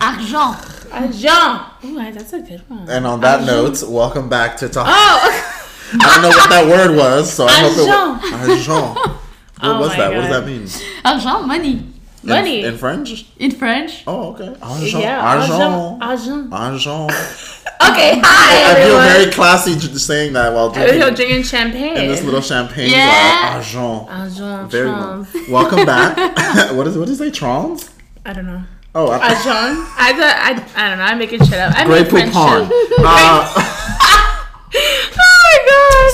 Argent. 0.00 0.92
Argent. 0.92 1.62
Ooh, 1.84 2.12
that's 2.12 2.32
a 2.32 2.40
good 2.40 2.62
one. 2.68 2.88
And 2.88 3.06
on 3.06 3.20
that 3.22 3.44
note, 3.44 3.82
welcome 3.88 4.28
back 4.28 4.56
to 4.58 4.68
talk. 4.68 4.86
Oh, 4.88 5.54
I 5.92 5.96
don't 5.96 6.22
know 6.22 6.28
what 6.28 6.50
that 6.50 6.66
word 6.68 6.96
was, 6.96 7.32
so 7.32 7.46
I 7.46 7.52
hope 7.52 7.72
it 7.72 7.78
was 7.78 7.88
Argent. 7.88 8.68
argent. 8.68 8.96
What 8.96 9.20
Oh 9.62 9.80
was 9.80 9.88
my 9.90 9.96
that? 9.96 10.14
What 10.14 10.20
does 10.22 10.30
that 10.30 10.46
mean? 10.46 10.68
Argent, 11.04 11.46
money. 11.46 11.70
In- 11.72 12.28
Money. 12.28 12.64
in, 12.64 12.78
French? 12.78 13.26
In 13.38 13.50
French. 13.50 14.02
Oh, 14.06 14.32
okay. 14.34 14.56
Argent. 14.62 15.02
yeah. 15.02 15.20
argent. 15.20 16.02
Argent. 16.02 16.52
Argent. 16.52 17.53
Okay, 17.90 18.20
hi 18.24 18.72
I 18.72 18.84
feel 18.84 18.98
very 18.98 19.30
classy 19.32 19.78
saying 19.78 20.32
that 20.32 20.52
while 20.52 20.64
I 20.74 20.84
was 20.84 20.90
drinking 20.90 21.14
drinking 21.14 21.42
champagne. 21.42 21.96
in 21.96 22.08
this 22.08 22.22
little 22.22 22.40
champagne 22.40 22.90
Yeah. 22.90 23.60
glass. 23.60 23.74
Argent. 23.74 24.10
Argent. 24.10 24.70
Very 24.70 24.88
well. 24.88 25.26
Welcome 25.48 25.84
back. 25.86 26.16
what 26.74 26.86
is 26.86 26.96
what 26.96 27.08
is 27.08 27.20
it? 27.20 27.34
Trans? 27.34 27.90
I 28.24 28.32
don't 28.32 28.46
know. 28.46 28.62
Oh, 28.94 29.08
I, 29.08 29.18
Argent. 29.18 29.78
I 29.98 30.12
thought 30.12 30.36
I, 30.76 30.84
I 30.86 30.88
don't 30.88 30.98
know. 30.98 31.04
I'm 31.04 31.18
making 31.18 31.40
shit 31.44 31.54
up. 31.54 31.74
I 31.76 31.84
French 31.84 32.08
Poupon. 32.32 32.70
Uh. 32.98 33.70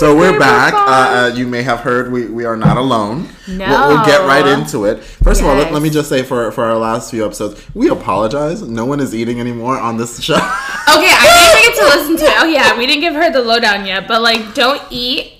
So 0.00 0.16
we're 0.16 0.38
back. 0.38 0.72
Uh, 0.74 0.78
uh, 0.78 1.32
you 1.36 1.46
may 1.46 1.62
have 1.62 1.80
heard 1.80 2.10
we, 2.10 2.27
we 2.27 2.45
are 2.46 2.56
not 2.56 2.77
alone. 2.78 3.28
No. 3.46 3.66
We'll, 3.68 3.88
we'll 3.88 4.06
get 4.06 4.20
right 4.26 4.46
into 4.46 4.86
it. 4.86 5.02
First 5.04 5.42
of 5.42 5.46
all, 5.46 5.54
let, 5.56 5.73
let 5.73 5.82
me 5.82 5.90
just 5.90 6.09
say 6.09 6.23
for, 6.23 6.50
for 6.52 6.64
our 6.64 6.76
last 6.78 7.10
few 7.10 7.24
episodes, 7.24 7.62
we 7.74 7.88
apologize. 7.90 8.62
No 8.62 8.86
one 8.86 8.98
is 9.00 9.14
eating 9.14 9.40
anymore 9.40 9.78
on 9.78 9.96
this 9.98 10.20
show. 10.23 10.38
Okay, 10.90 11.06
I 11.09 11.52
didn't 11.54 11.74
get 11.74 11.78
to 11.78 11.98
listen 11.98 12.16
to 12.16 12.24
it. 12.24 12.42
Oh 12.42 12.46
yeah, 12.46 12.76
we 12.76 12.84
didn't 12.84 13.02
give 13.02 13.14
her 13.14 13.30
the 13.30 13.40
lowdown 13.40 13.86
yet, 13.86 14.09
but 14.09 14.23
like, 14.23 14.54
don't 14.54 14.82
eat 14.90 15.34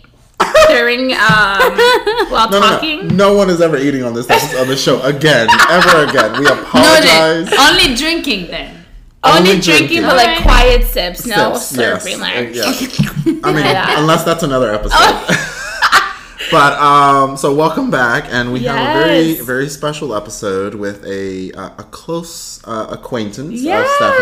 during 0.69 1.11
um 1.12 1.19
while 2.30 2.48
No, 2.50 2.61
no, 2.61 2.61
talking. 2.61 3.08
no. 3.08 3.14
No 3.30 3.34
one 3.34 3.50
is 3.50 3.61
ever 3.61 3.77
eating 3.77 4.05
on 4.05 4.14
this 4.14 4.30
episode, 4.30 4.61
on 4.61 4.69
this 4.69 4.80
show 4.80 5.02
again, 5.02 5.48
ever 5.69 6.05
again. 6.08 6.39
We 6.39 6.47
apologize. 6.47 7.50
then. 7.50 7.58
Only 7.58 7.97
drinking 7.97 8.47
then. 8.47 8.80
Only, 9.23 9.39
Only 9.51 9.61
drinking, 9.61 9.87
drinking. 9.87 10.03
but 10.03 10.17
like 10.17 10.41
quiet 10.43 10.85
sips, 10.87 11.27
no 11.27 11.55
Sips, 11.57 11.77
yes. 11.77 12.17
Uh, 12.17 12.21
Like, 12.21 12.55
yeah. 12.55 12.65
I 13.45 13.53
mean, 13.53 13.65
Yeah. 13.67 14.01
unless 14.01 14.25
that's 14.25 14.43
another 14.43 14.73
episode. 14.73 14.97
but 16.51 16.73
um, 16.81 17.37
so 17.37 17.55
welcome 17.55 17.91
back, 17.91 18.25
and 18.31 18.51
we 18.53 18.61
have 18.61 18.97
a 18.97 18.98
very 18.98 19.35
very 19.41 19.69
special 19.69 20.15
episode 20.15 20.75
with 20.75 21.05
a 21.05 21.53
uh, 21.53 21.71
a 21.79 21.85
close 21.91 22.61
uh, 22.65 22.87
acquaintance 22.91 23.53
of 23.53 23.59
Stephanie. 23.59 23.69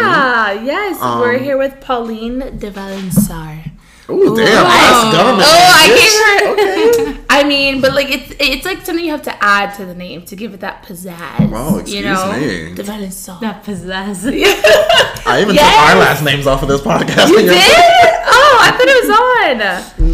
yeah, 0.08 0.52
yes, 0.52 1.00
Um, 1.00 1.20
we're 1.20 1.38
here 1.38 1.56
with 1.56 1.80
Pauline 1.80 2.58
de 2.58 2.70
Valensar. 2.70 3.70
Ooh, 4.10 4.34
damn, 4.36 4.46
that's 4.64 5.16
government. 5.16 5.46
Oh, 5.46 5.72
I 5.80 5.86
bitch. 5.90 6.96
gave 6.96 7.16
her. 7.16 7.24
I 7.30 7.44
mean, 7.44 7.80
but 7.82 7.92
like 7.94 8.08
it's 8.10 8.32
it's 8.40 8.64
like 8.64 8.80
something 8.84 9.04
you 9.04 9.10
have 9.12 9.22
to 9.22 9.44
add 9.44 9.74
to 9.76 9.84
the 9.84 9.94
name 9.94 10.22
to 10.26 10.34
give 10.34 10.54
it 10.54 10.60
that 10.60 10.82
pizzazz. 10.82 11.50
Oh, 11.52 11.78
excuse 11.78 11.94
you 11.94 12.02
know? 12.04 12.32
me. 12.32 12.74
De 12.74 12.82
Valensar. 12.82 13.38
That 13.40 13.62
pizzazz. 13.64 14.24
I 15.26 15.42
even 15.42 15.54
Yes. 15.54 15.64
took 15.74 15.90
our 15.90 15.96
last 16.00 16.24
names 16.24 16.46
off 16.46 16.62
of 16.62 16.68
this 16.68 16.80
podcast. 16.80 17.28
You 17.28 17.36
did? 17.42 17.52
Oh, 18.30 18.58
I 18.62 18.70
thought 18.72 18.88
it 18.88 18.98
was 19.04 19.10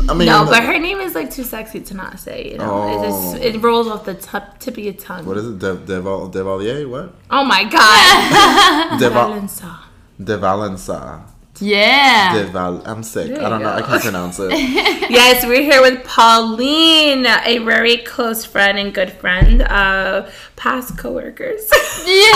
on. 0.01 0.11
I 0.11 0.15
mean, 0.15 0.27
No, 0.27 0.45
but 0.45 0.65
her 0.65 0.79
name 0.79 0.99
is 0.99 1.15
like 1.15 1.31
too 1.31 1.45
sexy 1.45 1.81
to 1.81 1.95
not 1.95 2.19
say. 2.19 2.51
You 2.51 2.59
know, 2.59 2.89
it, 2.89 2.97
Oh. 2.99 3.33
just, 3.33 3.45
it 3.45 3.63
rolls 3.63 3.87
off 3.87 4.05
the 4.05 4.15
top, 4.15 4.59
tip 4.59 4.77
of 4.77 4.83
your 4.85 4.93
tongue. 4.95 5.25
what 5.25 5.37
is 5.37 5.47
it? 5.47 5.59
De, 5.61 5.77
Deval, 5.77 6.33
Devalier? 6.33 6.89
What? 6.91 7.15
Oh 7.31 7.45
my 7.45 7.63
god, 7.65 8.99
Deval, 9.01 9.31
Valensar. 9.41 9.79
De 10.23 10.37
Valença. 10.39 11.23
Yeah. 11.61 12.35
De 12.35 12.47
Val. 12.51 12.83
I'm 12.85 13.03
sick. 13.03 13.31
I 13.39 13.49
don't 13.49 13.63
know. 13.63 13.71
I 13.71 13.83
can't 13.83 14.03
pronounce 14.03 14.39
it. 14.41 14.51
Yes, 15.11 15.47
we're 15.47 15.63
here 15.63 15.81
with 15.81 16.03
Pauline, 16.05 17.27
a 17.27 17.59
very 17.59 17.99
close 17.99 18.45
friend 18.45 18.79
and 18.79 18.93
good 18.93 19.13
friend, 19.13 19.63
uh, 19.63 20.29
past 20.57 20.99
coworkers. 20.99 21.71
yeah. 22.07 22.31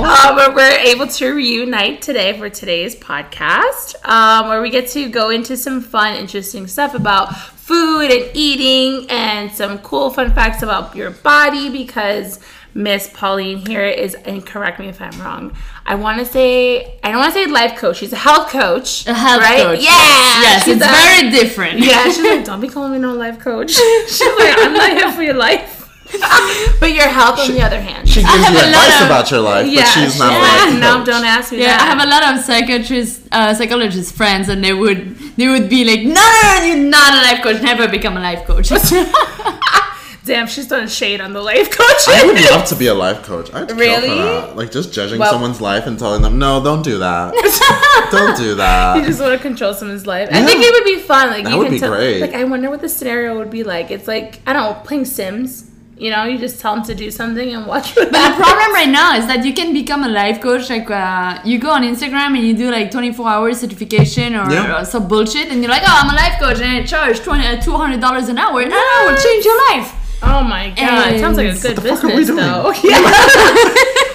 Um, 0.00 0.36
but 0.36 0.54
we're 0.54 0.78
able 0.78 1.06
to 1.06 1.32
reunite 1.32 2.00
today 2.00 2.38
for 2.38 2.48
today's 2.48 2.94
podcast, 2.96 3.94
um, 4.08 4.48
where 4.48 4.62
we 4.62 4.70
get 4.70 4.88
to 4.90 5.08
go 5.08 5.30
into 5.30 5.56
some 5.56 5.80
fun, 5.80 6.16
interesting 6.16 6.66
stuff 6.66 6.94
about 6.94 7.36
food 7.36 8.10
and 8.10 8.30
eating, 8.34 9.06
and 9.10 9.50
some 9.52 9.78
cool 9.80 10.10
fun 10.10 10.32
facts 10.34 10.62
about 10.62 10.94
your 10.96 11.10
body. 11.10 11.68
Because 11.70 12.38
Miss 12.72 13.08
Pauline 13.12 13.58
here 13.66 13.84
is, 13.84 14.14
and 14.14 14.46
correct 14.46 14.78
me 14.78 14.86
if 14.88 15.00
I'm 15.02 15.18
wrong. 15.20 15.56
I 15.84 15.96
want 15.96 16.18
to 16.20 16.24
say 16.24 16.98
I 17.02 17.10
don't 17.10 17.18
want 17.18 17.34
to 17.34 17.40
say 17.44 17.50
life 17.50 17.76
coach. 17.78 17.96
She's 17.96 18.12
a 18.12 18.16
health 18.16 18.48
coach. 18.50 19.06
A 19.06 19.14
health 19.14 19.42
right? 19.42 19.62
coach. 19.62 19.80
Yeah. 19.82 19.90
Yes, 19.90 20.64
she's 20.64 20.76
it's 20.76 20.84
a- 20.84 20.88
very 20.88 21.30
different. 21.30 21.78
yeah, 21.80 22.04
she's 22.04 22.22
like, 22.22 22.44
don't 22.50 22.60
be 22.60 22.68
calling 22.68 22.92
me 22.92 22.98
no 22.98 23.12
life 23.14 23.38
coach. 23.40 23.70
She's 24.06 24.20
like, 24.20 24.54
I'm 24.58 24.72
not 24.72 24.90
here 24.90 25.10
for 25.12 25.22
your 25.22 25.34
life. 25.34 25.78
but 26.80 26.92
your 26.92 27.06
health, 27.08 27.38
on 27.38 27.52
the 27.52 27.62
other 27.62 27.80
hand. 27.80 28.08
She 28.08 28.20
gives 28.20 28.26
have 28.34 28.52
you 28.52 28.58
a 28.58 28.66
lot 28.66 28.88
advice 28.88 29.00
of- 29.00 29.06
about 29.06 29.30
your 29.30 29.40
life, 29.40 29.66
yeah, 29.68 29.82
but 29.82 29.86
she's 29.90 30.18
not 30.18 30.32
yeah, 30.32 30.38
a 30.38 30.70
life 30.70 30.80
no, 30.80 31.04
don't 31.04 31.24
ask 31.24 31.52
me 31.52 31.58
Yeah, 31.60 31.66
that. 31.76 31.82
I 31.82 31.84
have 31.86 32.02
a 32.04 32.10
lot 32.10 32.34
of 32.38 32.44
psychiatrists, 32.44 33.28
uh, 33.30 33.54
psychologist 33.54 34.14
friends, 34.16 34.48
and 34.48 34.62
they 34.64 34.72
would 34.74 35.16
they 35.36 35.46
would 35.46 35.68
be 35.68 35.84
like, 35.84 36.00
"No, 36.02 36.14
no, 36.14 36.58
no, 36.58 36.64
you're 36.64 36.88
not 36.88 37.12
a 37.14 37.16
life 37.22 37.42
coach. 37.44 37.62
Never 37.62 37.86
become 37.86 38.16
a 38.16 38.20
life 38.20 38.44
coach." 38.44 38.70
Damn, 40.24 40.46
she's 40.46 40.66
throwing 40.66 40.86
shade 40.86 41.20
on 41.20 41.32
the 41.32 41.40
life 41.42 41.70
coach. 41.78 42.02
I 42.08 42.22
would 42.26 42.38
love 42.50 42.66
to 42.66 42.76
be 42.76 42.86
a 42.88 42.94
life 42.94 43.22
coach. 43.22 43.52
I'd 43.54 43.68
kill 43.68 43.76
Really? 43.76 44.08
for 44.08 44.14
that. 44.16 44.56
Like 44.56 44.70
just 44.70 44.92
judging 44.92 45.18
Well- 45.18 45.32
someone's 45.32 45.60
life 45.60 45.86
and 45.86 45.98
telling 45.98 46.22
them, 46.22 46.38
no, 46.38 46.62
don't 46.62 46.82
do 46.82 46.98
that. 46.98 47.32
don't 48.10 48.36
do 48.36 48.54
that. 48.56 48.96
you 48.98 49.04
just 49.06 49.20
want 49.20 49.32
to 49.32 49.38
control 49.38 49.72
someone's 49.74 50.06
life. 50.06 50.28
I 50.30 50.44
think 50.44 50.60
it 50.62 50.72
would 50.72 50.84
be 50.84 50.98
fun. 51.00 51.28
Like 51.30 51.44
That 51.44 51.52
you 51.52 51.58
would 51.58 51.64
can 51.66 51.74
be 51.74 51.80
tell. 51.80 51.90
great. 51.94 52.20
Like 52.20 52.34
I 52.34 52.44
wonder 52.44 52.68
what 52.70 52.80
the 52.82 52.88
scenario 52.88 53.36
would 53.38 53.50
be 53.50 53.64
like. 53.64 53.90
It's 53.90 54.06
like 54.06 54.40
I 54.46 54.52
don't 54.52 54.62
know, 54.62 54.80
playing 54.84 55.06
Sims. 55.06 55.66
You 55.96 56.10
know, 56.10 56.24
you 56.24 56.38
just 56.38 56.60
tell 56.60 56.74
them 56.76 56.84
to 56.84 56.94
do 56.94 57.10
something 57.10 57.52
and 57.54 57.66
watch 57.66 57.94
what 57.94 58.10
But 58.10 58.30
the 58.30 58.42
problem 58.42 58.72
right 58.72 58.88
now 58.88 59.16
is 59.18 59.26
that 59.26 59.44
you 59.44 59.52
can 59.52 59.74
become 59.74 60.02
a 60.02 60.08
life 60.08 60.40
coach. 60.40 60.70
Like 60.70 60.90
uh, 60.90 61.40
you 61.44 61.58
go 61.58 61.70
on 61.70 61.82
Instagram 61.82 62.36
and 62.38 62.46
you 62.46 62.54
do 62.56 62.70
like 62.70 62.90
24 62.90 63.28
hour 63.28 63.52
certification 63.52 64.34
or, 64.34 64.50
Yeah. 64.50 64.80
or 64.80 64.84
some 64.86 65.08
bullshit, 65.08 65.48
and 65.50 65.60
you're 65.62 65.70
like, 65.70 65.82
"Oh, 65.84 65.98
I'm 66.02 66.08
a 66.10 66.16
life 66.16 66.38
coach 66.40 66.58
and 66.60 66.70
I 66.78 66.84
charge 66.86 67.20
20, 67.20 67.46
uh, 67.46 67.60
200 67.60 68.00
dollars 68.00 68.28
an 68.30 68.38
hour, 68.38 68.60
and 68.62 68.72
I 68.74 69.06
will 69.10 69.18
change 69.22 69.44
your 69.44 69.58
life." 69.72 69.94
Oh 70.22 70.42
my 70.44 70.70
god, 70.76 71.12
it 71.14 71.20
sounds 71.20 71.36
like 71.36 71.48
a 71.48 71.58
good 71.58 71.76
What 71.76 71.82
the 71.82 71.88
fuck 71.96 72.04
are 72.04 72.08
we 72.08 72.16
business 72.16 72.36
doing? 72.36 72.52
though. 72.52 72.72
Yeah. 72.84 73.00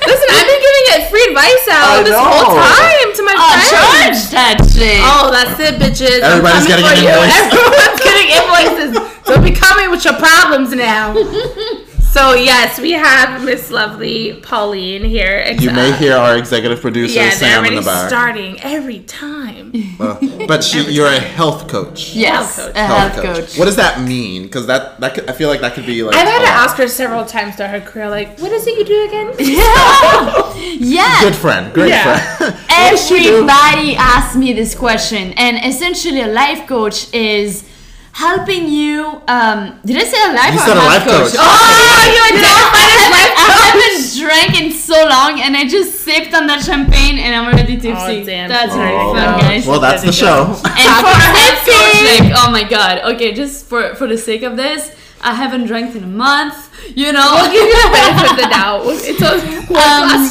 Listen, 0.06 0.30
I've 0.30 0.46
been 0.46 0.62
giving 0.62 0.86
it 0.94 1.10
free 1.10 1.26
advice 1.34 1.66
out 1.74 1.98
I 1.98 2.04
this 2.04 2.12
know. 2.14 2.22
whole 2.22 2.56
time 2.62 3.10
to 3.16 3.22
my 3.26 3.34
Oh, 3.34 3.50
friends. 3.50 3.70
charge 3.74 4.20
that 4.38 4.58
shit. 4.70 5.02
Oh, 5.02 5.32
that's 5.34 5.58
it, 5.60 5.82
bitches. 5.82 6.22
Everybody's 6.22 6.68
getting 6.68 6.86
for 6.86 6.94
an 6.94 7.02
invoice. 7.02 7.34
Everyone's 7.42 8.02
getting 8.06 8.30
invoices. 8.38 8.92
So 9.26 9.42
be 9.42 9.52
coming 9.52 9.90
with 9.90 10.06
your 10.06 10.14
problems 10.14 10.74
now. 10.74 11.14
so 12.14 12.34
yes, 12.36 12.80
we 12.80 12.92
have 12.92 13.44
Miss 13.44 13.72
Lovely 13.72 14.40
Pauline 14.42 15.04
here. 15.04 15.42
Ex- 15.44 15.64
You 15.64 15.72
may 15.72 15.92
hear 15.98 16.16
our 16.18 16.38
executive 16.38 16.82
producer 16.82 17.16
yeah, 17.16 17.24
they're 17.30 17.32
Sam 17.32 17.66
in 17.66 17.74
already 17.74 17.76
the 17.78 17.82
back. 17.82 18.08
starting 18.08 18.60
every 18.62 19.00
time. 19.00 19.74
Uh, 20.00 20.18
but 20.48 20.64
she, 20.64 20.82
you're 20.92 21.08
a 21.08 21.20
health 21.20 21.68
coach. 21.68 22.14
yes, 22.14 22.56
health 22.58 22.68
coach. 22.68 22.76
a 22.76 22.86
health 22.86 23.16
coach. 23.22 23.58
What 23.58 23.66
does 23.66 23.76
that 23.78 24.02
mean? 24.02 24.44
Because 24.44 24.68
that 24.68 25.00
that 25.02 25.14
could, 25.16 25.30
I 25.30 25.34
feel 25.34 25.50
like 25.50 25.62
that 25.62 25.74
could 25.74 25.86
be 25.86 26.04
like. 26.04 26.16
I've 26.16 26.28
had 26.28 26.42
to 26.42 26.48
ask 26.50 26.78
her 26.78 26.88
several 26.88 27.26
times 27.26 27.56
throughout 27.56 27.72
her 27.72 27.82
career, 27.82 28.10
like, 28.10 28.40
what 28.40 28.52
is 28.52 28.66
it 28.68 28.78
you 28.78 28.86
do 28.86 29.06
again? 29.08 29.34
Yeah. 29.40 30.54
yeah. 30.98 31.22
Good 31.22 31.36
friend, 31.36 31.74
great 31.74 31.90
Yeah. 31.90 32.18
friend. 32.38 32.56
What 32.76 32.92
does 32.92 33.08
she 33.08 33.24
do? 33.24 33.34
Everybody 33.36 33.96
asks 33.96 34.36
me 34.36 34.54
this 34.54 34.76
question, 34.76 35.34
and 35.34 35.58
essentially, 35.66 36.22
a 36.22 36.28
life 36.28 36.68
coach 36.68 37.12
is 37.14 37.64
helping 38.12 38.68
you. 38.68 39.22
Um, 39.28 39.80
did 39.86 39.98
I 39.98 40.04
say 40.06 40.20
a 40.30 40.34
life 40.34 40.54
You 40.54 40.60
or 40.62 40.66
said 40.66 40.78
a 40.78 40.86
life 40.86 41.04
coach. 41.04 41.34
Oh, 41.38 42.04
you 42.14 42.22
identified 42.32 42.90
as 42.96 43.12
life 43.12 43.34
I 43.36 43.48
haven't 43.66 44.15
drank 44.26 44.52
in 44.62 44.72
so 44.72 44.98
long, 45.16 45.40
and 45.46 45.56
I 45.56 45.64
just 45.68 45.92
sipped 46.06 46.34
on 46.34 46.48
that 46.48 46.62
champagne, 46.64 47.18
and 47.24 47.32
I'm 47.36 47.46
already 47.52 47.76
tipsy. 47.78 48.18
Oh, 48.22 48.26
damn. 48.26 48.50
That's 48.50 48.74
Oh, 48.74 48.78
very 48.78 48.98
fun, 48.98 49.14
well. 49.16 49.40
guys. 49.40 49.68
Well, 49.68 49.80
that's 49.80 50.02
the 50.04 50.12
There 50.12 50.20
you 50.22 50.26
show. 50.26 50.46
go. 50.46 50.70
and 50.82 50.90
for 51.06 51.16
a 51.26 51.30
health 51.38 51.62
coach, 51.70 51.98
Tipping. 52.02 52.30
like, 52.30 52.40
oh 52.42 52.50
my 52.58 52.64
god. 52.76 52.96
Okay, 53.14 53.30
just 53.42 53.66
for 53.70 53.82
for 53.96 54.08
the 54.08 54.18
sake 54.18 54.44
of 54.50 54.54
this, 54.58 54.82
I 55.22 55.34
haven't 55.42 55.66
drank 55.72 55.96
in 55.96 56.04
a 56.04 56.14
month. 56.28 56.58
You 57.02 57.10
know. 57.18 57.28
We'll 57.36 57.52
give 57.58 57.66
you 57.74 57.80
the 57.86 57.92
benefit 58.00 58.28
of 58.34 58.38
the 58.44 58.50
doubt. 58.58 58.82
It's 59.12 59.22
a 59.22 59.34
one 59.74 60.10
Um, 60.14 60.26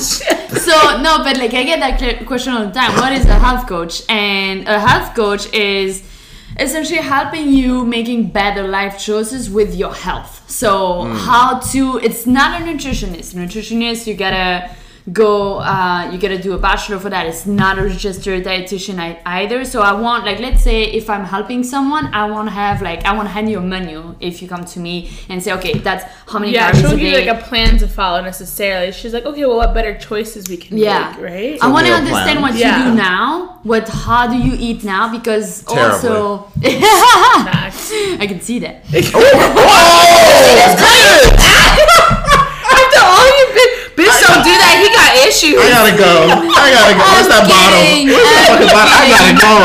so 0.66 0.74
no, 1.06 1.12
but 1.26 1.34
like 1.42 1.54
I 1.54 1.62
get 1.70 1.78
that 1.84 2.26
question 2.30 2.52
all 2.54 2.64
the 2.66 2.72
time. 2.80 2.92
What 3.02 3.12
is 3.12 3.24
a 3.26 3.38
health 3.46 3.64
coach? 3.74 4.02
And 4.08 4.68
a 4.68 4.78
health 4.88 5.14
coach 5.14 5.44
is 5.52 6.02
essentially 6.58 7.00
helping 7.00 7.48
you 7.50 7.84
making 7.84 8.30
better 8.30 8.66
life 8.66 8.98
choices 8.98 9.50
with 9.50 9.74
your 9.74 9.94
health. 9.94 10.48
So 10.50 11.04
hmm. 11.04 11.12
how 11.14 11.58
to? 11.72 11.98
It's 11.98 12.26
not 12.26 12.60
a 12.60 12.64
nutritionist. 12.64 13.34
Nutritionist, 13.34 14.06
you 14.06 14.14
gotta 14.14 14.70
go. 15.12 15.58
Uh, 15.58 16.10
you 16.10 16.18
gotta 16.18 16.38
do 16.40 16.54
a 16.54 16.58
bachelor 16.58 16.98
for 16.98 17.10
that. 17.10 17.26
It's 17.26 17.46
not 17.46 17.78
a 17.78 17.82
registered 17.82 18.44
dietitian 18.44 19.20
either. 19.26 19.64
So 19.64 19.82
I 19.82 19.92
want 19.92 20.24
like 20.24 20.38
let's 20.40 20.62
say 20.62 20.84
if 20.84 21.10
I'm 21.10 21.24
helping 21.24 21.62
someone, 21.62 22.06
I 22.14 22.28
want 22.30 22.48
to 22.48 22.54
have 22.54 22.80
like 22.82 23.04
I 23.04 23.14
want 23.14 23.28
to 23.28 23.32
hand 23.32 23.50
you 23.50 23.58
a 23.58 23.62
menu 23.62 24.14
if 24.20 24.40
you 24.40 24.48
come 24.48 24.64
to 24.64 24.80
me 24.80 25.10
and 25.28 25.42
say 25.42 25.52
okay, 25.52 25.74
that's 25.78 26.04
how 26.26 26.38
many 26.38 26.52
Yeah, 26.52 26.70
calories 26.70 26.80
she'll 26.80 26.90
give 26.98 27.00
you 27.00 27.10
day. 27.12 27.26
like 27.26 27.42
a 27.42 27.46
plan 27.46 27.76
to 27.78 27.88
follow 27.88 28.22
necessarily. 28.22 28.92
She's 28.92 29.12
like, 29.12 29.26
okay, 29.26 29.44
well, 29.44 29.56
what 29.58 29.74
better 29.74 29.96
choices 29.98 30.48
we 30.48 30.56
can 30.56 30.78
Yeah. 30.78 31.10
make, 31.10 31.20
right? 31.20 31.58
I 31.62 31.70
want 31.70 31.86
to 31.86 31.92
understand 31.92 32.38
plan. 32.38 32.42
what 32.42 32.54
Yeah. 32.54 32.78
you 32.84 32.90
do 32.90 32.96
now. 32.96 33.60
What? 33.62 33.88
How 33.88 34.26
do 34.26 34.36
you 34.38 34.54
eat 34.58 34.84
now? 34.84 35.08
Because 35.10 35.64
Terribly. 35.64 36.08
also, 36.10 36.50
I 36.62 38.26
can 38.28 38.40
see 38.40 38.58
that. 38.60 38.84
After 41.64 43.00
all 43.00 43.28
you 43.38 43.46
bitch, 43.56 43.96
bitch 43.96 44.20
don't 44.20 44.32
do 44.44 44.52
that. 44.54 44.74
He 44.80 44.88
got 44.92 45.10
issues. 45.24 45.56
I 45.58 45.66
gotta 45.72 45.94
go. 45.96 46.12
I 46.30 46.66
gotta 46.70 46.94
go. 46.94 47.04
Where's 47.04 47.28
that 47.32 47.44
bottle? 47.48 47.80
kidding. 47.80 48.08
Where's 48.12 48.28
that 48.28 48.54
I'm 48.54 48.68
fucking 48.68 48.76
bottle? 48.76 49.00
I 49.00 49.08
gotta 49.10 49.40
oh, 49.40 49.40
go. 49.40 49.56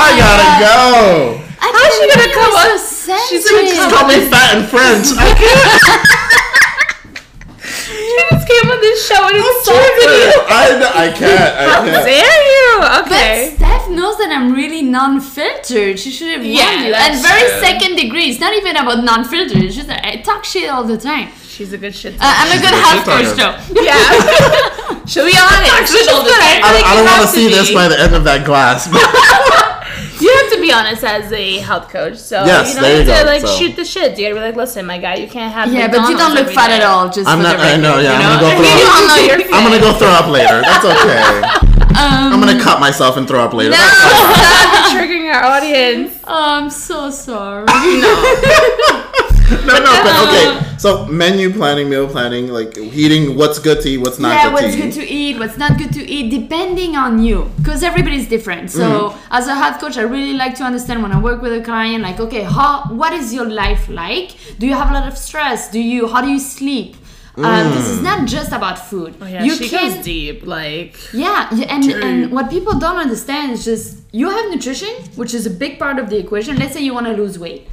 I 0.00 0.10
gotta 0.16 0.48
God. 0.58 0.60
go. 0.64 1.40
How's 1.64 1.92
she 1.96 2.04
gonna 2.08 2.30
come 2.32 2.52
up- 2.56 2.78
So 2.78 3.16
she's 3.28 3.44
sensitive. 3.44 3.52
gonna 3.52 3.74
Just 3.76 3.90
call 3.94 4.04
me 4.08 4.18
fat 4.32 4.50
in 4.56 4.62
French. 4.68 5.06
I 5.16 5.28
can't. 5.40 6.04
She 7.64 8.16
just 8.30 8.46
came 8.48 8.70
on 8.70 8.80
this 8.80 9.06
show 9.08 9.26
and 9.26 9.36
insulted 9.36 10.08
you. 10.12 10.32
I, 10.46 10.64
I 10.94 11.12
can't. 11.12 11.54
I 11.56 11.64
How 11.68 11.82
can't. 11.84 12.04
dare 12.06 12.42
you? 12.54 12.80
But 12.80 13.06
Okay. 13.06 13.54
Steph 13.56 13.88
knows 13.90 14.16
that 14.18 14.30
I'm 14.30 14.52
really 14.52 14.82
non-filtered. 14.82 15.98
She 15.98 16.10
should 16.10 16.28
have 16.32 16.44
Yeah, 16.44 16.64
warned 16.70 16.86
you. 16.86 16.94
And 16.94 17.20
very 17.22 17.40
true. 17.50 17.60
second 17.60 17.96
degree. 17.96 18.26
It's 18.30 18.40
not 18.40 18.54
even 18.54 18.76
about 18.76 19.02
non-filtered. 19.04 19.56
It's 19.62 19.74
just 19.74 19.88
that 19.88 20.04
I 20.04 20.16
talk 20.22 20.44
shit 20.44 20.68
all 20.70 20.84
the 20.84 20.98
time. 20.98 21.30
She's 21.54 21.72
a 21.72 21.78
good 21.78 21.94
shit. 21.94 22.14
Uh, 22.14 22.18
I'm 22.26 22.50
a 22.50 22.58
good 22.60 22.74
a 22.74 22.82
health 22.82 23.06
coach, 23.06 23.30
though. 23.38 23.54
Yeah. 23.78 23.94
She'll 25.06 25.22
be 25.22 25.38
honest. 25.38 25.94
Which 25.94 26.02
is 26.02 26.08
all 26.10 26.26
good. 26.26 26.34
I, 26.34 26.58
I, 26.58 26.74
like 26.74 26.82
I 26.82 26.98
don't 26.98 27.06
want 27.06 27.22
to 27.22 27.30
see 27.30 27.46
this 27.46 27.70
by 27.72 27.86
the 27.86 27.94
end 27.94 28.12
of 28.14 28.24
that 28.24 28.44
glass. 28.44 28.90
You 30.20 30.30
have 30.30 30.52
to 30.52 30.60
be 30.60 30.70
honest 30.72 31.02
as 31.04 31.32
a 31.32 31.58
health 31.58 31.88
coach. 31.88 32.16
So 32.16 32.44
Yes, 32.44 32.68
you 32.70 32.76
know, 32.76 32.82
there 32.82 32.98
you 33.02 33.04
you 33.04 33.10
have 33.10 33.18
to 33.18 33.24
go, 33.26 33.30
like 33.30 33.40
so. 33.42 33.56
shoot 33.58 33.74
the 33.76 33.84
shit. 33.84 34.16
You 34.16 34.24
gotta 34.26 34.34
be 34.36 34.40
like, 34.46 34.56
listen, 34.56 34.86
my 34.86 34.96
guy, 34.98 35.16
you 35.16 35.26
can't 35.28 35.52
have. 35.52 35.70
Yeah, 35.72 35.88
but 35.88 36.08
you 36.08 36.16
don't 36.16 36.32
look 36.34 36.48
fat 36.48 36.68
day. 36.68 36.76
at 36.76 36.82
all. 36.82 37.08
Just 37.10 37.28
I'm 37.28 37.42
not. 37.42 37.56
I 37.58 37.76
know. 37.76 37.96
record, 37.98 38.04
Yeah, 38.04 38.18
you 38.18 38.24
I'm 38.26 38.40
gonna 38.40 38.40
go 38.40 38.48
throw 38.56 38.64
up. 39.34 39.40
I'm 39.52 39.64
gonna 39.68 39.80
go 39.82 39.92
throw 39.98 40.08
up 40.08 40.28
later. 40.30 40.62
That's 40.62 40.84
okay. 40.86 41.20
Um, 41.98 42.32
I'm 42.32 42.40
gonna 42.40 42.58
cut 42.62 42.78
myself 42.80 43.16
and 43.16 43.26
throw 43.28 43.42
up 43.44 43.52
later. 43.52 43.70
No, 43.70 43.76
That's 43.76 43.98
stop 43.98 44.96
triggering 44.96 45.32
our 45.34 45.44
audience. 45.44 46.16
Oh, 46.24 46.54
I'm 46.62 46.70
so 46.70 47.10
sorry. 47.10 47.66
No, 47.66 47.74
no, 49.78 49.92
uh, 49.92 50.02
but 50.02 50.16
okay. 50.28 50.46
So 50.78 51.06
menu 51.06 51.52
planning, 51.52 51.88
meal 51.88 52.06
planning, 52.08 52.48
like 52.48 52.76
eating 52.78 53.36
what's 53.36 53.58
good 53.58 53.80
to 53.82 53.88
eat, 53.88 53.98
what's 53.98 54.18
not 54.18 54.28
good. 54.30 54.36
yeah, 54.36 54.44
good 54.44 54.52
what's 54.54 54.74
to 54.74 54.80
good 54.82 54.88
eat. 54.88 54.94
to 54.94 55.12
eat, 55.12 55.38
what's 55.38 55.56
not 55.58 55.78
good 55.78 55.92
to 55.94 56.02
eat, 56.08 56.30
depending 56.30 56.96
on 56.96 57.22
you, 57.22 57.50
because 57.58 57.82
everybody's 57.82 58.28
different. 58.28 58.70
So, 58.70 58.84
Mm-hmm. 58.84 59.34
as 59.38 59.46
a 59.48 59.54
health 59.54 59.80
coach, 59.80 59.96
I 59.96 60.02
really 60.02 60.34
like 60.34 60.54
to 60.56 60.64
understand 60.64 61.02
when 61.02 61.12
I 61.12 61.20
work 61.20 61.40
with 61.42 61.52
a 61.52 61.62
client, 61.62 62.02
like, 62.02 62.20
okay, 62.20 62.42
how, 62.42 62.84
what 62.90 63.12
is 63.12 63.32
your 63.32 63.46
life 63.48 63.88
like? 63.88 64.36
Do 64.58 64.66
you 64.66 64.74
have 64.74 64.90
a 64.90 64.94
lot 64.94 65.08
of 65.08 65.16
stress? 65.16 65.70
Do 65.70 65.80
you, 65.80 66.06
how 66.08 66.20
do 66.20 66.28
you 66.28 66.38
sleep? 66.38 66.96
Um, 67.36 67.72
this 67.74 67.88
is 67.88 68.00
not 68.00 68.28
just 68.28 68.52
about 68.52 68.78
food. 68.78 69.16
Oh, 69.20 69.26
yeah, 69.26 69.42
you 69.42 69.56
she 69.56 69.68
can, 69.68 69.96
goes 69.96 70.04
deep. 70.04 70.46
Like, 70.46 70.96
yeah, 71.12 71.52
yeah, 71.52 71.66
and 71.74 71.82
True. 71.82 72.00
and 72.00 72.30
what 72.30 72.48
people 72.48 72.78
don't 72.78 72.98
understand 72.98 73.50
is 73.50 73.64
just 73.64 73.98
you 74.12 74.30
have 74.30 74.50
nutrition, 74.52 74.90
which 75.16 75.34
is 75.34 75.44
a 75.44 75.50
big 75.50 75.80
part 75.80 75.98
of 75.98 76.10
the 76.10 76.16
equation. 76.16 76.54
Let's 76.56 76.74
say 76.74 76.82
you 76.82 76.94
want 76.94 77.06
to 77.06 77.12
lose 77.12 77.36
weight. 77.36 77.66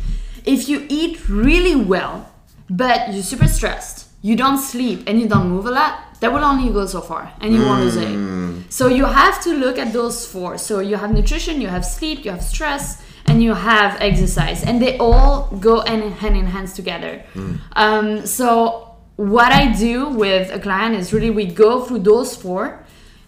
If 0.46 0.68
you 0.68 0.88
eat 0.90 1.30
really 1.30 1.76
well, 1.76 2.31
but 2.72 3.14
you're 3.14 3.22
super 3.22 3.48
stressed, 3.48 4.08
you 4.22 4.36
don't 4.38 4.58
sleep, 4.58 5.04
and 5.06 5.20
you 5.20 5.28
don't 5.28 5.50
move 5.50 5.66
a 5.66 5.72
lot, 5.72 6.20
that 6.22 6.32
will 6.32 6.44
only 6.44 6.72
go 6.72 6.86
so 6.86 7.02
far, 7.02 7.34
and 7.42 7.54
you 7.54 7.62
won't 7.66 7.82
lose 7.82 7.98
weight. 7.98 8.16
Hmm. 8.16 8.62
So 8.70 8.88
you 8.88 9.06
have 9.06 9.44
to 9.44 9.54
look 9.54 9.78
at 9.78 9.92
those 9.92 10.26
four. 10.26 10.58
So 10.58 10.80
you 10.80 10.96
have 10.96 11.12
nutrition, 11.12 11.60
you 11.60 11.68
have 11.68 11.84
sleep, 11.84 12.24
you 12.24 12.32
have 12.32 12.44
stress, 12.44 13.04
and 13.26 13.44
you 13.44 13.54
have 13.54 14.00
exercise, 14.00 14.64
and 14.64 14.82
they 14.82 14.98
all 15.00 15.50
go 15.60 15.82
hand 15.82 16.14
hand 16.14 16.38
in 16.38 16.46
hands 16.46 16.74
together. 16.74 17.24
Hmm. 17.34 17.56
Um, 17.74 18.26
so 18.26 18.96
what 19.18 19.52
I 19.52 19.74
do 19.74 20.08
with 20.08 20.52
a 20.52 20.60
client 20.60 20.96
is 20.96 21.12
really 21.12 21.30
we 21.30 21.46
go 21.46 21.84
through 21.84 22.00
those 22.00 22.36
four, 22.36 22.86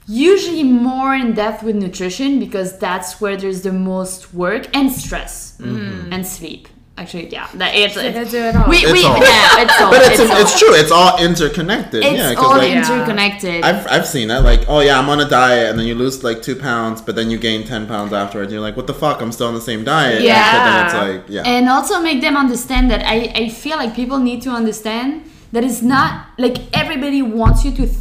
usually 0.07 0.63
more 0.63 1.13
in 1.15 1.33
depth 1.33 1.63
with 1.63 1.75
nutrition 1.75 2.39
because 2.39 2.79
that's 2.79 3.19
where 3.19 3.35
there's 3.35 3.61
the 3.63 3.73
most 3.73 4.33
work 4.33 4.63
and 4.75 4.91
stress 4.91 5.57
mm-hmm. 5.59 6.13
and 6.13 6.25
sleep. 6.25 6.67
Actually, 6.95 7.27
yeah, 7.29 7.47
that 7.55 7.73
it's, 7.73 7.95
like 7.95 8.13
it's 8.13 8.29
do 8.29 8.37
it 8.37 8.55
all. 8.55 8.69
we, 8.69 8.77
It's 8.77 8.91
we 8.91 9.03
all. 9.03 9.17
yeah, 9.17 9.63
it's 9.63 9.81
all. 9.81 9.89
But 9.93 10.01
it's, 10.11 10.19
it's, 10.19 10.31
all. 10.31 10.41
it's 10.41 10.59
true. 10.59 10.73
It's 10.75 10.91
all 10.91 11.19
interconnected. 11.19 12.03
It's 12.03 12.13
yeah, 12.13 12.35
all 12.37 12.55
like 12.55 12.71
interconnected. 12.71 13.63
I've 13.63 13.87
I've 13.87 14.05
seen 14.05 14.27
that. 14.27 14.43
Like, 14.43 14.69
oh 14.69 14.79
yeah, 14.79 14.99
I'm 14.99 15.09
on 15.09 15.19
a 15.19 15.27
diet, 15.27 15.71
and 15.71 15.79
then 15.79 15.87
you 15.87 15.95
lose 15.95 16.23
like 16.23 16.43
two 16.43 16.55
pounds, 16.55 17.01
but 17.01 17.15
then 17.15 17.31
you 17.31 17.39
gain 17.39 17.65
ten 17.65 17.87
pounds 17.87 18.13
afterwards. 18.13 18.53
You're 18.53 18.61
like, 18.61 18.77
what 18.77 18.85
the 18.85 18.93
fuck? 18.93 19.21
I'm 19.23 19.31
still 19.31 19.47
on 19.47 19.55
the 19.55 19.61
same 19.61 19.83
diet. 19.83 20.21
Yeah. 20.21 20.51
But 20.51 20.65
then 20.65 20.85
it's 20.85 20.93
like, 20.93 21.29
yeah. 21.29 21.51
and 21.51 21.67
also 21.67 21.99
make 21.99 22.21
them 22.21 22.37
understand 22.37 22.91
that 22.91 23.03
I, 23.03 23.31
I 23.33 23.49
feel 23.49 23.77
like 23.77 23.95
people 23.95 24.19
need 24.19 24.43
to 24.43 24.51
understand 24.51 25.25
that 25.51 25.63
it's 25.63 25.81
not 25.81 26.27
like 26.37 26.57
everybody 26.77 27.23
wants 27.23 27.65
you 27.65 27.71
to 27.71 27.87
th- 27.87 27.97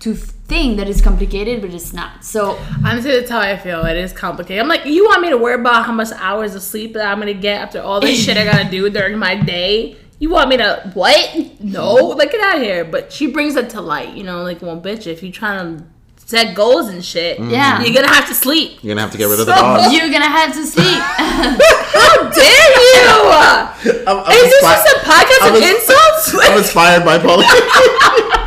to 0.00 0.14
think 0.48 0.76
that 0.76 0.88
is 0.88 1.00
complicated 1.00 1.60
but 1.60 1.74
it's 1.74 1.92
not 1.92 2.24
so 2.24 2.56
honestly, 2.84 3.10
that's 3.10 3.30
how 3.30 3.40
I 3.40 3.56
feel. 3.56 3.84
It 3.84 3.96
is 3.96 4.12
complicated. 4.12 4.60
I'm 4.62 4.68
like, 4.68 4.84
you 4.86 5.04
want 5.04 5.20
me 5.22 5.30
to 5.30 5.36
worry 5.38 5.54
about 5.60 5.84
how 5.86 5.92
much 5.92 6.08
hours 6.16 6.54
of 6.54 6.62
sleep 6.62 6.92
that 6.94 7.06
I'm 7.10 7.18
gonna 7.18 7.34
get 7.34 7.60
after 7.62 7.80
all 7.80 8.00
this 8.00 8.24
shit 8.24 8.36
I 8.36 8.44
gotta 8.44 8.70
do 8.70 8.88
during 8.98 9.18
my 9.18 9.34
day? 9.34 9.96
You 10.18 10.30
want 10.30 10.48
me 10.48 10.56
to 10.58 10.90
what? 10.94 11.60
No, 11.60 11.94
like 11.94 12.30
get 12.32 12.40
out 12.40 12.56
of 12.56 12.62
here. 12.62 12.84
But 12.84 13.12
she 13.12 13.26
brings 13.26 13.54
it 13.56 13.70
to 13.70 13.80
light, 13.80 14.14
you 14.16 14.22
know, 14.24 14.42
like, 14.44 14.62
well, 14.62 14.80
bitch, 14.80 15.06
if 15.06 15.22
you're 15.22 15.32
trying 15.32 15.78
to 15.78 15.84
set 16.24 16.54
goals 16.56 16.88
and 16.88 17.04
shit, 17.04 17.38
mm-hmm. 17.38 17.50
Yeah. 17.50 17.82
you're 17.82 17.92
gonna 17.94 18.14
have 18.14 18.26
to 18.28 18.34
sleep. 18.34 18.78
You're 18.82 18.94
gonna 18.94 19.02
have 19.02 19.12
to 19.12 19.18
get 19.18 19.26
rid 19.26 19.40
of 19.40 19.46
the 19.46 19.54
So 19.54 19.60
dogs. 19.60 19.92
you're 19.92 20.10
gonna 20.10 20.24
have 20.30 20.54
to 20.54 20.64
sleep 20.64 20.86
How 21.98 22.30
dare 22.30 22.70
you? 22.86 24.02
I'm, 24.06 24.18
I'm 24.24 24.32
Is 24.32 24.42
this 24.42 24.62
just 24.62 24.86
a 24.96 25.00
podcast 25.00 25.42
I 25.42 25.48
of 25.48 25.52
was- 25.54 25.70
insults? 25.70 26.48
I'm 26.48 26.58
inspired 26.58 27.04
by 27.04 27.18
Pauline. 27.18 28.42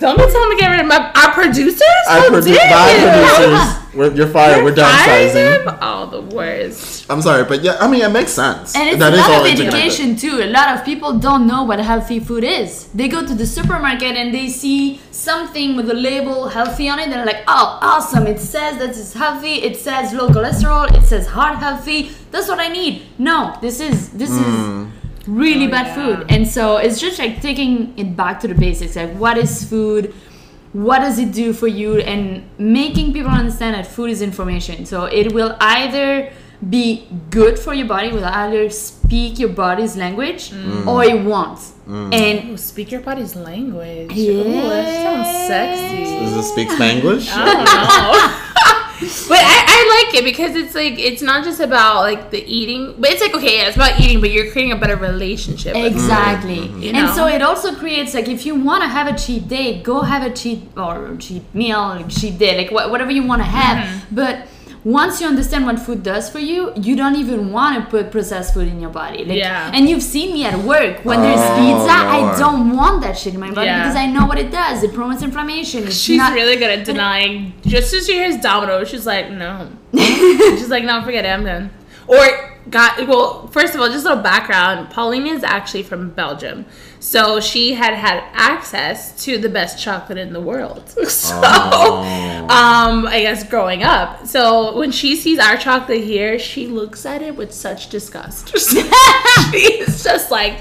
Don't 0.00 0.16
be 0.18 0.24
telling 0.32 0.48
me 0.50 0.56
to 0.56 0.60
get 0.60 0.70
rid 0.70 0.80
of 0.80 0.86
my 0.86 1.12
our 1.14 1.32
producers. 1.32 1.82
I 2.08 2.18
How 2.20 2.26
oh, 2.26 2.30
produce 2.30 2.56
dare 2.56 2.70
by 2.70 2.90
you? 2.92 3.08
producers. 3.08 3.82
We're, 3.96 4.12
you're 4.12 4.26
fired. 4.28 4.62
We're 4.62 4.76
Firing 4.76 5.32
downsizing. 5.32 5.64
them? 5.64 5.78
Oh, 5.80 6.06
the 6.10 6.20
worst. 6.36 7.10
I'm 7.10 7.22
sorry, 7.22 7.44
but 7.44 7.62
yeah, 7.62 7.78
I 7.80 7.88
mean, 7.88 8.02
it 8.02 8.10
makes 8.10 8.30
sense. 8.32 8.76
and 8.76 8.88
it's 8.90 8.98
That 8.98 9.14
a 9.14 9.16
is 9.16 9.22
lot 9.22 9.40
of 9.40 9.46
education 9.46 10.16
too 10.16 10.40
a 10.42 10.50
lot 10.50 10.76
of 10.76 10.84
people 10.84 11.18
don't 11.18 11.46
know 11.46 11.62
what 11.64 11.78
healthy 11.78 12.18
food 12.20 12.44
is 12.44 12.88
they 12.94 13.08
go 13.08 13.24
to 13.26 13.34
the 13.34 13.46
supermarket 13.46 14.16
and 14.16 14.34
they 14.34 14.48
see 14.48 15.00
something 15.10 15.76
with 15.76 15.88
a 15.90 15.94
label 15.94 16.48
healthy 16.48 16.88
on 16.88 16.98
it 16.98 17.04
and 17.04 17.12
they're 17.12 17.24
like 17.26 17.42
oh 17.48 17.78
awesome 17.80 18.26
it 18.26 18.38
says 18.38 18.78
that 18.78 18.90
it's 18.90 19.12
healthy 19.14 19.54
it 19.68 19.76
says 19.76 20.12
low 20.12 20.28
cholesterol 20.28 20.84
it 20.96 21.04
says 21.04 21.26
heart 21.26 21.56
healthy 21.58 22.10
that's 22.30 22.48
what 22.48 22.58
i 22.60 22.68
need 22.68 23.02
no 23.18 23.56
this 23.60 23.80
is 23.80 24.10
this 24.10 24.30
is 24.30 24.38
hmm. 24.38 24.86
Really 25.26 25.66
Oh, 25.66 25.70
bad 25.70 25.86
yeah. 25.88 25.94
food 25.94 26.26
and 26.30 26.46
so 26.46 26.76
it's 26.76 27.00
just 27.00 27.18
like 27.18 27.40
taking 27.42 27.92
it 27.98 28.16
back 28.16 28.40
to 28.40 28.48
the 28.48 28.54
basics 28.54 28.96
like 28.96 29.12
what 29.14 29.36
is 29.38 29.64
food 29.68 30.14
what 30.72 30.98
does 31.00 31.18
it 31.18 31.32
do 31.32 31.52
for 31.52 31.66
you 31.68 31.98
and 31.98 32.42
making 32.58 33.12
people 33.12 33.30
understand 33.30 33.74
that 33.74 33.86
food 33.86 34.10
is 34.10 34.20
information 34.22 34.84
so 34.86 35.04
it 35.04 35.32
will 35.32 35.56
either 35.60 36.30
be 36.70 37.06
good 37.30 37.58
for 37.58 37.74
your 37.74 37.86
body 37.86 38.10
will 38.10 38.24
either 38.24 38.68
speak 38.70 39.38
your 39.38 39.48
body's 39.50 39.96
language 39.96 40.50
Mm. 40.50 40.86
or 40.86 41.04
it 41.04 41.22
won't 41.24 41.60
and 41.88 42.50
Ooh, 42.50 42.56
speak 42.56 42.90
your 42.90 43.00
body's 43.00 43.36
language. 43.36 44.10
Yeah. 44.12 44.32
Ooh, 44.32 44.68
that 44.68 44.86
sounds 45.04 45.46
sexy. 45.46 46.04
Does 46.18 46.34
it 46.36 46.42
speak 46.50 46.68
Spanglish? 46.70 47.30
I 47.32 47.44
don't 47.44 47.64
know. 47.64 48.42
but 49.28 49.38
I, 49.38 49.64
I 49.68 50.04
like 50.04 50.14
it 50.14 50.24
because 50.24 50.56
it's 50.56 50.74
like 50.74 50.98
it's 50.98 51.20
not 51.20 51.44
just 51.44 51.60
about 51.60 52.00
like 52.00 52.30
the 52.30 52.42
eating, 52.44 52.94
but 52.98 53.10
it's 53.10 53.20
like 53.20 53.34
okay, 53.34 53.58
yeah, 53.58 53.68
it's 53.68 53.76
about 53.76 54.00
eating, 54.00 54.20
but 54.20 54.30
you're 54.30 54.50
creating 54.50 54.72
a 54.72 54.76
better 54.76 54.96
relationship. 54.96 55.76
Exactly. 55.76 56.66
You 56.66 56.92
And 56.92 57.14
so 57.14 57.26
it 57.26 57.42
also 57.42 57.74
creates 57.74 58.14
like 58.14 58.28
if 58.28 58.46
you 58.46 58.54
want 58.54 58.82
to 58.82 58.88
have 58.88 59.06
a 59.06 59.18
cheat 59.18 59.48
day, 59.48 59.82
go 59.82 60.00
have 60.00 60.22
a 60.22 60.34
cheat 60.34 60.62
or 60.76 61.16
cheat 61.18 61.42
meal, 61.54 61.78
like 61.78 62.08
cheat 62.08 62.38
day, 62.38 62.56
like 62.56 62.70
wha- 62.70 62.88
whatever 62.88 63.10
you 63.10 63.22
want 63.22 63.40
to 63.40 63.48
have. 63.48 63.84
Mm-hmm. 63.84 64.14
But 64.14 64.46
once 64.86 65.20
you 65.20 65.26
understand 65.26 65.66
what 65.66 65.80
food 65.80 66.00
does 66.04 66.30
for 66.30 66.38
you, 66.38 66.72
you 66.76 66.94
don't 66.94 67.16
even 67.16 67.50
want 67.50 67.74
to 67.76 67.90
put 67.90 68.08
processed 68.12 68.54
food 68.54 68.68
in 68.68 68.80
your 68.80 68.88
body. 68.88 69.24
Like, 69.24 69.36
Yeah. 69.36 69.72
And 69.74 69.88
you've 69.88 70.02
seen 70.02 70.32
me 70.32 70.44
at 70.44 70.56
work 70.62 71.04
when 71.04 71.22
there's 71.22 71.40
Oh, 71.40 71.56
pizza, 71.56 71.90
I 71.92 72.38
don't 72.38 72.70
want 72.76 73.00
that 73.02 73.18
shit 73.18 73.34
in 73.34 73.40
my 73.40 73.50
body 73.50 73.66
Yeah. 73.66 73.82
because 73.82 73.96
I 73.96 74.06
know 74.06 74.26
what 74.26 74.38
it 74.38 74.52
does. 74.52 74.84
It 74.84 74.94
promotes 74.94 75.24
inflammation. 75.24 75.82
It's 75.88 75.96
She's 75.96 76.18
not, 76.18 76.34
really 76.34 76.54
good 76.54 76.70
at 76.70 76.84
denying. 76.84 77.52
Just 77.66 77.92
as 77.94 78.06
she 78.06 78.12
hears 78.12 78.36
Domino's, 78.36 78.88
she's 78.88 79.06
like, 79.06 79.28
no. 79.28 79.68
she's 79.92 80.70
like, 80.70 80.84
no, 80.84 81.02
forget 81.02 81.24
it, 81.24 81.30
I'm 81.30 81.44
done. 81.44 81.70
Or 82.06 82.56
got 82.70 83.08
well. 83.08 83.48
First 83.48 83.74
of 83.74 83.80
all, 83.80 83.88
just 83.88 84.04
a 84.06 84.10
little 84.10 84.22
background. 84.22 84.90
Pauline 84.90 85.26
is 85.26 85.42
actually 85.42 85.82
from 85.82 86.10
Belgium, 86.10 86.64
so 87.12 87.38
she 87.40 87.74
had 87.74 87.94
had 87.94 88.18
access 88.32 89.12
to 89.24 89.38
the 89.38 89.48
best 89.48 89.78
chocolate 89.82 90.18
in 90.18 90.32
the 90.32 90.40
world. 90.40 90.82
So, 91.08 91.36
um, 91.36 93.06
I 93.06 93.18
guess 93.22 93.42
growing 93.48 93.82
up. 93.82 94.26
So 94.26 94.76
when 94.76 94.90
she 94.90 95.14
sees 95.16 95.38
our 95.38 95.56
chocolate 95.56 96.02
here, 96.02 96.38
she 96.38 96.66
looks 96.66 97.06
at 97.06 97.22
it 97.22 97.34
with 97.36 97.52
such 97.52 97.88
disgust. 97.90 98.48
She's 99.52 100.02
just 100.04 100.30
like. 100.30 100.54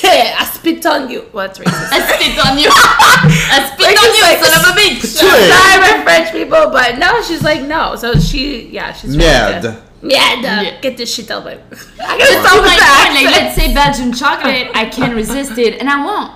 "Hey, 0.00 0.32
I 0.42 0.44
spit 0.44 0.86
on 0.86 1.10
you. 1.10 1.20
Well, 1.32 1.46
that's 1.46 1.58
racist. 1.58 1.92
I 1.92 1.98
spit 2.08 2.38
on 2.46 2.54
you. 2.62 2.70
I 2.72 3.70
spit 3.72 3.86
Like, 3.86 3.98
on 3.98 4.06
it's 4.08 4.16
you, 4.18 4.24
like- 4.28 4.44
son 4.44 4.52
of 4.60 4.64
a 4.70 4.74
bitch. 4.80 5.02
Tuer. 5.18 5.38
Sorry, 5.52 5.80
my 5.86 6.04
French 6.04 6.28
people, 6.32 6.70
but 6.70 6.98
no, 6.98 7.20
she's 7.22 7.42
like, 7.42 7.62
no. 7.62 7.96
So 7.96 8.14
she, 8.14 8.68
yeah, 8.68 8.92
she's 8.92 9.16
really 9.16 9.28
Merde. 9.28 9.76
Good. 10.00 10.10
Merde. 10.12 10.42
Yeah. 10.42 10.80
Get 10.80 10.96
this 10.96 11.12
shit 11.14 11.30
over. 11.30 11.50
I 11.50 11.56
But 11.56 12.18
gotta 12.18 12.24
so 12.26 12.42
stop 12.42 12.62
my 12.62 12.76
that. 12.76 13.12
point, 13.12 13.24
like 13.24 13.34
let's 13.36 13.54
say 13.56 13.74
Belgian 13.74 14.12
chocolate, 14.12 14.68
I 14.74 14.84
can't 14.86 15.14
resist 15.14 15.58
it, 15.58 15.80
and 15.80 15.88
I 15.88 16.04
won't. 16.04 16.32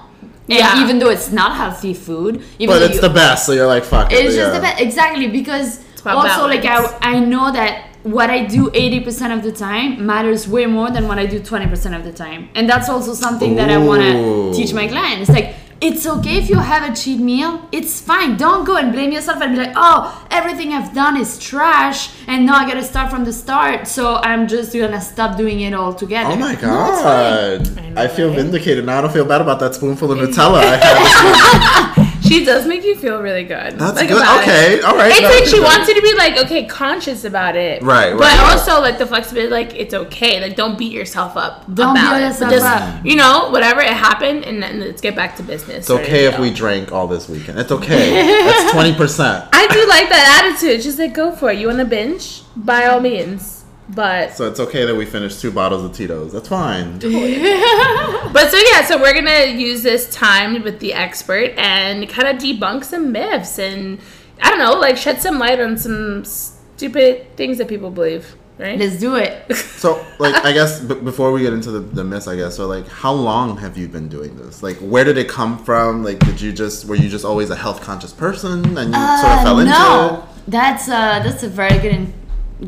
And 0.48 0.58
Yeah. 0.58 0.82
even 0.82 0.98
though 0.98 1.08
it's 1.10 1.30
not 1.32 1.56
healthy 1.56 1.94
food, 1.94 2.42
even 2.58 2.74
But 2.74 2.78
though 2.80 2.84
it's 2.86 2.94
you- 2.96 3.00
the 3.00 3.08
best, 3.10 3.46
so 3.46 3.52
you're 3.52 3.66
like, 3.66 3.84
fuck 3.84 4.12
it. 4.12 4.16
It's 4.16 4.34
just 4.34 4.52
yeah. 4.52 4.58
the 4.58 4.60
best, 4.60 4.80
exactly 4.80 5.28
because 5.28 5.80
about 6.02 6.26
also 6.28 6.46
like. 6.46 6.64
I 6.66 6.98
I 7.00 7.18
know 7.20 7.50
that 7.52 7.93
what 8.04 8.30
I 8.30 8.44
do 8.44 8.70
eighty 8.74 9.00
percent 9.00 9.32
of 9.32 9.42
the 9.42 9.50
time 9.50 10.04
matters 10.06 10.46
way 10.46 10.66
more 10.66 10.90
than 10.90 11.08
what 11.08 11.18
I 11.18 11.26
do 11.26 11.40
twenty 11.42 11.66
percent 11.66 11.94
of 11.94 12.04
the 12.04 12.12
time, 12.12 12.48
and 12.54 12.68
that's 12.68 12.88
also 12.88 13.12
something 13.14 13.56
that 13.56 13.68
I 13.70 13.78
want 13.78 14.02
to 14.02 14.52
teach 14.54 14.72
my 14.74 14.86
clients. 14.86 15.28
Like 15.30 15.54
it's 15.80 16.06
okay 16.06 16.36
if 16.38 16.48
you 16.48 16.56
have 16.58 16.82
a 16.90 16.94
cheat 16.94 17.18
meal. 17.18 17.68
It's 17.72 18.00
fine. 18.00 18.36
Don't 18.36 18.64
go 18.64 18.76
and 18.76 18.92
blame 18.92 19.10
yourself 19.12 19.42
and 19.42 19.52
be 19.54 19.58
like, 19.64 19.72
oh, 19.76 20.26
everything 20.30 20.72
I've 20.72 20.94
done 20.94 21.16
is 21.16 21.38
trash, 21.38 22.10
and 22.26 22.46
now 22.46 22.56
I 22.56 22.66
gotta 22.68 22.84
start 22.84 23.10
from 23.10 23.24
the 23.24 23.32
start. 23.32 23.88
So 23.88 24.16
I'm 24.16 24.46
just 24.48 24.72
gonna 24.72 25.00
stop 25.00 25.36
doing 25.36 25.60
it 25.60 25.74
altogether. 25.74 26.30
Oh 26.30 26.36
my 26.36 26.54
No, 26.54 26.60
god. 26.60 27.78
I 27.98 28.04
I, 28.04 28.08
feel 28.08 28.30
vindicated 28.32 28.84
now. 28.86 28.98
I 28.98 29.00
don't 29.02 29.12
feel 29.12 29.24
bad 29.24 29.40
about 29.40 29.60
that 29.60 29.74
spoonful 29.74 30.12
of 30.12 30.18
Nutella 30.22 30.60
I 30.62 30.76
had. 30.76 31.94
She 32.26 32.44
does 32.44 32.66
make 32.66 32.82
you 32.84 32.96
feel 32.96 33.20
really 33.20 33.44
good. 33.44 33.78
That's 33.78 33.96
Like, 33.96 34.08
good. 34.08 34.16
about 34.16 34.40
it. 34.40 34.48
Okay, 34.48 34.80
all 34.80 34.96
right. 34.96 35.10
It's 35.12 35.20
no, 35.20 35.28
like 35.28 35.44
she 35.44 35.56
good. 35.58 35.64
wants 35.64 35.88
you 35.88 35.94
to 35.94 36.02
be 36.02 36.14
like, 36.14 36.38
okay, 36.44 36.64
conscious 36.64 37.24
about 37.24 37.54
it. 37.54 37.82
Right, 37.82 38.12
right 38.12 38.18
But 38.18 38.38
right. 38.38 38.52
also 38.52 38.80
like 38.80 38.98
the 38.98 39.06
flexibility, 39.06 39.50
like 39.50 39.74
it's 39.74 39.92
okay. 39.94 40.40
Like 40.40 40.56
don't 40.56 40.78
beat 40.78 40.92
yourself 40.92 41.36
up. 41.36 41.64
Don't 41.72 41.90
about 41.96 42.16
beat 42.16 42.24
it. 42.24 42.28
yourself 42.28 42.50
Just, 42.52 42.66
up. 42.66 43.04
You 43.04 43.16
know, 43.16 43.50
whatever 43.50 43.80
it 43.82 43.90
happened, 43.92 44.44
and 44.44 44.62
then 44.62 44.80
let's 44.80 45.00
get 45.02 45.14
back 45.14 45.36
to 45.36 45.42
business. 45.42 45.78
It's 45.80 45.90
okay 45.90 46.24
if 46.26 46.38
we 46.38 46.50
drank 46.52 46.92
all 46.92 47.06
this 47.06 47.28
weekend. 47.28 47.58
It's 47.58 47.70
okay. 47.72 48.10
That's 48.44 48.72
20%. 48.72 49.48
I 49.52 49.66
do 49.68 49.86
like 49.88 50.08
that 50.08 50.44
attitude. 50.44 50.82
She's 50.82 50.98
like 50.98 51.12
go 51.14 51.30
for 51.32 51.50
it. 51.50 51.58
You 51.58 51.66
want 51.68 51.78
to 51.80 51.84
binge? 51.84 52.42
By 52.56 52.86
all 52.86 53.00
means. 53.00 53.53
But 53.88 54.32
So 54.34 54.48
it's 54.48 54.60
okay 54.60 54.84
that 54.86 54.94
we 54.94 55.04
finished 55.04 55.40
two 55.40 55.50
bottles 55.50 55.84
of 55.84 55.92
Tito's. 55.92 56.32
That's 56.32 56.48
fine. 56.48 56.98
but 56.98 58.50
so 58.50 58.56
yeah, 58.56 58.84
so 58.84 58.98
we're 59.00 59.12
gonna 59.14 59.46
use 59.46 59.82
this 59.82 60.10
time 60.10 60.62
with 60.62 60.80
the 60.80 60.94
expert 60.94 61.52
and 61.56 62.08
kind 62.08 62.28
of 62.28 62.36
debunk 62.42 62.84
some 62.84 63.12
myths 63.12 63.58
and 63.58 63.98
I 64.42 64.50
don't 64.50 64.58
know, 64.58 64.72
like 64.72 64.96
shed 64.96 65.20
some 65.20 65.38
light 65.38 65.60
on 65.60 65.76
some 65.76 66.24
stupid 66.24 67.36
things 67.36 67.58
that 67.58 67.68
people 67.68 67.90
believe. 67.90 68.36
Right? 68.56 68.78
Let's 68.78 68.98
do 68.98 69.16
it. 69.16 69.52
So, 69.84 70.02
like, 70.18 70.34
I 70.46 70.52
guess 70.52 70.80
b- 70.80 70.94
before 70.94 71.30
we 71.30 71.42
get 71.42 71.52
into 71.52 71.70
the, 71.70 71.80
the 71.80 72.04
myths, 72.04 72.26
I 72.26 72.36
guess, 72.36 72.56
so, 72.56 72.66
like, 72.66 72.88
how 72.88 73.12
long 73.12 73.58
have 73.58 73.76
you 73.76 73.86
been 73.86 74.08
doing 74.08 74.34
this? 74.38 74.62
Like, 74.62 74.78
where 74.78 75.04
did 75.04 75.18
it 75.18 75.28
come 75.28 75.62
from? 75.62 76.02
Like, 76.02 76.20
did 76.20 76.40
you 76.40 76.52
just, 76.54 76.86
were 76.86 76.94
you 76.94 77.10
just 77.10 77.22
always 77.26 77.50
a 77.50 77.54
health 77.56 77.82
conscious 77.82 78.10
person 78.10 78.78
and 78.78 78.94
you 78.94 78.94
sort 79.20 79.32
of 79.34 79.42
fell 79.42 79.56
Uh, 79.56 79.60
into 79.60 79.72
no, 79.72 80.28
that's 80.48 80.88
uh, 80.88 81.20
that's 81.22 81.42
a 81.42 81.48
very 81.50 81.78
good 81.80 81.92
and 81.92 82.14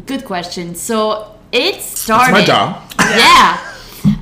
good 0.06 0.24
question. 0.24 0.74
So 0.74 1.34
it 1.52 1.76
it? 1.76 1.82
started. 1.82 2.36
It's 2.36 2.40
my 2.40 2.44
job. 2.44 2.82
Yeah. 3.00 3.58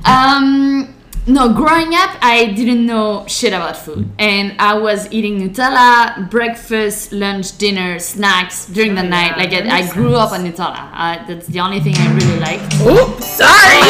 Um, 0.05 0.93
no, 1.27 1.51
growing 1.53 1.95
up, 1.95 2.11
I 2.21 2.53
didn't 2.55 2.85
know 2.85 3.25
shit 3.27 3.51
about 3.51 3.75
food, 3.77 4.07
and 4.19 4.53
I 4.59 4.77
was 4.77 5.11
eating 5.11 5.39
Nutella 5.41 6.29
breakfast, 6.29 7.11
lunch, 7.11 7.57
dinner, 7.57 7.97
snacks 7.97 8.67
during 8.67 8.93
the 8.93 9.01
Oh, 9.01 9.07
night. 9.07 9.31
yeah, 9.31 9.43
Like 9.43 9.53
I, 9.53 9.77
I 9.77 9.81
makes 9.81 9.93
grew 9.93 10.13
up 10.15 10.31
on. 10.33 10.45
Nutella. 10.45 10.89
Uh, 10.93 11.25
that's 11.27 11.47
the 11.47 11.59
only 11.61 11.79
thing 11.79 11.95
I 11.97 12.13
really 12.13 12.39
liked. 12.39 12.71
Oops, 12.85 13.25
sorry. 13.25 13.81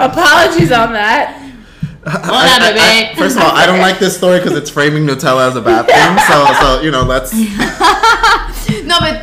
Apologies 0.00 0.70
on 0.72 0.92
that. 0.92 1.36
Whatever, 2.02 2.30
I- 2.30 2.70
I- 2.70 3.08
babe. 3.08 3.18
first 3.18 3.36
of 3.36 3.42
all, 3.42 3.50
I 3.50 3.66
don't 3.66 3.80
like 3.80 3.98
this 3.98 4.16
story 4.16 4.38
because 4.38 4.56
it's 4.56 4.70
framing 4.70 5.04
Nutella 5.04 5.48
as 5.48 5.56
a 5.56 5.60
bad 5.60 5.86
thing. 5.86 6.16
So, 6.30 6.46
so 6.60 6.80
you 6.82 6.90
know, 6.92 7.02
let's. 7.02 7.32
no, 8.90 8.96
but 9.00 9.16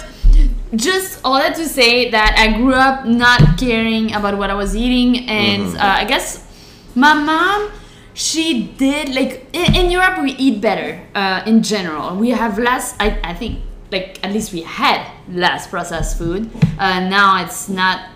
just 0.75 1.19
all 1.23 1.35
that 1.43 1.55
to 1.55 1.65
say 1.67 2.09
that 2.11 2.35
I 2.37 2.57
grew 2.57 2.73
up 2.73 3.05
not 3.05 3.57
caring 3.57 4.13
about 4.13 4.37
what 4.37 4.49
I 4.49 4.53
was 4.63 4.75
eating, 4.75 5.27
and 5.29 5.63
Mm-hmm. 5.63 5.77
uh, 5.77 6.01
I 6.03 6.05
guess 6.05 6.43
my 6.95 7.13
mom, 7.13 7.69
she 8.13 8.45
did 8.77 9.13
like 9.13 9.45
in, 9.53 9.75
in 9.75 9.85
Europe 9.91 10.21
we 10.23 10.31
eat 10.45 10.59
better 10.61 10.89
uh, 11.15 11.43
in 11.45 11.61
general. 11.63 12.15
We 12.17 12.29
have 12.31 12.57
less. 12.59 12.95
I, 12.99 13.19
I 13.23 13.33
think 13.33 13.61
like 13.91 14.19
at 14.25 14.31
least 14.33 14.51
we 14.53 14.61
had 14.63 14.99
less 15.29 15.67
processed 15.67 16.17
food. 16.17 16.49
Uh, 16.79 16.99
now 17.07 17.43
it's 17.43 17.69
not 17.69 18.09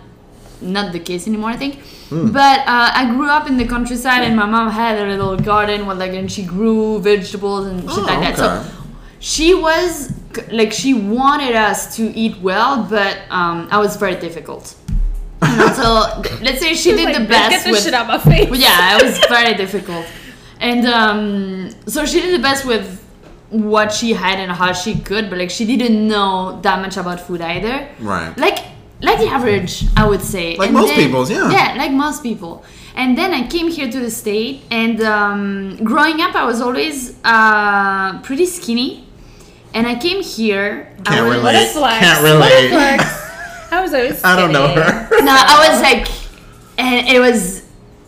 not 0.61 0.91
the 0.93 0.99
case 0.99 1.27
anymore, 1.27 1.49
I 1.51 1.57
think. 1.57 1.79
Hmm. 2.09 2.31
But 2.31 2.59
uh, 2.67 2.91
I 2.93 3.05
grew 3.15 3.29
up 3.29 3.47
in 3.47 3.57
the 3.57 3.65
countryside, 3.65 4.23
and 4.27 4.35
my 4.35 4.45
mom 4.45 4.69
had 4.69 4.99
a 4.99 5.07
little 5.07 5.37
garden 5.37 5.85
where 5.85 5.95
like 5.95 6.11
and 6.13 6.29
she 6.31 6.43
grew 6.43 6.99
vegetables 6.99 7.67
and 7.67 7.79
shit 7.89 7.97
Oh, 7.97 8.01
like 8.01 8.19
that. 8.19 8.39
okay. 8.39 8.67
So 8.67 8.80
she 9.21 9.53
was 9.53 10.11
like 10.51 10.73
she 10.73 10.93
wanted 10.93 11.55
us 11.55 11.95
to 11.95 12.03
eat 12.17 12.37
well, 12.41 12.83
but 12.89 13.19
um, 13.29 13.67
I 13.71 13.77
was 13.77 13.95
very 13.95 14.15
difficult. 14.15 14.75
So 15.75 16.21
let's 16.41 16.59
say 16.59 16.73
she 16.73 16.91
did 16.91 17.05
Like, 17.05 17.17
the 17.17 17.25
best 17.25 17.51
Get 17.51 17.63
this 17.63 17.71
with 17.71 17.83
shit 17.83 17.93
out 17.93 18.07
my 18.07 18.17
face. 18.17 18.49
yeah, 18.59 18.97
it 18.97 19.03
was 19.03 19.19
very 19.29 19.53
difficult. 19.53 20.05
And 20.59 20.85
um, 20.87 21.69
so 21.85 22.05
she 22.05 22.19
did 22.19 22.33
the 22.37 22.41
best 22.41 22.65
with 22.65 22.99
what 23.49 23.93
she 23.93 24.13
had 24.13 24.39
and 24.39 24.51
how 24.51 24.73
she 24.73 24.99
could, 24.99 25.29
but 25.29 25.37
like 25.37 25.51
she 25.51 25.65
didn't 25.65 26.07
know 26.07 26.59
that 26.61 26.81
much 26.81 26.97
about 26.97 27.19
food 27.19 27.41
either. 27.41 27.87
Right. 27.99 28.35
Like 28.37 28.59
like 29.01 29.19
the 29.19 29.27
average, 29.27 29.85
I 29.95 30.07
would 30.07 30.21
say. 30.21 30.57
Like 30.57 30.69
And 30.69 30.77
most 30.77 30.93
people's, 30.95 31.29
yeah. 31.29 31.49
Yeah, 31.51 31.75
like 31.77 31.91
most 31.91 32.23
people. 32.23 32.63
And 32.95 33.17
then 33.17 33.33
I 33.33 33.47
came 33.47 33.69
here 33.69 33.89
to 33.89 33.99
the 33.99 34.11
state, 34.11 34.63
and 34.69 35.01
um, 35.01 35.77
growing 35.83 36.21
up, 36.21 36.35
I 36.35 36.43
was 36.43 36.59
always 36.59 37.17
uh, 37.23 38.19
pretty 38.21 38.45
skinny. 38.45 39.07
And 39.73 39.87
I 39.87 39.95
came 39.95 40.21
here. 40.21 40.87
I 41.05 41.15
Can't 41.15 41.27
was- 41.27 41.37
What 41.43 41.53
relate. 41.53 41.63
a 41.69 41.73
flex. 41.73 41.99
Can't 41.99 42.23
What 42.23 42.31
a 42.31 42.35
relate. 42.35 42.69
flex. 42.69 43.03
I 43.71 43.81
was 43.81 43.93
always 43.93 44.23
I 44.23 44.35
don't 44.35 44.51
know 44.51 44.67
her. 44.67 45.09
no, 45.23 45.31
I 45.33 45.69
was 45.69 45.81
like, 45.81 46.07
and 46.77 47.07
it 47.07 47.19
was, 47.19 47.63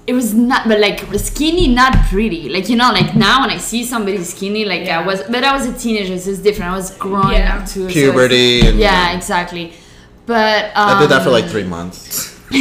it 0.05 0.13
was 0.13 0.34
not, 0.34 0.67
but 0.67 0.79
like 0.82 1.00
skinny, 1.15 1.70
not 1.70 1.93
pretty. 2.08 2.50
Like 2.50 2.67
you 2.67 2.75
know, 2.75 2.91
like 2.91 3.15
now 3.15 3.39
when 3.41 3.50
I 3.50 3.58
see 3.60 3.86
somebody 3.86 4.22
skinny, 4.25 4.65
like 4.65 4.86
Yeah. 4.86 5.00
I 5.00 5.05
was, 5.05 5.24
but 5.24 5.43
I 5.46 5.55
was 5.55 5.65
a 5.65 5.74
teenager, 5.77 6.17
so 6.20 6.32
it's 6.32 6.39
different. 6.39 6.72
I 6.72 6.75
was 6.75 6.91
growing 6.98 7.38
Yeah. 7.38 7.58
up 7.60 7.65
too. 7.65 7.84
so 7.84 7.88
it's- 7.89 7.93
Puberty. 7.93 8.67
And, 8.67 8.77
yeah, 8.77 9.15
exactly. 9.15 9.72
But 10.25 10.65
um, 10.75 10.98
I 10.98 11.00
did 11.01 11.10
that 11.12 11.24
for 11.24 11.29
like 11.32 11.46
three 11.46 11.63
months. 11.63 12.38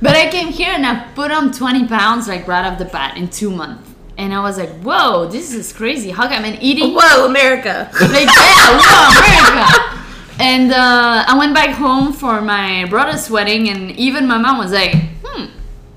But 0.00 0.14
I 0.14 0.28
came 0.30 0.48
here 0.52 0.70
and 0.70 0.86
I 0.86 1.08
put 1.16 1.32
on 1.32 1.52
20 1.52 1.88
pounds 1.88 2.28
like 2.28 2.46
right 2.46 2.64
off 2.64 2.78
the 2.78 2.84
bat 2.84 3.16
in 3.16 3.26
two 3.28 3.50
months. 3.50 3.87
And 4.18 4.34
I 4.34 4.40
was 4.42 4.58
like, 4.58 4.70
whoa, 4.82 5.28
this 5.30 5.54
is 5.54 5.72
crazy. 5.72 6.10
How 6.10 6.26
come 6.28 6.44
I'm 6.44 6.58
eating 6.60 6.92
Whoa, 6.94 7.26
America. 7.26 7.88
like 8.10 8.26
yeah, 8.26 8.74
whoa, 8.82 9.14
America. 9.14 9.94
And 10.40 10.72
uh, 10.72 11.24
I 11.26 11.38
went 11.38 11.54
back 11.54 11.70
home 11.74 12.12
for 12.12 12.40
my 12.42 12.84
brother's 12.90 13.30
wedding, 13.30 13.68
and 13.68 13.90
even 13.92 14.26
my 14.26 14.38
mom 14.38 14.58
was 14.58 14.70
like, 14.72 14.94
"Hmm, 15.24 15.46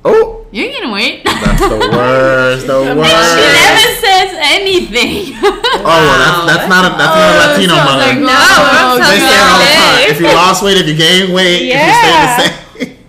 Oh, 0.06 0.46
you're 0.52 0.70
gonna 0.74 0.94
wait." 0.94 1.22
that's 1.26 1.62
the 1.62 1.78
worst. 1.94 2.66
The 2.66 2.78
she 2.90 2.94
worst. 2.94 3.38
never 3.38 3.90
says 4.02 4.30
anything. 4.54 5.38
Oh, 5.42 5.86
well, 5.86 6.18
that's 6.22 6.42
that's 6.58 6.68
not 6.70 6.86
a 6.86 6.98
that's 6.98 7.18
not 7.18 7.26
a 7.26 7.38
Oh, 7.38 7.54
Latino 7.54 7.74
so 7.78 7.86
mother. 7.86 8.06
like, 8.06 8.18
No, 8.22 8.34
"Whoa, 8.34 8.98
I'm 8.98 9.02
they 9.02 9.18
say 9.22 9.38
all 9.46 9.58
the 9.62 9.70
time. 9.78 9.98
If 10.14 10.18
you 10.22 10.30
lost 10.42 10.62
weight, 10.66 10.78
if 10.78 10.88
you 10.90 10.96
gain 10.98 11.34
weight, 11.34 11.66
Yeah. 11.70 11.78
if 11.78 11.86
you 11.86 11.94
stay 12.02 12.14
the 12.22 12.34
same. 12.38 12.61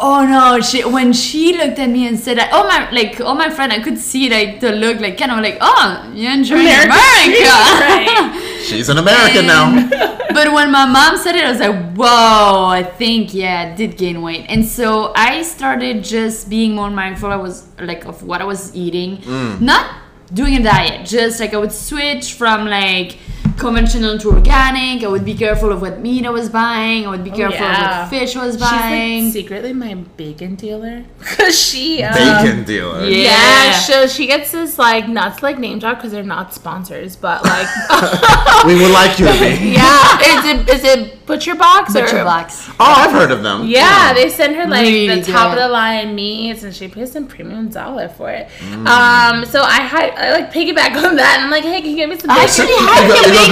Oh 0.04 0.26
no! 0.26 0.60
She 0.60 0.84
when 0.84 1.12
she 1.12 1.56
looked 1.56 1.78
at 1.78 1.88
me 1.88 2.08
and 2.08 2.18
said, 2.18 2.36
that, 2.38 2.50
"Oh 2.52 2.66
my!" 2.66 2.90
Like, 2.90 3.20
"Oh 3.20 3.34
my 3.34 3.50
friend," 3.50 3.72
I 3.72 3.78
could 3.78 3.98
see 3.98 4.28
like 4.28 4.58
the 4.58 4.72
look, 4.72 4.98
like 4.98 5.16
kind 5.16 5.30
of 5.30 5.38
like, 5.38 5.58
"Oh, 5.60 6.10
you're 6.12 6.32
enjoying 6.32 6.66
American 6.66 6.90
America." 6.90 7.54
Right. 7.86 8.48
She's 8.64 8.88
an 8.88 8.98
American 8.98 9.46
now. 9.46 9.88
but 10.34 10.52
when 10.52 10.70
my 10.72 10.86
mom 10.86 11.18
said 11.18 11.36
it, 11.36 11.44
I 11.44 11.50
was 11.50 11.60
like, 11.60 11.94
whoa, 11.94 12.66
I 12.66 12.82
think, 12.82 13.34
yeah, 13.34 13.72
I 13.72 13.76
did 13.76 13.96
gain 13.96 14.22
weight. 14.22 14.46
And 14.48 14.64
so 14.64 15.12
I 15.14 15.42
started 15.42 16.04
just 16.04 16.48
being 16.48 16.74
more 16.74 16.90
mindful. 16.90 17.30
I 17.30 17.36
was 17.36 17.68
like, 17.78 18.04
of 18.06 18.22
what 18.22 18.40
I 18.40 18.44
was 18.44 18.74
eating. 18.74 19.18
Mm. 19.18 19.60
Not 19.60 20.02
doing 20.32 20.56
a 20.56 20.62
diet, 20.62 21.06
just 21.06 21.40
like 21.40 21.54
I 21.54 21.58
would 21.58 21.72
switch 21.72 22.34
from 22.34 22.66
like 22.66 23.18
conventional 23.62 24.18
to 24.18 24.28
organic. 24.32 25.02
I 25.04 25.08
would 25.08 25.24
be 25.24 25.34
careful 25.34 25.70
of 25.72 25.80
what 25.80 26.00
meat 26.00 26.26
I 26.26 26.30
was 26.30 26.48
buying. 26.50 27.06
I 27.06 27.10
would 27.10 27.24
be 27.24 27.30
careful 27.30 27.58
Oh, 27.64 27.70
yeah. 27.70 28.04
of 28.04 28.10
what 28.12 28.18
fish 28.20 28.36
I 28.36 28.44
was 28.44 28.54
She's 28.56 28.60
buying. 28.70 29.24
like 29.26 29.32
secretly 29.32 29.72
my 29.72 29.94
bacon 29.94 30.56
dealer. 30.56 31.04
Cause 31.36 31.58
she 31.58 32.02
uh, 32.02 32.12
Bacon 32.12 32.64
dealer. 32.64 33.04
Yeah. 33.04 33.22
Yeah, 33.32 33.72
so 33.78 34.06
she 34.06 34.26
gets 34.26 34.50
this 34.52 34.78
like 34.78 35.08
not 35.08 35.38
to 35.38 35.44
like 35.44 35.58
name 35.58 35.78
drop 35.78 35.96
because 35.98 36.12
they're 36.12 36.22
not 36.36 36.52
sponsors, 36.52 37.14
but 37.16 37.44
like 37.44 37.68
We 38.66 38.74
would 38.74 38.90
like 38.90 39.18
you 39.18 39.26
to 39.26 39.32
be. 39.32 39.72
yeah, 39.78 40.18
is 40.20 40.44
it 40.52 40.68
is 40.68 40.84
it 40.84 41.24
Butcher 41.26 41.54
Box 41.54 41.94
or 41.96 42.02
Butcher 42.02 42.24
box. 42.24 42.68
Oh, 42.80 42.94
I've 43.02 43.12
heard 43.12 43.30
of 43.30 43.42
them. 43.42 43.66
Yeah, 43.66 44.12
they 44.12 44.28
send 44.28 44.56
her 44.56 44.66
like 44.66 44.82
Really 44.82 45.20
the 45.20 45.22
top 45.32 45.52
of 45.52 45.58
the 45.58 45.68
line 45.68 46.14
meats, 46.14 46.64
and 46.64 46.74
she 46.74 46.88
pays 46.88 47.12
some 47.12 47.26
premium 47.28 47.68
dollar 47.68 48.08
for 48.08 48.28
it. 48.30 48.48
Mm. 48.58 48.86
Um, 48.86 49.44
so 49.44 49.62
I 49.62 49.80
had 49.80 50.10
I 50.10 50.32
like 50.32 50.52
piggyback 50.52 50.96
on 51.02 51.14
that, 51.16 51.36
and 51.38 51.44
I'm 51.44 51.50
like, 51.50 51.62
hey, 51.64 51.80
can 51.80 51.90
you 51.90 51.96
give 51.96 52.10
me 52.10 52.18
some 52.18 52.30
I 52.30 52.44
bacon? 52.46 52.66
actually 52.66 52.72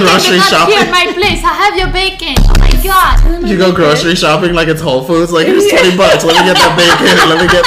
have 0.07 0.21
go- 0.21 0.29
your 0.29 0.37
you 0.37 0.37
go 0.37 0.37
bacon, 0.37 0.37
grocery 0.37 0.37
but 0.37 0.49
shopping? 0.49 0.73
here 0.75 0.83
at 0.85 0.91
my 0.91 1.05
place. 1.13 1.41
I 1.43 1.53
have 1.53 1.75
your 1.77 1.91
bacon. 1.91 2.35
Oh 2.47 2.55
my 2.59 2.71
god. 2.83 3.49
You 3.49 3.57
go 3.57 3.71
grocery 3.71 4.15
shopping 4.15 4.53
like 4.53 4.67
it's 4.67 4.81
Whole 4.81 5.03
Foods. 5.03 5.31
Like 5.31 5.47
it's 5.47 5.69
twenty 5.69 5.95
bucks. 6.01 6.23
Let 6.23 6.35
me 6.39 6.43
get 6.49 6.57
that 6.57 6.73
bacon. 6.77 7.15
Let 7.29 7.37
me 7.41 7.47
get 7.49 7.63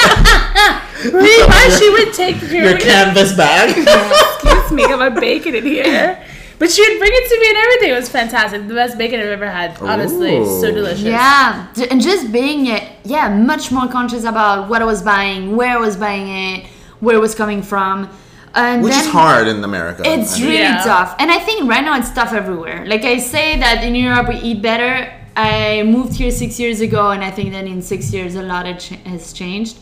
Pretty 1.11 1.47
much, 1.47 1.79
she 1.79 1.89
would 1.91 2.13
take 2.13 2.41
your 2.51 2.77
canvas 2.79 3.33
bag. 3.33 3.69
Excuse 3.77 4.71
me, 4.71 4.87
got 4.87 4.99
my 4.99 5.09
bacon 5.09 5.55
in 5.55 5.63
here. 5.65 6.21
But 6.57 6.71
she 6.71 6.81
would 6.81 6.99
bring 6.99 7.11
it 7.13 7.29
to 7.29 7.39
me 7.39 7.49
and 7.49 7.57
everything. 7.57 7.89
It 7.91 7.95
was 7.99 8.09
fantastic. 8.09 8.67
The 8.67 8.73
best 8.73 8.97
bacon 8.97 9.19
I've 9.19 9.27
ever 9.27 9.49
had. 9.49 9.77
Honestly, 9.81 10.43
so 10.45 10.71
delicious. 10.71 11.01
Yeah, 11.03 11.67
and 11.91 12.01
just 12.01 12.31
being 12.31 12.69
uh, 12.71 12.79
yeah 13.03 13.27
much 13.29 13.71
more 13.71 13.87
conscious 13.89 14.23
about 14.23 14.69
what 14.69 14.81
I 14.81 14.85
was 14.85 15.01
buying, 15.01 15.55
where 15.57 15.77
I 15.77 15.79
was 15.79 15.97
buying 15.97 16.27
it, 16.29 16.65
where 17.01 17.15
it 17.15 17.19
was 17.19 17.35
coming 17.35 17.61
from, 17.61 18.09
and 18.55 18.81
Which 18.83 18.93
then 18.93 19.01
is 19.05 19.11
hard 19.11 19.47
in 19.47 19.63
America. 19.63 20.01
It's 20.05 20.35
I 20.35 20.39
mean, 20.39 20.47
really 20.49 20.59
Yeah. 20.63 20.83
tough, 20.83 21.15
and 21.19 21.29
I 21.31 21.39
think 21.39 21.69
right 21.69 21.83
now 21.83 21.97
it's 21.99 22.11
tough 22.11 22.33
everywhere. 22.33 22.85
Like 22.85 23.03
I 23.03 23.17
say 23.19 23.59
that 23.59 23.83
in 23.83 23.93
Europe 23.95 24.27
we 24.29 24.35
eat 24.49 24.61
better. 24.61 25.11
I 25.37 25.83
moved 25.83 26.13
here 26.15 26.31
six 26.31 26.59
years 26.59 26.79
ago, 26.79 27.11
and 27.11 27.21
I 27.23 27.31
think 27.31 27.51
that 27.51 27.65
in 27.65 27.81
six 27.81 28.13
years 28.13 28.35
a 28.35 28.41
lot 28.41 28.65
has 28.65 28.77
ch- 28.85 28.99
has 29.05 29.33
changed. 29.33 29.75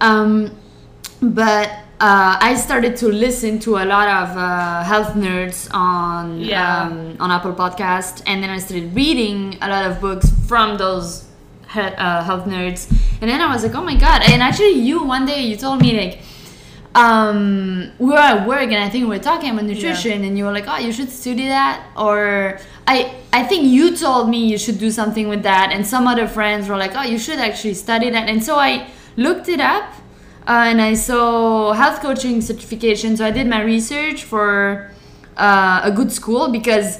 Um, 0.00 0.50
but 1.22 1.68
uh, 2.00 2.36
I 2.40 2.54
started 2.54 2.96
to 2.98 3.08
listen 3.08 3.58
to 3.60 3.76
a 3.78 3.84
lot 3.94 4.08
of 4.08 4.36
uh, 4.36 4.82
health 4.84 5.12
nerds 5.14 5.68
on 5.72 6.40
Yeah. 6.40 6.82
um, 6.82 7.16
on 7.20 7.30
Apple 7.30 7.52
Podcast, 7.54 8.22
and 8.26 8.42
then 8.42 8.50
I 8.50 8.58
started 8.58 8.94
reading 8.94 9.56
a 9.62 9.68
lot 9.68 9.84
of 9.90 10.00
books 10.00 10.26
from 10.48 10.76
those 10.78 11.24
he- 11.72 11.80
uh, 11.80 12.22
health 12.24 12.44
nerds, 12.46 12.80
and 13.20 13.30
then 13.30 13.40
I 13.40 13.52
was 13.52 13.62
like, 13.62 13.74
oh 13.74 13.82
my 13.82 13.94
god! 13.96 14.22
And 14.30 14.42
actually, 14.42 14.76
you 14.88 15.02
one 15.04 15.24
day 15.26 15.40
you 15.42 15.56
told 15.56 15.80
me 15.80 15.92
like. 16.02 16.18
Um, 16.94 17.92
we 17.98 18.06
were 18.06 18.18
at 18.18 18.48
work 18.48 18.62
and 18.72 18.82
I 18.82 18.88
think 18.88 19.04
we 19.04 19.10
were 19.16 19.22
talking 19.22 19.50
about 19.50 19.64
nutrition, 19.64 20.24
and 20.24 20.36
you 20.36 20.44
were 20.44 20.52
like, 20.52 20.66
"Oh, 20.66 20.78
you 20.78 20.92
should 20.92 21.10
study 21.10 21.46
that." 21.46 21.86
Or 21.96 22.58
I, 22.86 23.14
I 23.32 23.44
think 23.44 23.64
you 23.64 23.96
told 23.96 24.28
me 24.28 24.46
you 24.46 24.58
should 24.58 24.78
do 24.78 24.90
something 24.90 25.28
with 25.28 25.42
that, 25.44 25.70
and 25.72 25.86
some 25.86 26.08
other 26.08 26.26
friends 26.26 26.68
were 26.68 26.76
like, 26.76 26.92
"Oh, 26.96 27.02
you 27.02 27.18
should 27.18 27.38
actually 27.38 27.74
study 27.74 28.10
that." 28.10 28.28
And 28.28 28.42
so 28.42 28.56
I 28.56 28.88
looked 29.16 29.48
it 29.48 29.60
up, 29.60 29.84
uh, 30.48 30.64
and 30.66 30.80
I 30.80 30.94
saw 30.94 31.72
health 31.72 32.00
coaching 32.00 32.40
certification. 32.40 33.16
So 33.16 33.24
I 33.24 33.30
did 33.30 33.46
my 33.46 33.62
research 33.62 34.24
for 34.24 34.90
uh, 35.36 35.82
a 35.84 35.92
good 35.92 36.10
school 36.10 36.50
because 36.50 36.98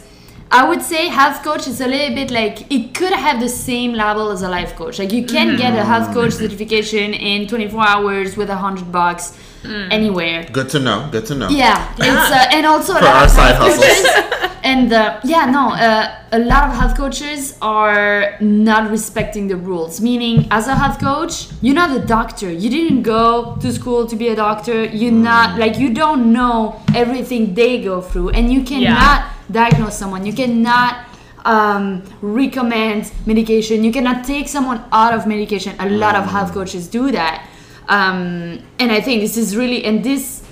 I 0.52 0.68
would 0.68 0.82
say 0.82 1.06
health 1.06 1.44
coach 1.44 1.68
is 1.68 1.80
a 1.80 1.86
little 1.86 2.12
bit 2.14 2.32
like 2.32 2.70
it 2.72 2.92
could 2.92 3.12
have 3.12 3.38
the 3.40 3.48
same 3.48 3.92
level 3.92 4.30
as 4.30 4.42
a 4.42 4.48
life 4.48 4.74
coach. 4.74 4.98
Like 4.98 5.12
you 5.12 5.24
can 5.24 5.56
get 5.56 5.78
a 5.78 5.84
health 5.84 6.12
coach 6.12 6.32
certification 6.32 7.14
in 7.14 7.46
24 7.46 7.86
hours 7.86 8.36
with 8.36 8.50
a 8.50 8.56
hundred 8.56 8.90
bucks 8.90 9.38
anywhere. 9.64 10.48
Good 10.52 10.68
to 10.70 10.80
know. 10.80 11.08
Good 11.12 11.26
to 11.26 11.36
know. 11.36 11.48
Yeah, 11.50 11.94
it's 11.98 12.32
uh, 12.32 12.46
and 12.52 12.66
also 12.66 12.94
For 12.94 13.04
our 13.04 13.28
side 13.28 13.54
health 13.54 13.76
hustles. 13.78 14.58
and 14.64 14.92
uh, 14.92 15.20
yeah, 15.22 15.46
no, 15.46 15.70
uh, 15.70 16.18
a 16.32 16.38
lot 16.40 16.68
of 16.68 16.74
health 16.74 16.96
coaches 16.96 17.56
are 17.62 18.36
not 18.40 18.90
respecting 18.90 19.46
the 19.46 19.56
rules. 19.56 20.00
Meaning, 20.00 20.48
as 20.50 20.66
a 20.66 20.74
health 20.74 20.98
coach, 20.98 21.48
you're 21.62 21.74
not 21.74 21.96
a 21.96 22.04
doctor. 22.04 22.50
You 22.50 22.70
didn't 22.70 23.02
go 23.02 23.56
to 23.60 23.72
school 23.72 24.06
to 24.06 24.16
be 24.16 24.28
a 24.28 24.34
doctor. 24.36 24.84
You're 24.84 25.12
not 25.12 25.60
like 25.60 25.78
you 25.78 25.94
don't 25.94 26.32
know 26.32 26.82
everything 26.94 27.54
they 27.54 27.80
go 27.82 28.00
through, 28.00 28.30
and 28.30 28.52
you 28.52 28.64
cannot 28.64 29.30
diagnose 29.50 29.96
someone. 29.98 30.24
You 30.26 30.32
cannot 30.32 31.06
um, 31.44 32.02
recommend 32.20 33.10
medication. 33.26 33.84
You 33.84 33.92
cannot 33.92 34.24
take 34.24 34.48
someone 34.48 34.82
out 34.92 35.14
of 35.14 35.26
medication. 35.26 35.74
A 35.78 35.88
lot 35.88 36.14
of 36.16 36.26
health 36.26 36.52
coaches 36.52 36.86
do 36.88 37.10
that. 37.12 37.46
Um, 37.88 38.62
and 38.78 38.92
I 38.92 39.00
think 39.00 39.20
this 39.22 39.36
is 39.36 39.56
really, 39.56 39.84
and 39.84 40.04
this 40.04 40.44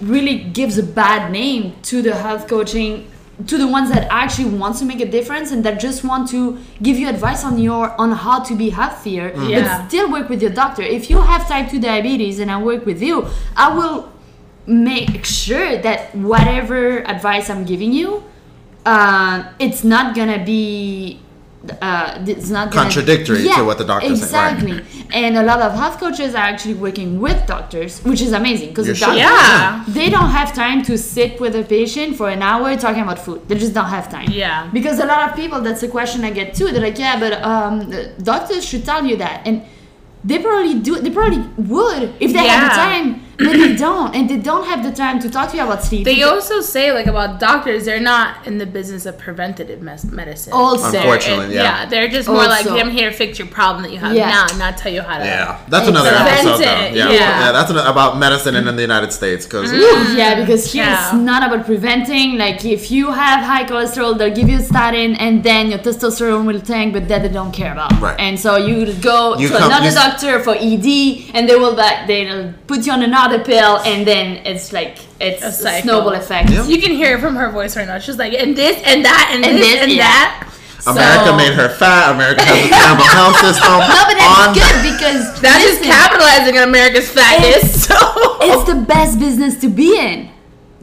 really 0.00 0.38
gives 0.38 0.76
a 0.78 0.82
bad 0.82 1.30
name 1.30 1.76
to 1.82 2.02
the 2.02 2.14
health 2.14 2.48
coaching 2.48 3.10
to 3.46 3.58
the 3.58 3.66
ones 3.66 3.90
that 3.90 4.06
actually 4.12 4.48
want 4.48 4.76
to 4.78 4.84
make 4.84 5.00
a 5.00 5.06
difference 5.10 5.50
and 5.50 5.64
that 5.64 5.80
just 5.80 6.04
want 6.04 6.28
to 6.30 6.56
give 6.82 6.96
you 6.96 7.08
advice 7.08 7.44
on 7.44 7.58
your 7.58 7.90
on 8.00 8.12
how 8.12 8.38
to 8.40 8.54
be 8.54 8.70
healthier 8.70 9.32
Yeah. 9.36 9.78
but 9.78 9.88
still 9.88 10.10
work 10.10 10.28
with 10.28 10.40
your 10.40 10.52
doctor 10.52 10.82
if 10.82 11.10
you 11.10 11.20
have 11.20 11.48
type 11.48 11.68
2 11.68 11.80
diabetes 11.80 12.38
and 12.38 12.48
i 12.48 12.62
work 12.62 12.86
with 12.86 13.02
you 13.02 13.26
i 13.56 13.74
will 13.76 14.08
make 14.66 15.24
sure 15.24 15.76
that 15.78 16.14
whatever 16.14 16.98
advice 17.06 17.50
i'm 17.50 17.64
giving 17.64 17.92
you 17.92 18.22
uh, 18.86 19.50
it's 19.58 19.82
not 19.82 20.14
gonna 20.14 20.44
be 20.44 21.20
uh, 21.80 22.22
it's 22.26 22.50
not 22.50 22.70
gonna, 22.70 22.82
Contradictory 22.82 23.44
to 23.44 23.62
what 23.64 23.78
the 23.78 23.84
doctor 23.84 24.08
doctor's 24.08 24.28
saying, 24.28 24.56
right. 24.56 24.78
exactly 24.80 25.06
and 25.14 25.36
a 25.38 25.42
lot 25.42 25.60
of 25.62 25.72
health 25.72 25.98
coaches 25.98 26.34
are 26.34 26.38
actually 26.52 26.74
working 26.74 27.18
with 27.20 27.46
doctors 27.46 28.00
which 28.04 28.20
is 28.20 28.32
amazing 28.32 28.68
because 28.68 28.86
the 28.86 28.92
You 28.92 29.00
doctors 29.00 29.18
Yeah. 29.20 29.84
they 29.88 30.10
don't 30.10 30.28
have 30.28 30.52
time 30.54 30.82
to 30.82 30.98
sit 30.98 31.40
with 31.40 31.54
a 31.56 31.62
patient 31.64 32.16
for 32.16 32.28
an 32.28 32.42
hour 32.42 32.76
talking 32.76 33.02
about 33.02 33.18
food. 33.18 33.48
They 33.48 33.56
just 33.56 33.72
don't 33.72 33.86
have 33.86 34.10
time. 34.10 34.28
Yeah. 34.30 34.68
Because 34.72 34.98
a 34.98 35.06
lot 35.06 35.30
of 35.30 35.36
people, 35.36 35.62
that's 35.62 35.82
a 35.82 35.88
question 35.88 36.22
I 36.24 36.30
get 36.30 36.54
too. 36.54 36.70
They're 36.70 36.82
like, 36.82 36.98
yeah, 36.98 37.18
but 37.18 37.32
um, 37.42 37.90
doctors 38.22 38.62
should 38.66 38.84
tell 38.84 39.02
you 39.06 39.16
that, 39.16 39.46
and 39.46 39.62
they 40.22 40.38
probably 40.40 40.80
do. 40.80 41.00
They 41.00 41.10
probably 41.10 41.40
would 41.56 42.14
if 42.20 42.32
they 42.32 42.46
had 42.46 42.64
the 42.70 42.74
time, 42.74 43.22
but 43.38 43.52
they 43.52 43.74
don't, 43.76 44.14
and 44.14 44.28
they 44.30 44.36
don't 44.36 44.64
have 44.66 44.82
the 44.84 44.92
time 44.92 45.18
to 45.20 45.30
talk 45.30 45.50
to 45.50 45.56
you 45.56 45.62
about 45.64 45.82
sleep. 45.82 46.04
They 46.04 46.22
also 46.22 46.60
say 46.60 46.92
like 46.92 47.06
about 47.06 47.40
doctors, 47.40 47.84
they're 47.84 48.00
not 48.00 48.46
in 48.46 48.58
the 48.58 48.66
business 48.66 49.06
of 49.06 49.18
preventative 49.18 49.82
mes- 49.82 50.04
medicine. 50.04 50.52
Also. 50.52 50.90
They're 50.90 51.00
Unfortunately, 51.02 51.46
in- 51.46 51.52
yeah. 51.52 51.86
they're 51.86 52.08
just 52.08 52.28
more 52.28 52.36
like 52.46 52.66
Also. 52.66 52.78
I'm 52.78 52.90
here 52.90 53.10
to 53.10 53.16
fix 53.16 53.38
your 53.38 53.48
problem 53.48 53.82
that 53.84 53.92
you 53.92 53.98
have 53.98 54.14
Yeah. 54.14 54.28
now, 54.30 54.46
not 54.58 54.76
tell 54.78 54.92
you 54.92 55.02
how 55.02 55.18
to. 55.18 55.24
Yeah, 55.24 55.60
that's 55.68 55.88
another 55.88 56.10
Prevent 56.10 56.46
episode. 56.46 56.58
Though. 56.64 56.64
Yeah, 56.64 56.90
yeah. 56.92 57.10
yeah, 57.12 57.52
that's 57.52 57.70
an, 57.70 57.78
about 57.78 58.18
medicine 58.18 58.54
in, 58.56 58.68
in 58.68 58.76
the 58.76 58.82
United 58.82 59.12
States 59.12 59.44
because 59.44 59.70
mm-hmm. 59.72 60.16
yeah, 60.16 60.40
because 60.40 60.72
here 60.72 60.84
Yeah. 60.84 61.04
it's 61.04 61.14
not 61.14 61.42
about 61.46 61.66
preventing. 61.66 62.36
Like 62.38 62.64
if 62.64 62.90
you 62.90 63.10
have 63.12 63.44
high 63.44 63.64
cholesterol, 63.64 64.16
they'll 64.18 64.34
give 64.34 64.48
you 64.48 64.58
a 64.58 64.62
statin, 64.62 65.14
and 65.16 65.42
then 65.42 65.70
your 65.70 65.78
testosterone 65.78 66.46
will 66.46 66.60
tank, 66.60 66.92
but 66.92 67.08
that 67.08 67.22
they 67.22 67.28
don't 67.28 67.52
care 67.52 67.72
about. 67.72 67.92
Right. 68.00 68.18
And 68.20 68.38
so 68.38 68.56
you 68.56 68.92
go 68.94 69.36
You 69.36 69.48
to 69.48 69.54
come- 69.58 69.70
another 69.70 69.90
doctor 69.90 70.40
for 70.40 70.54
ED, 70.54 71.30
and 71.34 71.48
they 71.48 71.56
will 71.56 71.74
like 71.74 72.06
they'll 72.06 72.52
put 72.66 72.86
you 72.86 72.92
on 72.92 73.02
another 73.24 73.44
pill, 73.44 73.78
and 73.78 74.06
then 74.06 74.44
it's 74.46 74.72
like 74.72 74.98
it's 75.20 75.42
A 75.42 75.48
a, 75.48 75.82
snowball 75.82 76.12
effect. 76.14 76.50
Yeah. 76.50 76.66
You 76.66 76.80
can 76.80 76.92
hear 76.92 77.16
it 77.16 77.20
from 77.20 77.36
her 77.36 77.50
voice 77.50 77.76
right 77.76 77.86
now. 77.86 77.98
She's 77.98 78.18
like, 78.18 78.32
and 78.34 78.56
this 78.56 78.80
and 78.84 79.04
that 79.04 79.30
and, 79.32 79.44
And 79.44 79.58
this, 79.58 79.66
this, 79.72 79.82
and 79.82 79.92
yeah. 79.92 80.02
that. 80.04 80.50
America 80.86 81.24
So- 81.32 81.36
made 81.36 81.54
her 81.54 81.68
fat. 81.70 82.12
America 82.14 82.42
has 82.44 82.66
a 82.66 82.68
terrible 82.68 83.04
health 83.16 83.36
system. 83.40 83.72
No, 83.72 84.00
but 84.04 84.16
that's 84.20 84.40
on 84.44 84.52
good 84.52 84.76
because 84.84 85.40
That 85.40 85.60
is 85.64 85.80
listen, 85.80 85.88
capitalizing 85.88 86.58
on 86.60 86.68
America's 86.68 87.08
fatness. 87.08 87.88
So 87.88 87.96
It's 88.44 88.64
the 88.68 88.84
best 88.84 89.18
business 89.18 89.56
to 89.62 89.68
be 89.68 89.96
in. 89.98 90.28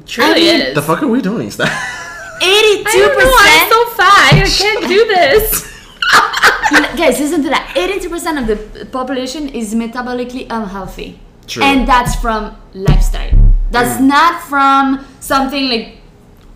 truly 0.08 0.32
I 0.32 0.34
mean, 0.58 0.62
is. 0.62 0.76
The 0.76 0.82
fuck 0.82 1.04
are 1.04 1.08
we 1.08 1.22
doing, 1.22 1.52
Steph? 1.52 1.70
Eighty-two 2.42 2.90
I. 2.90 3.62
I'm 3.62 3.70
so 3.70 3.80
fat. 3.94 4.34
I 4.34 4.50
can't 4.50 4.88
do 4.90 5.06
this. 5.06 5.70
Guys, 6.98 7.20
listen 7.20 7.44
to 7.44 7.50
that. 7.50 7.74
Eighty-two 7.78 8.10
percent 8.10 8.40
of 8.42 8.48
the 8.50 8.86
population 8.88 9.50
is 9.50 9.76
metabolically 9.76 10.48
unhealthy, 10.50 11.20
True. 11.52 11.64
and 11.64 11.88
that's 11.88 12.16
from 12.16 12.56
lifestyle. 12.74 13.32
That's 13.72 13.96
Mm. 14.02 14.08
not 14.16 14.34
from 14.52 15.06
something 15.20 15.66
like 15.74 15.98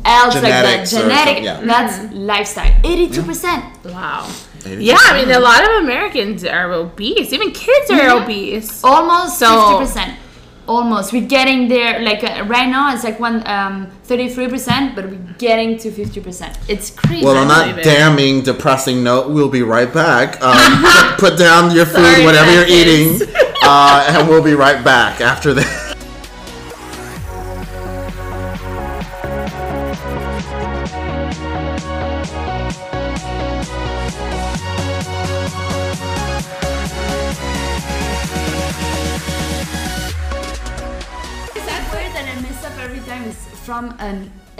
else 0.06 0.36
like 0.36 0.44
that. 0.44 0.88
Genetic. 0.88 1.44
yeah. 1.44 1.62
That's 1.64 2.14
lifestyle. 2.14 2.74
Eighty-two 2.84 3.24
percent. 3.24 3.64
Wow. 3.84 4.28
82%. 4.64 4.82
Yeah, 4.82 4.98
I 5.10 5.12
mean, 5.18 5.32
a 5.32 5.40
lot 5.40 5.62
of 5.64 5.84
Americans 5.84 6.44
are 6.44 6.72
obese. 6.72 7.32
Even 7.34 7.52
kids 7.52 7.88
are 7.92 8.00
Mhm. 8.10 8.24
obese. 8.24 8.84
Almost 8.84 9.40
So- 9.40 9.56
fifty 9.80 9.86
percent. 9.86 10.12
Almost. 10.68 11.14
We're 11.14 11.28
getting 11.38 11.68
there. 11.68 12.00
Like 12.02 12.24
uh, 12.24 12.44
right 12.46 12.68
now, 12.68 12.92
it's 12.94 13.04
like 13.04 13.20
one 13.20 13.44
um, 13.46 13.88
thirty-three 14.06 14.48
percent, 14.48 14.96
but 14.96 15.06
we're 15.06 15.20
getting 15.38 15.78
to 15.78 15.92
fifty 15.92 16.20
percent. 16.20 16.54
It's 16.68 16.90
crazy. 16.90 17.24
Well, 17.24 17.38
on 17.38 17.48
that 17.50 17.84
damning, 17.84 18.42
depressing 18.42 19.04
note, 19.04 19.30
we'll 19.30 19.50
be 19.60 19.62
right 19.62 19.92
back. 19.94 20.42
Um, 20.44 20.58
put, 20.84 21.30
put 21.30 21.38
down 21.38 21.70
your 21.76 21.86
food, 21.86 22.04
Sorry, 22.04 22.26
whatever 22.26 22.52
you're 22.52 22.66
Francis. 22.66 23.22
eating, 23.22 23.36
uh, 23.68 24.06
and 24.10 24.30
we'll 24.30 24.44
be 24.44 24.54
right 24.54 24.84
back 24.84 25.22
after 25.22 25.54
this. 25.54 25.85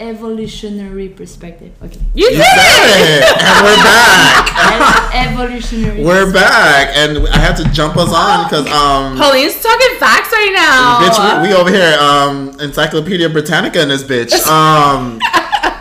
Evolutionary 0.06 1.08
perspective. 1.08 1.72
Okay. 1.82 1.98
You 2.14 2.24
You 2.24 2.30
did 2.30 2.38
it! 2.40 3.22
it, 3.22 3.42
and 3.42 3.64
we're 3.64 3.76
back. 3.90 5.14
evolutionary. 5.14 6.04
We're 6.04 6.32
back, 6.32 6.96
and 6.96 7.26
I 7.28 7.38
had 7.38 7.56
to 7.56 7.64
jump 7.72 7.96
us 7.96 8.12
on 8.12 8.44
because 8.44 8.66
um, 8.68 9.16
Pauline's 9.18 9.60
talking 9.60 9.96
facts 9.98 10.30
right 10.32 10.52
now. 10.54 11.00
bitch, 11.02 11.42
we, 11.42 11.48
we 11.48 11.54
over 11.54 11.70
here 11.70 11.96
um, 11.98 12.58
Encyclopedia 12.60 13.28
Britannica 13.28 13.80
in 13.82 13.88
this 13.88 14.02
bitch. 14.02 14.32
Um, 14.46 15.18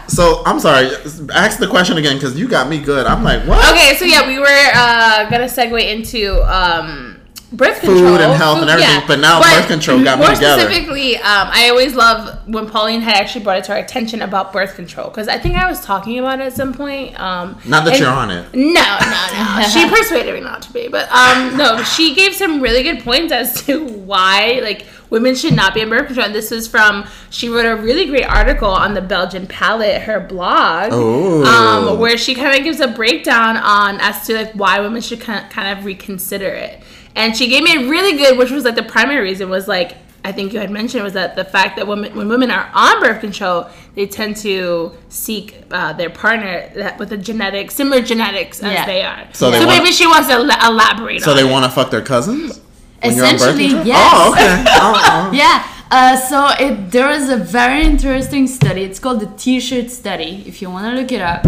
So 0.08 0.44
I'm 0.46 0.60
sorry. 0.60 0.90
Ask 1.34 1.60
the 1.60 1.68
question 1.68 1.98
again 1.98 2.16
because 2.16 2.38
you 2.40 2.48
got 2.48 2.70
me 2.70 2.80
good. 2.80 3.06
I'm 3.08 3.24
like, 3.24 3.42
what? 3.48 3.60
Okay, 3.74 3.96
so 3.96 4.06
yeah, 4.06 4.28
we 4.28 4.38
were 4.40 4.46
uh, 4.76 5.30
gonna 5.30 5.46
segue 5.46 5.82
into 5.82 6.42
um, 6.44 7.15
birth 7.56 7.80
Food 7.80 7.88
control, 7.98 8.16
and 8.16 8.34
health 8.34 8.60
and 8.62 8.70
everything, 8.70 9.02
but 9.08 9.20
now 9.20 9.42
birth 9.42 9.68
control 9.68 10.04
got 10.04 10.20
me 10.20 10.26
more 10.26 10.36
together. 10.36 10.62
specifically, 10.62 11.18
um, 11.18 11.48
I 11.52 11.70
always 11.70 11.96
love 11.96 12.48
when 12.48 12.70
Pauline 12.70 13.02
had 13.02 13.16
actually 13.16 13.44
brought 13.44 13.58
it 13.58 13.64
to 13.66 13.72
our 13.74 13.80
attention 13.80 14.22
about 14.22 14.52
birth 14.54 14.76
control 14.76 15.10
because 15.10 15.28
I 15.28 15.38
think 15.38 15.56
I 15.56 15.70
was 15.70 15.82
talking 15.82 16.20
about 16.20 16.40
it 16.40 16.44
at 16.44 16.54
some 16.54 16.74
point. 16.74 17.20
Um, 17.20 17.58
Not 17.66 17.86
that 17.86 17.94
and- 17.94 18.00
you're 18.02 18.10
on 18.10 18.32
it. 18.32 18.54
No, 18.54 18.72
no, 18.82 19.60
no. 19.60 19.68
she 19.70 19.90
persuaded 19.96 20.34
me 20.34 20.42
not 20.42 20.62
to 20.64 20.74
be, 20.74 20.88
but 20.88 21.10
um, 21.12 21.58
no, 21.58 21.82
she 21.84 22.14
gave 22.16 22.34
some 22.36 22.62
really 22.62 22.84
good 22.84 23.04
points 23.04 23.32
as 23.32 23.66
to 23.66 23.86
why 23.86 24.60
like 24.62 24.86
women 25.10 25.36
should 25.36 25.56
not 25.56 25.74
be 25.74 25.82
in 25.82 25.90
birth 25.90 26.08
control. 26.08 26.26
And 26.26 26.36
this 26.36 26.52
is 26.52 26.68
from 26.68 27.06
she 27.30 27.48
wrote 27.50 27.66
a 27.66 27.76
really 27.76 28.06
great 28.08 28.26
article 28.26 28.70
on 28.70 28.94
the 28.94 29.02
Belgian 29.02 29.48
Palette, 29.48 30.02
her 30.04 30.20
blog, 30.20 30.92
um, 30.92 32.00
where 32.00 32.18
she 32.18 32.36
kind 32.36 32.58
of 32.58 32.64
gives 32.64 32.80
a 32.80 32.88
breakdown 32.88 33.58
on 33.58 34.00
as 34.02 34.26
to 34.28 34.34
like 34.36 34.52
why 34.54 34.80
women 34.80 35.02
should 35.02 35.22
kind 35.22 35.50
kind 35.52 35.78
of 35.78 35.86
reconsider 35.86 36.48
it. 36.50 36.82
And 37.16 37.36
she 37.36 37.48
gave 37.48 37.64
me 37.64 37.76
a 37.86 37.90
really 37.90 38.18
good, 38.18 38.38
which 38.38 38.52
was 38.52 38.66
like 38.66 38.76
the 38.76 38.84
primary 38.84 39.22
reason 39.22 39.50
was 39.50 39.68
like 39.68 39.98
I 40.24 40.32
think 40.32 40.54
you 40.54 40.60
had 40.60 40.72
mentioned 40.72 41.04
was 41.04 41.14
that 41.14 41.36
the 41.36 41.46
fact 41.46 41.76
that 41.78 41.86
women 41.88 42.16
when 42.16 42.28
women 42.28 42.50
are 42.50 42.68
on 42.74 43.00
birth 43.00 43.22
control, 43.22 43.68
they 43.94 44.08
tend 44.08 44.38
to 44.38 44.92
seek 45.08 45.56
uh, 45.70 45.94
their 45.94 46.10
partner 46.10 46.68
that 46.76 46.98
with 46.98 47.12
a 47.14 47.18
genetic 47.18 47.70
similar 47.70 48.02
genetics 48.02 48.60
as 48.64 48.74
Yeah. 48.74 48.86
they 48.88 49.04
are. 49.04 49.28
So 49.34 49.52
So, 49.52 49.60
wanna- 49.60 49.68
maybe 49.68 49.92
she 49.92 50.08
wants 50.08 50.28
to 50.30 50.34
el- 50.34 50.72
elaborate. 50.72 51.22
So 51.22 51.32
on 51.32 51.38
they 51.38 51.44
want 51.44 51.66
to 51.66 51.72
fuck 51.72 51.92
their 51.92 52.02
cousins? 52.02 52.60
When 53.04 53.16
you're 53.16 53.24
on 53.26 53.32
birth 53.34 53.42
Essentially, 53.60 53.88
yes. 53.88 54.12
Oh, 54.16 54.32
okay. 54.32 54.64
Oh, 54.82 55.02
oh. 55.06 55.32
Yeah. 55.32 55.64
Uh, 55.92 56.18
so 56.18 56.48
it, 56.60 56.90
there 56.90 57.12
is 57.12 57.30
a 57.30 57.38
very 57.38 57.84
interesting 57.86 58.48
study. 58.48 58.82
It's 58.82 58.98
called 58.98 59.20
the 59.20 59.28
T-shirt 59.38 59.92
study. 59.92 60.44
If 60.48 60.60
you 60.60 60.72
want 60.72 60.88
to 60.96 61.00
look 61.00 61.12
it 61.12 61.22
up. 61.22 61.46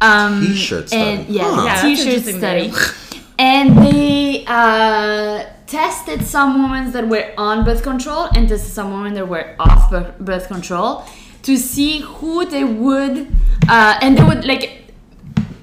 Um, 0.00 0.46
T-shirt 0.46 0.92
And, 0.92 1.24
study. 1.24 1.32
yeah, 1.38 1.52
Huh. 1.52 1.64
Yeah, 1.66 1.82
T-shirt 1.82 2.22
study. 2.36 2.72
and 3.40 3.78
they 3.78 4.44
uh, 4.46 5.46
tested 5.66 6.22
some 6.22 6.62
women 6.62 6.92
that 6.92 7.08
were 7.08 7.32
on 7.38 7.64
birth 7.64 7.82
control 7.82 8.28
and 8.34 8.46
tested 8.46 8.70
some 8.70 8.92
women 8.92 9.14
that 9.14 9.26
were 9.26 9.56
off 9.58 9.90
birth, 9.90 10.18
birth 10.18 10.46
control 10.46 11.06
to 11.42 11.56
see 11.56 12.00
who 12.00 12.44
they 12.44 12.64
would, 12.64 13.32
uh, 13.66 13.98
and 14.02 14.18
they 14.18 14.22
would 14.22 14.44
like 14.44 14.92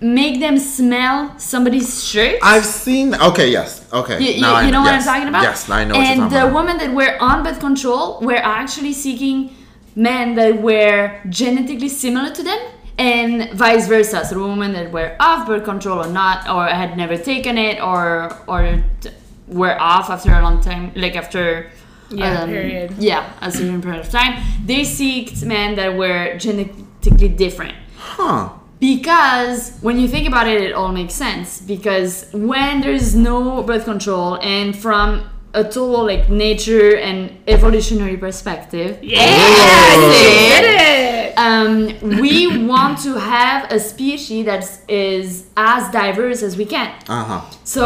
make 0.01 0.39
them 0.39 0.57
smell 0.57 1.37
somebody's 1.37 2.03
shirt. 2.03 2.39
I've 2.41 2.65
seen. 2.65 3.13
Okay, 3.13 3.49
yes. 3.51 3.85
Okay. 3.93 4.19
You, 4.23 4.33
you, 4.33 4.41
now 4.41 4.61
you 4.61 4.71
know 4.71 4.81
what 4.81 4.93
yes. 4.93 5.07
I'm 5.07 5.13
talking 5.13 5.29
about? 5.29 5.43
Yes, 5.43 5.69
I 5.69 5.83
know 5.83 5.99
what 5.99 6.07
And 6.07 6.31
the 6.31 6.51
women 6.51 6.77
that 6.79 6.91
were 6.95 7.15
on 7.21 7.43
birth 7.43 7.59
control 7.59 8.19
were 8.21 8.41
actually 8.41 8.93
seeking 8.93 9.55
men 9.95 10.33
that 10.33 10.63
were 10.63 11.19
genetically 11.29 11.89
similar 11.89 12.31
to 12.33 12.41
them, 12.41 12.59
and 12.97 13.51
vice 13.53 13.87
versa. 13.87 14.25
So 14.25 14.35
the 14.35 14.41
women 14.41 14.73
that 14.73 14.91
were 14.91 15.15
off 15.19 15.47
birth 15.47 15.63
control 15.63 15.99
or 16.03 16.07
not, 16.09 16.47
or 16.49 16.65
had 16.67 16.97
never 16.97 17.17
taken 17.17 17.57
it, 17.57 17.81
or 17.81 18.35
or 18.47 18.83
t- 19.01 19.09
were 19.47 19.79
off 19.79 20.09
after 20.09 20.31
a 20.33 20.41
long 20.41 20.61
time, 20.61 20.91
like 20.95 21.15
after. 21.15 21.69
Yeah, 22.09 22.41
um, 22.43 22.49
period. 22.49 22.93
Yeah, 22.99 23.29
a 23.41 23.51
certain 23.51 23.81
period 23.81 23.99
of 23.99 24.09
time. 24.09 24.41
They 24.65 24.81
seeked 24.81 25.43
men 25.43 25.75
that 25.75 25.95
were 25.97 26.37
genetically 26.37 27.27
different 27.27 27.75
Huh. 27.97 28.49
because 28.79 29.77
when 29.81 29.99
you 29.99 30.07
think 30.07 30.25
about 30.25 30.47
it 30.47 30.61
it 30.61 30.71
all 30.73 30.93
makes 30.93 31.13
sense 31.13 31.59
because 31.59 32.27
when 32.31 32.79
there's 32.79 33.13
no 33.13 33.61
birth 33.61 33.83
control 33.83 34.37
and 34.41 34.73
from 34.73 35.29
a 35.53 35.63
total 35.63 36.05
like 36.05 36.29
nature 36.29 36.95
and 36.95 37.37
evolutionary 37.47 38.15
perspective 38.15 38.99
Yeah, 39.01 40.11
she 40.21 40.61
did 40.61 40.63
it. 40.79 41.33
um, 41.37 42.19
we 42.21 42.65
want 42.65 42.96
to 43.07 43.13
have 43.35 43.59
a 43.77 43.79
species 43.91 44.45
that 44.51 44.63
is 44.89 45.27
as 45.55 45.81
diverse 46.01 46.39
as 46.47 46.53
we 46.61 46.65
can 46.75 46.89
Uh 47.07 47.23
huh. 47.29 47.41
so 47.63 47.83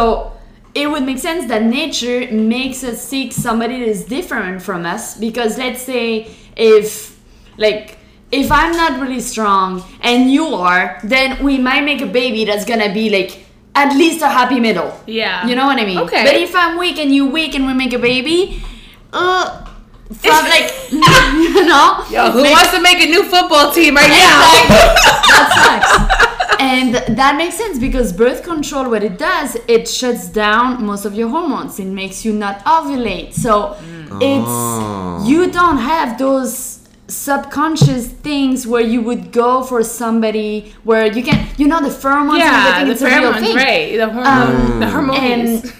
it 0.81 0.85
would 0.91 1.03
make 1.11 1.19
sense 1.29 1.43
that 1.53 1.63
nature 1.79 2.19
makes 2.31 2.79
us 2.89 2.97
seek 3.11 3.29
somebody 3.47 3.75
that 3.81 3.89
is 3.97 4.01
different 4.17 4.61
from 4.67 4.81
us 4.95 5.03
because 5.25 5.51
let's 5.63 5.81
say 5.91 6.05
if 6.55 6.89
like 7.65 7.97
if 8.31 8.47
I'm 8.59 8.73
not 8.83 8.93
really 9.03 9.19
strong 9.19 9.83
and 10.09 10.31
you 10.31 10.45
are, 10.69 10.85
then 11.03 11.43
we 11.47 11.57
might 11.57 11.83
make 11.83 12.01
a 12.09 12.11
baby 12.21 12.45
that's 12.45 12.63
gonna 12.71 12.93
be 12.93 13.05
like 13.17 13.31
at 13.75 13.89
least 14.01 14.21
a 14.21 14.29
happy 14.39 14.59
middle. 14.67 14.91
Yeah. 15.05 15.45
You 15.47 15.55
know 15.57 15.65
what 15.65 15.77
I 15.83 15.85
mean? 15.85 15.99
Okay. 16.05 16.23
But 16.23 16.35
if 16.35 16.55
I'm 16.55 16.77
weak 16.79 16.97
and 17.03 17.13
you 17.13 17.25
weak 17.27 17.51
and 17.57 17.65
we 17.67 17.73
make 17.73 17.91
a 17.91 17.99
baby, 17.99 18.63
uh 19.11 19.67
from 20.13 20.45
like 20.45 20.71
you 20.91 21.65
know 21.65 22.03
Yo, 22.09 22.31
who 22.31 22.43
make- 22.43 22.51
wants 22.53 22.71
to 22.71 22.81
make 22.81 22.99
a 22.99 23.05
new 23.07 23.23
football 23.23 23.71
team 23.71 23.95
right 23.95 24.09
now? 24.09 24.41
that 24.69 25.81
sucks. 25.81 26.27
And 26.61 26.93
that 27.17 27.37
makes 27.37 27.55
sense 27.57 27.79
because 27.79 28.13
birth 28.13 28.43
control, 28.43 28.87
what 28.91 29.03
it 29.03 29.17
does, 29.17 29.57
it 29.67 29.87
shuts 29.87 30.29
down 30.29 30.85
most 30.85 31.05
of 31.05 31.15
your 31.15 31.27
hormones. 31.27 31.79
It 31.79 31.85
makes 31.85 32.23
you 32.23 32.33
not 32.33 32.63
ovulate. 32.65 33.33
So 33.33 33.75
mm. 33.81 34.07
Oh. 34.11 35.17
it's 35.21 35.27
you 35.27 35.49
don't 35.49 35.77
have 35.79 36.19
those 36.19 36.87
subconscious 37.07 38.07
things 38.07 38.67
where 38.67 38.81
you 38.83 39.01
would 39.01 39.31
go 39.31 39.63
for 39.63 39.83
somebody 39.83 40.73
where 40.83 41.07
you 41.11 41.23
can, 41.23 41.47
you 41.57 41.67
know, 41.67 41.81
the 41.81 41.89
pheromones 41.89 42.33
and 42.33 42.39
yeah, 42.39 42.73
everything. 42.77 42.85
the 42.85 42.91
it's 42.91 43.01
a 43.01 43.19
real 43.19 43.33
thing. 43.33 43.55
right? 43.55 43.97
The 43.97 44.03
um, 44.03 44.13
hormone, 44.13 44.79
the 44.79 44.85
and- 44.85 44.91
hormones. 44.91 45.73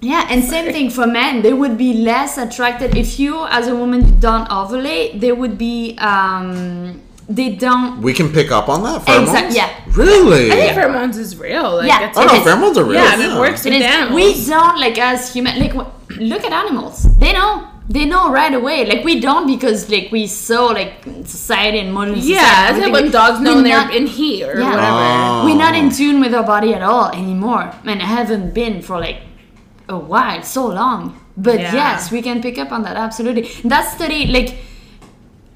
Yeah, 0.00 0.26
and 0.30 0.44
same 0.44 0.72
thing 0.72 0.90
for 0.90 1.06
men. 1.06 1.42
They 1.42 1.52
would 1.52 1.76
be 1.76 1.92
less 1.94 2.38
attracted 2.38 2.96
if 2.96 3.18
you, 3.18 3.46
as 3.46 3.66
a 3.66 3.74
woman, 3.74 4.20
don't 4.20 4.48
ovulate. 4.48 5.18
They 5.20 5.32
would 5.32 5.58
be, 5.58 5.96
um, 5.98 7.00
they 7.28 7.50
don't. 7.56 8.00
We 8.00 8.14
can 8.14 8.32
pick 8.32 8.52
up 8.52 8.68
on 8.68 8.84
that. 8.84 9.02
Pheromones? 9.02 9.22
Exact- 9.22 9.54
yeah. 9.54 9.70
Really? 9.96 10.52
I 10.52 10.54
think 10.54 10.72
pheromones 10.78 11.16
is 11.16 11.36
real. 11.36 11.78
Like, 11.78 11.88
Yeah. 11.88 12.08
it's 12.08 12.16
Oh 12.16 12.24
no, 12.24 12.32
It 12.34 12.38
is. 12.40 12.46
pheromones 12.46 12.76
are 12.76 12.84
real. 12.84 13.02
Yeah, 13.02 13.10
I 13.12 13.16
mean, 13.16 13.30
it 13.32 13.38
works 13.40 13.66
It 13.66 13.72
with 13.72 13.80
is- 13.82 13.86
animals. 13.86 14.14
We 14.14 14.44
don't 14.46 14.78
like 14.78 14.98
as 14.98 15.32
human 15.32 15.58
like 15.58 15.74
wh- 15.74 16.18
look 16.18 16.44
at 16.44 16.52
animals. 16.52 17.02
They 17.18 17.32
know. 17.32 17.64
They 17.90 18.04
know 18.04 18.30
right 18.30 18.52
away. 18.54 18.84
Like 18.86 19.02
we 19.02 19.18
don't 19.18 19.46
because 19.46 19.90
like 19.90 20.10
we 20.12 20.26
saw 20.26 20.66
like 20.66 20.92
society 21.24 21.78
and 21.78 21.92
modern 21.92 22.16
society. 22.20 22.34
yeah, 22.34 22.70
it's 22.70 22.78
like 22.84 22.92
when 22.92 23.10
dogs 23.10 23.40
know 23.40 23.62
they're 23.62 23.78
not- 23.84 23.94
in 23.94 24.06
heat 24.06 24.44
or 24.44 24.60
Yeah. 24.60 24.70
whatever. 24.70 25.02
Oh. 25.02 25.44
We're 25.46 25.56
not 25.56 25.74
in 25.74 25.90
tune 25.90 26.20
with 26.20 26.34
our 26.34 26.44
body 26.44 26.72
at 26.74 26.82
all 26.82 27.06
anymore, 27.10 27.72
and 27.84 28.00
haven't 28.02 28.52
been 28.54 28.80
for 28.82 29.00
like 29.00 29.16
a 29.88 29.98
while, 29.98 30.42
so 30.42 30.66
long. 30.66 31.18
But 31.36 31.60
Yeah. 31.60 31.72
yes, 31.74 32.10
we 32.10 32.20
can 32.22 32.42
pick 32.42 32.58
up 32.58 32.72
on 32.72 32.82
that 32.82 32.96
absolutely. 32.96 33.42
That 33.64 33.84
study, 33.94 34.26
like, 34.26 34.56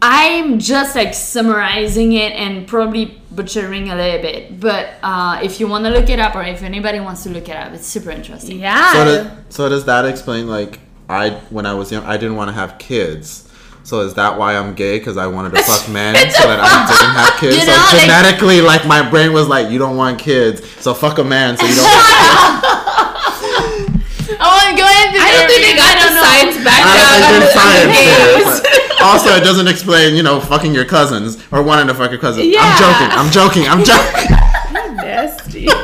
I'm 0.05 0.59
just 0.59 0.97
like 0.97 1.15
summarizing 1.15 2.13
it 2.13 2.33
and 2.33 2.67
probably 2.67 3.21
butchering 3.31 3.89
a 3.91 3.95
little 3.95 4.21
bit. 4.21 4.59
But 4.59 4.95
uh, 5.03 5.39
if 5.43 5.61
you 5.61 5.69
want 5.69 5.85
to 5.85 5.91
look 5.91 6.09
it 6.11 6.19
up, 6.19 6.35
or 6.35 6.43
if 6.43 6.63
anybody 6.63 6.99
wants 6.99 7.23
to 7.23 7.31
look 7.31 7.49
it 7.49 7.55
up, 7.57 7.73
it's 7.73 7.87
super 7.87 8.11
interesting. 8.11 8.59
Yeah. 8.59 8.93
So, 8.93 9.05
does, 9.05 9.27
so 9.49 9.69
does 9.69 9.85
that 9.85 10.05
explain 10.05 10.49
like 10.49 10.81
I 11.09 11.31
when 11.51 11.67
I 11.67 11.75
was 11.75 11.93
young 11.93 12.05
I 12.05 12.17
didn't 12.17 12.35
want 12.37 12.49
to 12.49 12.55
have 12.55 12.79
kids. 12.79 13.49
So 13.85 14.01
is 14.01 14.15
that 14.15 14.39
why 14.39 14.57
I'm 14.57 14.75
gay? 14.75 14.99
Because 15.01 15.17
I 15.17 15.27
wanted 15.27 15.55
to 15.57 15.63
fuck 15.71 15.89
men 15.89 16.15
so 16.15 16.47
that 16.49 16.61
I 16.61 16.87
didn't 16.87 17.15
have 17.17 17.41
kids. 17.41 17.57
You 17.59 17.63
so 17.63 17.73
know, 17.73 17.89
like- 17.93 18.01
genetically, 18.03 18.61
like, 18.61 18.87
my 18.87 19.09
brain 19.09 19.33
was 19.33 19.49
like, 19.49 19.71
you 19.71 19.79
don't 19.79 19.97
want 19.97 20.21
kids, 20.21 20.65
so 20.81 20.95
fuck 20.95 21.19
a 21.19 21.25
man 21.25 21.57
so 21.57 21.67
you 21.67 21.75
don't. 21.75 21.85
have 24.43 24.51
kids. 24.51 24.51
I 24.51 24.51
want 24.51 24.67
to 24.69 24.77
go 24.77 24.87
into 24.91 25.19
I 25.23 25.29
don't 25.33 25.47
think 25.49 25.63
they 25.63 25.75
got 25.79 25.95
the 26.03 26.11
science 26.19 26.55
I 26.59 26.65
background. 26.67 27.19
don't 27.23 27.39
think 27.39 27.55
science 27.55 27.83
on 27.83 27.87
the 27.87 27.95
there, 27.95 28.27
page. 28.35 28.63
but 28.99 29.03
Also, 29.03 29.31
it 29.35 29.45
doesn't 29.45 29.69
explain, 29.69 30.15
you 30.15 30.23
know, 30.23 30.41
fucking 30.41 30.75
your 30.75 30.85
cousins 30.85 31.39
or 31.51 31.63
wanting 31.63 31.87
to 31.89 31.95
fuck 31.95 32.11
your 32.11 32.21
cousins. 32.21 32.47
Yeah. 32.47 32.61
I'm 32.63 32.79
joking. 32.79 33.11
I'm 33.15 33.31
joking. 33.31 33.65
I'm 33.67 33.83
joking. 33.85 34.97
Nasty. 34.97 35.69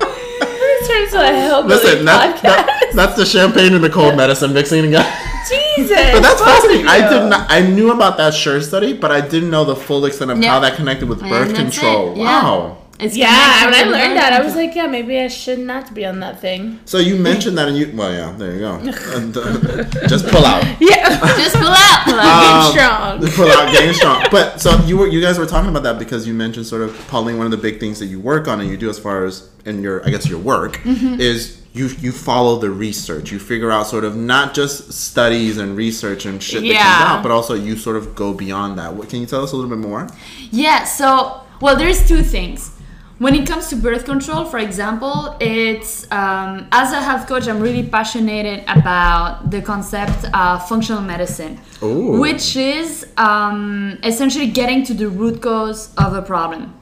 This 0.00 0.88
turns 0.88 1.10
to 1.12 1.20
a 1.20 1.32
hillbilly 1.34 1.74
Listen, 1.74 2.04
that's, 2.04 2.40
podcast. 2.40 2.42
that, 2.66 2.90
that's 2.94 3.16
the 3.16 3.26
champagne 3.26 3.74
and 3.74 3.82
the 3.84 3.90
cold 3.90 4.16
medicine 4.16 4.52
mixing 4.54 4.82
together. 4.82 5.08
Jesus. 5.48 5.90
But 6.12 6.20
that's 6.22 6.40
both 6.40 6.48
fascinating. 6.48 6.86
I 6.86 7.08
did 7.10 7.28
not. 7.28 7.50
I 7.50 7.60
knew 7.60 7.90
about 7.92 8.16
that 8.16 8.32
sure 8.32 8.60
study, 8.62 8.92
but 8.94 9.10
I 9.12 9.20
didn't 9.20 9.50
know 9.50 9.64
the 9.64 9.76
full 9.76 10.04
extent 10.06 10.30
of 10.30 10.38
Yeah. 10.40 10.50
how 10.50 10.60
that 10.60 10.76
connected 10.76 11.08
with 11.08 11.20
birth 11.20 11.54
control. 11.54 12.16
yeah. 12.16 12.24
Wow. 12.24 12.78
It's 13.00 13.16
Yeah, 13.16 13.64
when 13.66 13.74
I 13.74 13.84
learned 13.84 14.16
that, 14.16 14.32
I 14.32 14.42
was 14.44 14.56
like, 14.56 14.74
yeah, 14.74 14.86
maybe 14.88 15.18
I 15.20 15.28
should 15.28 15.60
not 15.60 15.94
be 15.94 16.04
on 16.04 16.18
that 16.20 16.40
thing. 16.40 16.80
So 16.84 16.98
you 16.98 17.14
mentioned 17.30 17.56
that, 17.58 17.68
and 17.68 17.76
you 17.76 17.92
well, 17.94 18.12
yeah, 18.12 18.32
there 18.36 18.52
you 18.54 18.58
go. 18.60 18.74
And, 19.16 19.36
uh, 19.36 19.84
just 20.08 20.26
pull 20.28 20.44
out. 20.44 20.64
Yeah. 20.80 21.08
just 21.36 21.54
pull 21.56 21.68
out. 21.68 22.04
Pull 22.04 22.18
out. 22.18 22.66
Um, 22.66 22.72
strong. 22.72 23.32
pull 23.36 23.50
out, 23.52 23.72
getting 23.72 23.94
strong. 23.94 24.24
But 24.32 24.60
so 24.60 24.76
you 24.84 24.96
were, 24.98 25.06
you 25.06 25.20
guys 25.20 25.38
were 25.38 25.46
talking 25.46 25.70
about 25.70 25.84
that 25.84 25.98
because 25.98 26.26
you 26.26 26.34
mentioned 26.34 26.66
sort 26.66 26.82
of 26.82 26.96
Pauline. 27.08 27.36
One 27.38 27.46
of 27.46 27.52
the 27.52 27.56
big 27.56 27.78
things 27.78 27.98
that 28.00 28.06
you 28.06 28.18
work 28.18 28.48
on 28.48 28.60
and 28.60 28.68
you 28.68 28.76
do 28.76 28.90
as 28.90 28.98
far 28.98 29.24
as 29.24 29.48
in 29.64 29.80
your, 29.82 30.04
I 30.06 30.10
guess, 30.10 30.28
your 30.28 30.38
work 30.40 30.78
Mm-hmm. 30.78 31.20
is 31.20 31.60
you 31.74 31.86
you 32.00 32.10
follow 32.10 32.58
the 32.58 32.70
research. 32.70 33.30
You 33.30 33.38
figure 33.38 33.70
out 33.70 33.86
sort 33.86 34.02
of 34.04 34.16
not 34.16 34.54
just 34.54 34.92
studies 34.92 35.58
and 35.58 35.76
research 35.76 36.26
and 36.26 36.42
shit 36.42 36.62
that 36.62 36.66
Yeah. 36.66 36.82
comes 36.82 37.10
out, 37.10 37.22
but 37.22 37.30
also 37.30 37.54
you 37.54 37.76
sort 37.76 37.96
of 37.96 38.16
go 38.16 38.32
beyond 38.34 38.78
that. 38.78 38.94
What 38.94 39.08
can 39.08 39.20
you 39.20 39.26
tell 39.26 39.44
us 39.44 39.52
a 39.52 39.56
little 39.56 39.70
bit 39.70 39.78
more? 39.78 40.08
Yeah, 40.50 40.82
so 40.84 41.42
well 41.60 41.76
there's 41.76 42.08
two 42.08 42.22
things. 42.22 42.72
When 43.18 43.34
it 43.34 43.46
comes 43.46 43.68
to 43.68 43.76
birth 43.76 44.04
control, 44.04 44.44
for 44.44 44.58
example, 44.58 45.36
it's 45.40 46.10
um, 46.12 46.68
as 46.70 46.92
a 46.92 47.00
health 47.00 47.26
coach, 47.26 47.48
I'm 47.48 47.60
really 47.60 47.82
passionate 47.82 48.62
about 48.68 49.50
the 49.50 49.60
concept 49.60 50.24
of 50.32 50.68
functional 50.68 51.02
medicine, 51.02 51.60
Ooh. 51.82 52.20
which 52.20 52.54
is 52.56 53.08
um, 53.16 53.98
essentially 54.04 54.46
getting 54.46 54.84
to 54.84 54.94
the 54.94 55.08
root 55.08 55.42
cause 55.42 55.92
of 55.96 56.14
a 56.14 56.22
problem. 56.22 56.74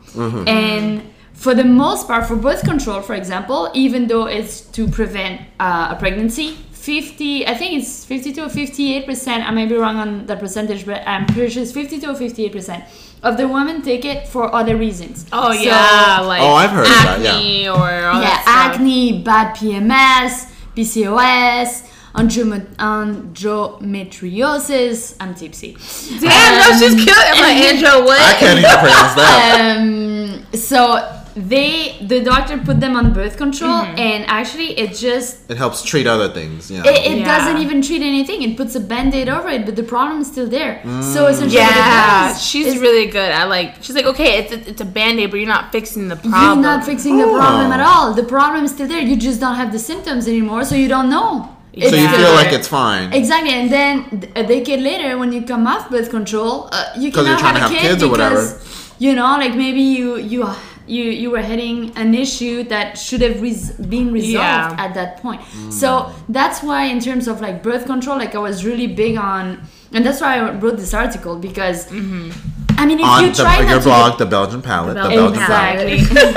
And 0.47 1.03
for 1.33 1.55
the 1.55 1.65
most 1.65 2.07
part, 2.07 2.27
for 2.27 2.37
birth 2.37 2.63
control, 2.65 3.01
for 3.03 3.15
example, 3.15 3.71
even 3.75 4.07
though 4.07 4.27
it's 4.27 4.61
to 4.73 4.89
prevent 4.89 5.41
uh, 5.61 5.95
a 5.95 5.97
pregnancy, 5.99 6.57
50, 6.73 7.47
I 7.47 7.55
think 7.55 7.83
it's 7.83 8.05
52 8.05 8.45
or 8.45 8.49
58 8.49 9.07
percent. 9.07 9.49
I 9.49 9.51
may 9.51 9.67
be 9.67 9.75
wrong 9.75 9.97
on 9.97 10.27
the 10.27 10.37
percentage, 10.37 10.87
but 10.87 11.03
I'm 11.07 11.27
pretty 11.27 11.51
sure 11.51 11.63
it's 11.63 11.73
52 11.73 12.09
or 12.09 12.15
58 12.15 12.53
percent 12.53 12.85
of 13.23 13.37
the 13.37 13.47
women 13.49 13.83
take 13.83 14.05
it 14.05 14.29
for 14.29 14.53
other 14.55 14.77
reasons. 14.77 15.27
Oh 15.33 15.53
So- 15.53 15.61
yeah, 15.61 16.21
like 16.21 16.41
Oh, 16.43 16.55
I've 16.55 16.71
heard 16.71 16.83
of 16.87 16.89
that, 16.89 17.19
yeah. 17.21 17.35
acne 17.37 17.69
or 17.69 17.75
all 18.07 18.21
yeah, 18.21 18.21
that 18.21 18.43
stuff. 18.43 18.75
acne, 18.81 19.23
bad 19.23 19.57
PMS, 19.57 20.47
PCOS, 20.77 21.83
androme- 22.15 22.67
endometriosis. 22.77 25.15
I'm 25.21 25.35
tipsy. 25.35 25.77
Damn, 26.21 26.59
no, 26.59 26.71
she's 26.79 26.95
killing 26.95 27.09
it. 27.09 27.35
I'm 27.35 27.41
like 27.41 27.57
Angela, 27.73 28.05
what? 28.05 28.21
I 28.21 28.33
can't 28.39 28.59
even 28.59 28.71
pronounce 28.71 29.15
that. 29.15 29.77
Um, 29.79 30.47
so 30.55 31.16
they, 31.37 31.99
the 32.01 32.21
doctor 32.23 32.57
put 32.59 32.81
them 32.81 32.97
on 32.97 33.13
birth 33.13 33.37
control, 33.37 33.77
Mm-hmm. 33.83 33.99
and 33.99 34.25
actually, 34.27 34.71
it 34.79 34.97
just 34.97 35.51
It 35.51 35.59
helps 35.59 35.83
treat 35.83 36.07
other 36.07 36.29
things. 36.33 36.71
Yeah. 36.71 36.83
it, 36.91 36.97
it 37.13 37.19
Yeah. 37.19 37.25
doesn't 37.33 37.59
even 37.63 37.83
treat 37.83 38.01
anything. 38.03 38.41
It 38.43 38.57
puts 38.57 38.75
a 38.75 38.81
band-aid 38.81 39.29
over 39.29 39.49
it, 39.51 39.67
but 39.67 39.77
the 39.77 39.83
problem 39.83 40.23
is 40.23 40.29
still 40.29 40.49
there. 40.49 40.81
So 41.15 41.27
essentially, 41.27 41.61
Yeah, 41.61 42.29
does 42.33 42.43
she's 42.43 42.79
really 42.79 43.07
good. 43.19 43.31
I 43.41 43.45
like. 43.45 43.69
She's 43.83 43.95
like, 43.95 44.07
okay, 44.07 44.31
it's 44.41 44.53
a, 44.53 44.59
it's 44.71 44.81
a 44.81 44.85
band 44.87 45.21
aid, 45.21 45.31
but 45.31 45.37
you're 45.41 45.55
not 45.59 45.73
fixing 45.73 46.09
the 46.09 46.17
problem 46.17 46.43
You're 46.61 46.63
not 46.73 46.85
fixing 46.85 47.19
the 47.19 47.25
problem 47.25 47.71
at 47.77 47.81
all. 47.81 48.15
The 48.15 48.25
problem 48.37 48.65
is 48.65 48.71
still 48.71 48.89
there. 48.89 49.01
You 49.03 49.17
just 49.17 49.39
don't 49.39 49.57
have 49.57 49.73
the 49.73 49.79
symptoms 49.79 50.27
anymore, 50.27 50.65
so 50.65 50.75
you 50.75 50.89
don't 50.89 51.11
know. 51.11 51.31
so 51.79 51.95
you 51.95 52.03
Yeah. 52.03 52.13
feel 52.21 52.33
like 52.41 52.53
it's 52.59 52.69
fine. 52.69 53.13
Exactly, 53.13 53.53
and 53.61 53.71
then 53.71 53.95
a 54.35 54.43
decade 54.55 54.81
later, 54.81 55.19
when 55.19 55.31
you 55.37 55.43
come 55.43 55.67
off 55.67 55.91
birth 55.91 56.09
control, 56.19 56.71
uh, 56.73 56.85
you 57.03 57.13
'Cause 57.13 57.27
you're 57.27 57.37
cannot 57.37 57.41
trying 57.41 57.57
have 57.57 57.71
to 57.71 57.77
a 57.77 57.79
have 57.79 57.83
kid 57.83 57.91
kids 57.91 58.03
or 58.05 58.09
whatever. 58.09 58.41
because 58.41 58.95
you 58.99 59.13
know, 59.19 59.31
like 59.45 59.55
maybe 59.65 59.83
you 59.97 60.17
you 60.33 60.41
you 60.87 61.05
you 61.05 61.31
were 61.31 61.43
hitting 61.43 61.97
an 61.97 62.15
issue 62.15 62.63
that 62.65 62.99
should 62.99 63.21
have 63.21 63.41
res- 63.43 63.73
been 63.73 64.13
resolved 64.13 64.35
Yeah. 64.35 64.77
at 64.79 64.95
that 64.95 65.23
point. 65.23 65.43
So 65.71 65.89
mm. 65.89 66.13
that's 66.29 66.63
why, 66.63 66.85
in 66.85 67.01
terms 67.01 67.29
of 67.29 67.41
like 67.41 67.63
birth 67.63 67.87
control, 67.87 68.19
like 68.19 68.35
I 68.35 68.39
was 68.39 68.65
really 68.65 68.87
big 68.87 69.17
on, 69.17 69.63
and 69.93 70.05
that's 70.05 70.21
why 70.21 70.39
I 70.39 70.51
wrote 70.53 70.77
this 70.77 70.95
article 70.95 71.37
because 71.37 71.87
mm-hmm. 71.91 72.31
I 72.79 72.87
mean, 72.87 73.01
if 73.01 73.07
On 73.07 73.25
you 73.25 73.33
the, 73.33 73.43
try 73.43 73.59
your 73.59 73.69
not 73.69 73.79
to 73.79 73.85
blog, 73.85 74.19
the 74.19 74.27
Belgian 74.27 74.63
Palette, 74.63 74.95
the, 74.95 75.03
Belgian 75.03 75.19
Belgian 75.19 75.43
Palette. 75.43 75.93
Exactly. 75.93 76.35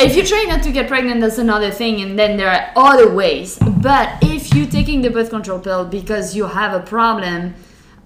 if 0.06 0.16
you're 0.16 0.24
trying 0.24 0.48
not 0.48 0.62
to 0.64 0.72
get 0.72 0.88
pregnant, 0.88 1.20
that's 1.20 1.38
another 1.38 1.70
thing, 1.70 2.00
and 2.00 2.18
then 2.18 2.36
there 2.36 2.50
are 2.50 2.72
other 2.76 3.10
ways. 3.12 3.58
But 3.58 4.18
if 4.22 4.52
you're 4.54 4.66
taking 4.66 5.02
the 5.02 5.10
birth 5.10 5.30
control 5.30 5.60
pill 5.60 5.84
because 5.84 6.34
you 6.34 6.46
have 6.46 6.74
a 6.74 6.84
problem 6.84 7.54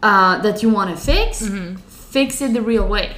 uh, 0.02 0.40
that 0.42 0.62
you 0.62 0.68
want 0.68 0.90
to 0.90 1.02
fix, 1.02 1.42
mm-hmm. 1.42 1.76
fix 1.76 2.40
it 2.42 2.52
the 2.52 2.62
real 2.62 2.86
way. 2.86 3.16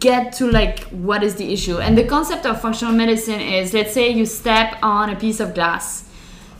Get 0.00 0.32
to 0.34 0.50
like 0.50 0.84
what 0.90 1.22
is 1.22 1.34
the 1.34 1.52
issue. 1.52 1.78
And 1.78 1.98
the 1.98 2.04
concept 2.04 2.46
of 2.46 2.60
functional 2.60 2.94
medicine 2.94 3.40
is 3.40 3.74
let's 3.74 3.92
say 3.92 4.10
you 4.10 4.26
step 4.26 4.78
on 4.82 5.10
a 5.10 5.16
piece 5.16 5.40
of 5.40 5.54
glass, 5.54 6.08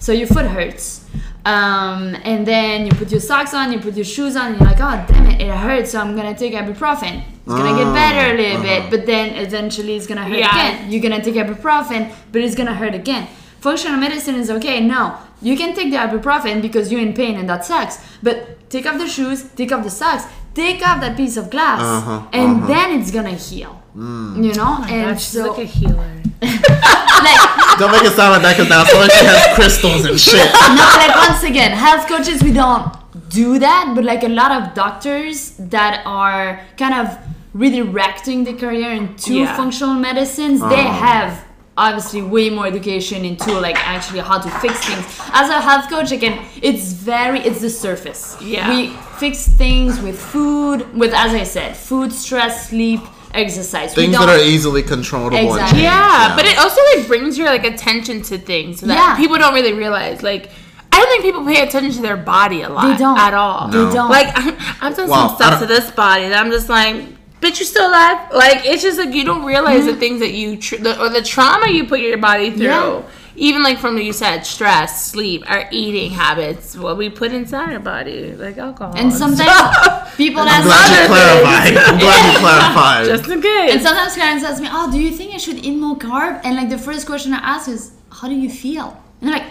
so 0.01 0.13
your 0.13 0.27
foot 0.27 0.47
hurts. 0.47 1.05
Um, 1.45 2.17
and 2.25 2.45
then 2.47 2.85
you 2.85 2.93
put 2.93 3.11
your 3.11 3.21
socks 3.21 3.55
on, 3.55 3.73
you 3.73 3.79
put 3.79 3.95
your 3.95 4.05
shoes 4.05 4.37
on, 4.37 4.49
and 4.53 4.61
you're 4.61 4.69
like, 4.69 4.81
oh, 4.81 5.05
damn 5.09 5.27
it, 5.27 5.41
it 5.41 5.51
hurts, 5.55 5.93
so 5.93 6.01
I'm 6.01 6.15
gonna 6.17 6.37
take 6.37 6.53
ibuprofen. 6.53 7.23
It's 7.23 7.55
gonna 7.57 7.79
get 7.83 7.95
better 7.95 8.35
a 8.35 8.37
little 8.37 8.61
bit, 8.63 8.91
but 8.91 9.07
then 9.07 9.35
eventually 9.37 9.97
it's 9.97 10.07
gonna 10.07 10.25
hurt 10.25 10.37
Yeah. 10.39 10.51
again. 10.51 10.91
You're 10.93 11.01
gonna 11.01 11.23
take 11.23 11.37
ibuprofen, 11.37 12.13
but 12.33 12.43
it's 12.43 12.55
gonna 12.55 12.75
hurt 12.75 12.95
again. 12.95 13.29
Functional 13.61 13.97
medicine 13.99 14.35
is 14.35 14.51
okay. 14.51 14.81
No, 14.81 15.17
you 15.41 15.57
can 15.57 15.75
take 15.75 15.91
the 15.91 15.97
ibuprofen 15.97 16.61
because 16.61 16.93
you're 16.93 17.01
in 17.01 17.15
pain 17.15 17.37
and 17.37 17.49
that 17.49 17.65
sucks. 17.65 17.99
But 18.23 18.69
take 18.69 18.85
off 18.85 18.99
the 18.99 19.09
shoes, 19.09 19.45
take 19.57 19.73
off 19.73 19.83
the 19.85 19.91
socks, 19.91 20.25
take 20.55 20.87
off 20.87 21.01
that 21.01 21.17
piece 21.17 21.37
of 21.37 21.51
glass, 21.51 21.81
Uh-huh, 21.81 22.27
and 22.33 22.57
uh-huh. 22.59 22.67
then 22.67 23.01
it's 23.01 23.11
gonna 23.11 23.31
heal. 23.33 23.83
Mm. 23.97 24.45
You 24.45 24.55
know, 24.55 24.77
oh 24.79 24.87
and 24.89 25.07
God, 25.13 25.21
she's 25.21 25.27
so 25.43 25.51
like 25.53 25.59
a 25.59 25.65
healer. 25.65 26.11
like 26.43 27.41
Don't 27.79 27.91
make 27.93 28.03
it 28.03 28.13
sound 28.13 28.33
like 28.35 28.43
that 28.43 28.57
because 28.57 28.69
now 28.69 28.85
someone 28.85 29.09
has 29.11 29.55
crystals 29.57 30.05
and 30.05 30.19
shit. 30.29 30.47
no, 30.79 30.85
like 31.03 31.15
once 31.17 31.43
again, 31.43 31.73
health 31.73 32.07
coaches 32.09 32.43
we 32.43 32.53
don't 32.53 32.93
do 33.31 33.59
that, 33.59 33.93
but 33.95 34.05
like 34.05 34.23
a 34.23 34.29
lot 34.29 34.51
of 34.53 34.75
doctors 34.75 35.53
that 35.59 36.03
are 36.07 36.61
kind 36.77 36.95
of 36.95 37.19
redirecting 37.55 38.45
the 38.45 38.55
career 38.55 38.93
into 38.93 39.35
Yeah. 39.35 39.57
functional 39.57 39.95
medicines, 39.95 40.61
they 40.61 40.67
uh-huh. 40.87 41.07
have 41.07 41.45
obviously 41.79 42.21
way 42.23 42.51
more 42.51 42.67
education 42.67 43.25
into 43.25 43.51
like 43.61 43.77
actually 43.95 44.21
how 44.21 44.39
to 44.39 44.51
fix 44.61 44.75
things. 44.87 45.05
As 45.33 45.49
a 45.49 45.61
health 45.61 45.89
coach, 45.89 46.11
again, 46.13 46.45
it's 46.61 46.93
very 46.93 47.41
it's 47.41 47.61
the 47.61 47.71
surface. 47.71 48.37
Yeah. 48.43 48.69
We 48.69 48.89
fix 49.19 49.47
things 49.49 50.01
with 50.01 50.19
food, 50.21 50.93
with 50.95 51.13
as 51.15 51.33
I 51.35 51.45
said, 51.45 51.77
food, 51.77 52.13
stress, 52.13 52.69
sleep, 52.69 53.01
exercise. 53.33 53.95
Things 53.95 54.13
that 54.19 54.29
are 54.29 54.39
easily 54.43 54.83
controllable 54.83 55.37
Exactly. 55.37 55.79
changed. 55.81 55.83
Yeah, 55.85 56.35
but 56.37 56.45
it 56.47 56.59
also 56.59 56.81
like 56.97 57.07
brings 57.07 57.39
your 57.39 57.47
like 57.49 57.65
attention 57.65 58.23
to 58.23 58.39
things 58.39 58.81
that 58.81 58.89
Yeah. 58.95 59.17
people 59.17 59.37
don't 59.39 59.55
really 59.55 59.73
realize. 59.75 60.23
Like, 60.23 60.51
I 60.91 60.97
don't 61.01 61.09
think 61.11 61.23
people 61.23 61.45
pay 61.45 61.61
attention 61.63 61.93
to 61.93 62.03
their 62.03 62.17
body 62.17 62.63
a 62.63 62.69
lot. 62.69 62.89
They 62.89 62.97
don't. 62.97 63.19
at 63.19 63.35
all. 63.35 63.69
No. 63.69 63.87
They 63.87 63.95
don't. 63.95 64.11
Like 64.11 64.29
I've 64.83 64.97
done 64.97 65.09
Well, 65.09 65.29
some 65.29 65.37
stuff 65.37 65.61
to 65.61 65.67
this 65.67 65.91
body 65.93 66.29
that 66.31 66.39
I'm 66.45 66.51
just 66.51 66.69
like, 66.69 67.05
bitch, 67.41 67.59
you're 67.59 67.67
still 67.67 67.89
alive. 67.89 68.31
Like 68.33 68.65
it's 68.65 68.83
just 68.83 68.99
like 68.99 69.15
you 69.15 69.25
don't 69.25 69.45
realize 69.45 69.81
Mm-hmm. 69.85 69.87
the 69.95 69.97
things 69.97 70.21
that 70.21 70.33
you 70.33 70.57
tr- 70.57 70.77
the, 70.77 71.01
or 71.01 71.09
the 71.09 71.23
trauma 71.23 71.69
you 71.71 71.87
put 71.87 72.01
your 72.01 72.19
body 72.19 72.51
through. 72.51 72.67
Yeah. 72.67 73.03
Even 73.37 73.63
like 73.63 73.79
from 73.79 73.97
you 73.99 74.13
said, 74.13 74.41
stress, 74.43 75.07
sleep, 75.13 75.49
our 75.49 75.69
eating 75.71 76.11
habits, 76.11 76.77
what 76.77 76.97
we 76.97 77.09
put 77.09 77.31
inside 77.33 77.73
our 77.73 77.79
body, 77.79 78.33
like 78.35 78.59
alcohol, 78.59 78.95
and 78.97 79.13
sometimes 79.13 79.49
stuff. 79.49 80.17
people 80.17 80.43
I'm 80.43 80.49
ask 80.49 80.65
glad 80.65 80.91
you 80.91 80.99
other 80.99 81.07
clarified. 81.07 81.77
I'm 81.77 81.99
glad 82.01 82.33
you 82.33 82.39
clarified. 82.41 83.07
just 83.17 83.31
in 83.31 83.41
case. 83.41 83.73
And 83.75 83.81
sometimes 83.81 84.15
clients 84.15 84.45
ask 84.45 84.61
me, 84.61 84.69
"Oh, 84.73 84.91
do 84.91 84.99
you 85.01 85.13
think 85.13 85.35
I 85.35 85.37
should 85.37 85.59
eat 85.65 85.77
more 85.77 85.97
carb?" 85.97 86.41
And 86.45 86.57
like 86.57 86.69
the 86.69 86.79
first 86.79 87.07
question 87.07 87.33
I 87.33 87.39
ask 87.39 87.69
is, 87.69 87.93
"How 88.11 88.27
do 88.27 88.35
you 88.35 88.51
feel?" 88.51 89.01
And 89.21 89.31
they're 89.31 89.39
like, 89.39 89.47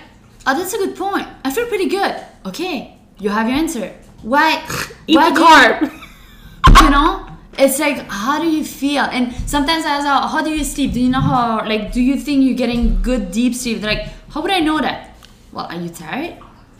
"Oh, 0.45 0.53
that's 0.57 0.73
a 0.73 0.77
good 0.79 0.97
point. 0.97 1.27
I 1.45 1.49
feel 1.51 1.65
pretty 1.67 1.87
good." 1.87 2.13
Okay, 2.45 2.97
you 3.19 3.29
have 3.29 3.47
your 3.47 3.55
answer. 3.57 3.93
Why? 4.21 4.67
Eat 5.07 5.15
why 5.15 5.29
the 5.29 5.35
do 5.35 5.41
you- 5.41 5.47
carb. 5.47 6.83
You, 6.83 6.89
know, 6.89 7.25
it's 7.57 7.79
like, 7.79 7.97
how 8.09 8.39
do 8.41 8.47
you 8.49 8.63
feel? 8.63 9.03
And 9.03 9.33
sometimes 9.49 9.85
I 9.85 9.97
ask, 9.97 10.05
"How 10.31 10.41
do 10.43 10.51
you 10.51 10.63
sleep? 10.63 10.93
Do 10.93 10.99
you 10.99 11.09
know 11.09 11.21
how? 11.21 11.65
Like, 11.65 11.91
do 11.91 12.01
you 12.01 12.17
think 12.17 12.43
you're 12.43 12.55
getting 12.55 13.01
good 13.01 13.31
deep 13.31 13.55
sleep?" 13.55 13.81
They're 13.81 13.93
like, 13.95 14.07
"How 14.29 14.41
would 14.41 14.51
I 14.51 14.59
know 14.59 14.79
that?" 14.79 15.15
Well, 15.51 15.65
are 15.65 15.75
you 15.75 15.89
tired? 15.89 16.37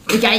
Like 0.10 0.24
I. 0.24 0.36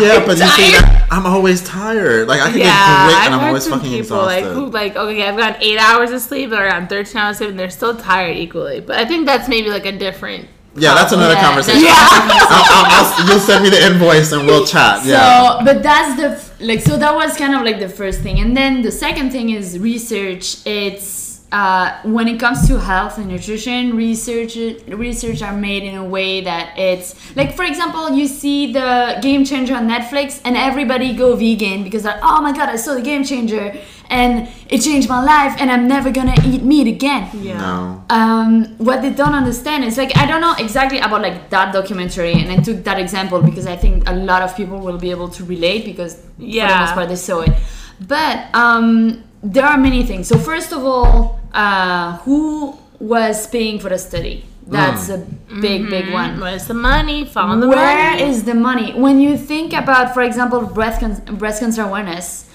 yeah, 0.00 0.24
but 0.24 0.38
you 0.38 0.46
see, 0.56 0.70
that, 0.72 1.06
I'm 1.10 1.26
always 1.26 1.62
tired. 1.62 2.26
Like 2.28 2.40
I 2.40 2.50
can 2.50 2.58
Yeah, 2.60 2.64
get 2.64 3.04
great, 3.04 3.16
I've 3.16 3.26
and 3.26 3.34
I'm 3.34 3.44
always 3.48 3.64
some 3.64 3.72
fucking 3.78 3.90
people 3.90 4.28
exhausted. 4.28 4.44
like 4.46 4.54
who 4.54 4.66
like 4.70 4.96
okay, 4.96 5.28
I've 5.28 5.36
got 5.36 5.62
eight 5.62 5.78
hours 5.78 6.10
of 6.10 6.20
sleep 6.20 6.52
or 6.52 6.68
I'm 6.68 6.86
13 6.88 7.16
hours 7.16 7.36
of 7.36 7.38
sleep, 7.38 7.50
and 7.50 7.58
they're 7.58 7.70
still 7.70 7.94
tired 7.96 8.36
equally. 8.36 8.80
But 8.80 8.96
I 8.96 9.04
think 9.04 9.26
that's 9.26 9.48
maybe 9.48 9.70
like 9.70 9.86
a 9.86 9.92
different. 9.92 10.48
Yeah, 10.76 10.94
that's 10.94 11.12
another 11.12 11.34
Yeah, 11.34 11.44
conversation. 11.46 11.82
that's- 11.82 12.10
I'll, 12.50 12.64
I'll, 12.76 12.86
I'll, 13.06 13.28
you'll 13.28 13.40
send 13.40 13.64
me 13.64 13.70
the 13.70 13.84
invoice 13.86 14.32
and 14.32 14.46
we'll 14.46 14.66
chat. 14.66 15.04
Yeah. 15.04 15.58
So, 15.58 15.64
but 15.64 15.82
that's 15.82 16.16
the 16.20 16.28
f- 16.30 16.60
like. 16.60 16.80
So 16.80 16.96
that 16.96 17.14
was 17.14 17.36
kind 17.36 17.54
of 17.54 17.62
like 17.62 17.78
the 17.80 17.88
first 17.88 18.20
thing, 18.20 18.40
and 18.40 18.56
then 18.56 18.82
the 18.82 18.90
second 18.92 19.30
thing 19.30 19.50
is 19.50 19.78
research. 19.78 20.66
It's 20.66 21.22
uh, 21.52 22.00
when 22.02 22.26
it 22.26 22.40
comes 22.40 22.66
to 22.66 22.80
health 22.80 23.18
and 23.18 23.28
nutrition, 23.28 23.96
research 23.96 24.56
research 24.88 25.40
are 25.42 25.56
made 25.56 25.84
in 25.84 25.94
a 25.94 26.04
way 26.04 26.40
that 26.40 26.76
it's 26.76 27.14
like, 27.36 27.54
for 27.54 27.64
example, 27.64 28.10
you 28.10 28.26
see 28.26 28.72
the 28.72 29.18
Game 29.22 29.44
Changer 29.44 29.74
on 29.76 29.88
Netflix, 29.88 30.40
and 30.44 30.56
everybody 30.56 31.14
go 31.14 31.36
vegan 31.36 31.84
because 31.84 32.04
like, 32.04 32.18
oh 32.22 32.40
my 32.42 32.52
god, 32.52 32.68
I 32.68 32.76
saw 32.76 32.94
the 32.94 33.02
Game 33.02 33.22
Changer, 33.24 33.76
and 34.10 34.48
it 34.68 34.80
changed 34.82 35.08
my 35.08 35.22
life, 35.22 35.54
and 35.60 35.70
I'm 35.70 35.86
never 35.88 36.10
gonna 36.10 36.34
eat 36.44 36.62
meat 36.62 36.86
again 36.86 37.28
Yeah. 37.34 37.58
no. 37.58 38.04
um, 38.10 38.64
what 38.78 39.02
they 39.02 39.10
don't 39.10 39.34
understand 39.34 39.84
is 39.84 39.96
like 39.98 40.16
I 40.16 40.26
don't 40.26 40.40
know 40.40 40.54
exactly 40.58 40.98
about 40.98 41.22
like 41.22 41.50
that 41.50 41.72
documentary, 41.72 42.32
and 42.32 42.50
I 42.50 42.56
took 42.56 42.84
that 42.84 42.98
example 42.98 43.40
because 43.42 43.66
I 43.66 43.76
think 43.76 44.08
a 44.08 44.14
lot 44.14 44.42
of 44.42 44.54
people 44.56 44.78
will 44.78 44.98
be 44.98 45.10
able 45.10 45.28
to 45.30 45.44
relate 45.44 45.84
because 45.84 46.14
for 46.16 46.42
the 46.42 46.80
most 46.80 46.94
part 46.94 47.08
they 47.08 47.16
saw 47.16 47.40
it. 47.40 47.52
But 48.00 48.54
um, 48.54 49.22
there 49.42 49.64
are 49.64 49.78
many 49.78 50.02
things. 50.04 50.28
So 50.28 50.38
first 50.38 50.72
of 50.72 50.84
all, 50.84 51.38
uh, 51.52 52.18
who 52.18 52.76
was 52.98 53.46
paying 53.46 53.78
for 53.78 53.88
the 53.88 53.98
study? 53.98 54.44
That's 54.66 55.10
a 55.10 55.18
big, 55.60 55.90
big 55.90 56.10
one. 56.12 56.40
Where's 56.40 56.66
the 56.66 56.74
money? 56.74 57.26
Follow 57.26 57.60
the 57.60 57.68
Where 57.68 58.10
money. 58.12 58.22
is 58.22 58.44
the 58.44 58.54
money? 58.54 58.92
When 58.94 59.20
you 59.20 59.36
think 59.36 59.74
about, 59.74 60.14
for 60.14 60.22
example, 60.22 60.62
breast 60.66 61.00
con- 61.00 61.20
breast 61.36 61.60
cancer 61.60 61.82
awareness, 61.82 62.46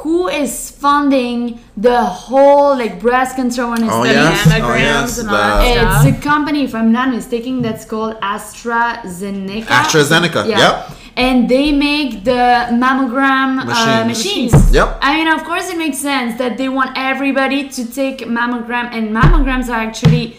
who 0.00 0.26
is 0.28 0.70
funding 0.70 1.60
the 1.76 2.02
whole 2.04 2.74
like 2.76 2.98
breast 2.98 3.36
cancer 3.36 3.62
awareness 3.62 3.90
Oh 3.92 4.02
study? 4.04 4.18
yes. 4.18 4.46
Oh 4.46 4.50
mammograms 4.50 4.78
yes. 4.78 5.18
and 5.18 5.28
all 5.28 5.34
that 5.36 6.02
The. 6.02 6.08
It's 6.08 6.18
a 6.18 6.20
company, 6.22 6.64
if 6.64 6.74
I'm 6.74 6.90
not 6.92 7.10
mistaken, 7.10 7.62
that's 7.62 7.84
called 7.84 8.14
AstraZeneca. 8.20 9.64
AstraZeneca, 9.64 10.48
yep. 10.48 10.90
and 11.16 11.48
they 11.48 11.72
make 11.72 12.24
the 12.24 12.68
mammogram 12.82 13.60
uh, 13.60 14.04
Machines. 14.06 14.52
machines. 14.52 14.74
Yep. 14.74 14.98
I 15.02 15.16
mean, 15.16 15.28
of 15.28 15.44
course, 15.44 15.68
it 15.70 15.76
makes 15.78 15.98
sense 15.98 16.38
that 16.38 16.56
they 16.58 16.68
want 16.68 16.90
everybody 16.96 17.68
to 17.68 17.90
take 17.92 18.18
mammogram, 18.20 18.86
and 18.92 19.10
mammograms 19.14 19.68
are 19.68 19.80
actually 19.88 20.36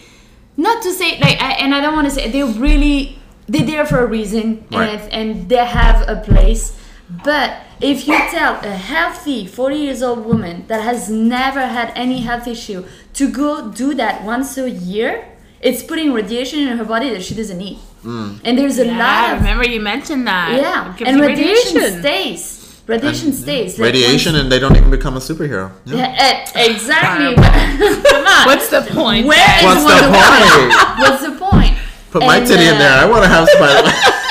not 0.56 0.82
to 0.82 0.92
say 0.92 1.18
like, 1.20 1.40
I, 1.40 1.52
and 1.62 1.74
I 1.74 1.80
don't 1.80 1.94
want 1.94 2.06
to 2.08 2.14
say 2.14 2.30
they're 2.30 2.46
really 2.46 3.18
they're 3.46 3.66
there 3.66 3.86
for 3.86 3.98
a 4.00 4.06
reason, 4.06 4.64
Right. 4.72 5.00
and 5.00 5.12
and 5.12 5.48
they 5.48 5.64
have 5.64 6.08
a 6.08 6.16
place. 6.16 6.78
But 7.08 7.58
if 7.80 8.06
you 8.08 8.16
tell 8.30 8.54
a 8.64 8.70
healthy 8.76 9.46
40 9.46 9.76
years 9.76 10.02
old 10.02 10.24
woman 10.24 10.66
that 10.68 10.82
has 10.82 11.10
never 11.10 11.66
had 11.66 11.92
any 11.94 12.20
health 12.20 12.46
issue 12.46 12.84
to 13.14 13.30
go 13.30 13.70
do 13.70 13.94
that 13.94 14.24
once 14.24 14.56
a 14.56 14.70
year, 14.70 15.26
it's 15.60 15.82
putting 15.82 16.12
radiation 16.12 16.60
in 16.60 16.78
her 16.78 16.84
body 16.84 17.10
that 17.10 17.22
she 17.22 17.34
doesn't 17.34 17.58
need. 17.58 17.78
And 18.04 18.58
there's 18.58 18.78
a 18.78 18.86
Yeah, 18.86 18.98
lot 18.98 19.30
I 19.30 19.32
of 19.32 19.38
remember 19.40 19.66
you 19.66 19.80
mentioned 19.80 20.26
that. 20.26 20.52
yeah, 20.60 20.94
and 21.06 21.16
you 21.18 21.26
radiation, 21.26 22.00
stays. 22.00 22.82
Radiation 22.86 23.32
stays. 23.32 23.78
Like, 23.78 23.92
Radiation, 23.92 24.34
and 24.36 24.52
they 24.52 24.58
don't 24.58 24.76
even 24.76 24.90
become 24.90 25.16
a 25.16 25.20
superhero. 25.20 25.72
Yeah. 25.86 25.96
Yeah, 25.96 26.52
eh, 26.54 26.68
exactly. 26.68 27.34
Come 28.12 28.26
on. 28.26 28.44
What's 28.46 28.68
the 28.68 28.82
point? 28.82 29.26
Where 29.26 29.38
then? 29.38 29.78
is 29.78 29.84
What's 29.84 30.00
the 30.04 30.10
Wonder 30.10 30.18
Woman? 30.20 30.68
point? 30.68 30.98
What's 31.00 31.22
the 31.24 31.32
point? 31.32 31.78
Put 32.10 32.20
my 32.26 32.36
And, 32.38 32.46
titty 32.46 32.64
in 32.68 32.74
uh, 32.76 32.78
there. 32.78 32.98
I 32.98 33.04
want 33.08 33.22
to 33.24 33.28
have 33.30 33.48
Spider. 33.48 33.88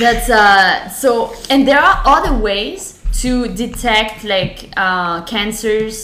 That's 0.00 0.28
uh 0.30 0.88
so 0.88 1.10
and 1.50 1.60
there 1.68 1.78
are 1.88 1.96
other 2.14 2.34
ways 2.46 2.80
to 3.22 3.30
detect 3.48 4.24
like 4.24 4.56
uh 4.76 5.22
cancers 5.32 5.96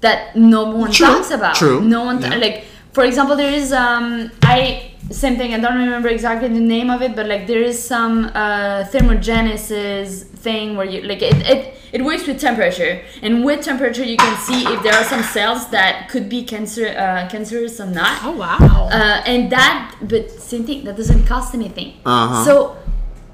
that 0.00 0.36
no 0.36 0.62
one 0.82 0.90
True, 0.92 1.06
talks 1.06 1.30
about. 1.30 1.54
true, 1.56 1.80
No 1.80 2.04
one 2.04 2.20
yeah. 2.22 2.36
like 2.36 2.56
for 2.92 3.04
example 3.04 3.36
there 3.36 3.52
is 3.52 3.72
um 3.72 4.30
I 4.42 4.92
same 5.10 5.36
thing 5.36 5.52
I 5.56 5.58
don't 5.64 5.78
remember 5.86 6.08
exactly 6.08 6.48
the 6.48 6.66
name 6.76 6.88
of 6.90 7.02
it 7.06 7.12
but 7.16 7.26
like 7.26 7.46
there 7.46 7.62
is 7.62 7.76
some 7.94 8.14
uh 8.34 8.84
thermogenesis 8.92 10.24
thing 10.46 10.76
where 10.76 10.86
you 10.86 11.02
like 11.02 11.22
it, 11.22 11.34
it 11.54 11.74
it 11.92 12.02
works 12.04 12.26
with 12.26 12.38
temperature 12.40 13.02
and 13.22 13.44
with 13.44 13.60
temperature 13.64 14.04
you 14.04 14.16
can 14.16 14.36
see 14.46 14.60
if 14.74 14.82
there 14.82 14.94
are 14.94 15.04
some 15.04 15.22
cells 15.22 15.68
that 15.70 16.08
could 16.10 16.28
be 16.28 16.44
cancer 16.44 16.88
uh, 16.88 17.28
cancerous 17.30 17.80
or 17.80 17.86
not 17.86 18.18
Oh 18.24 18.32
wow. 18.32 18.58
uh, 18.90 19.22
and 19.26 19.50
that 19.52 19.94
but 20.02 20.30
same 20.30 20.64
thing 20.64 20.84
that 20.84 20.96
doesn't 20.96 21.24
cost 21.26 21.54
anything 21.54 21.94
Uh-huh. 22.04 22.44
so 22.44 22.76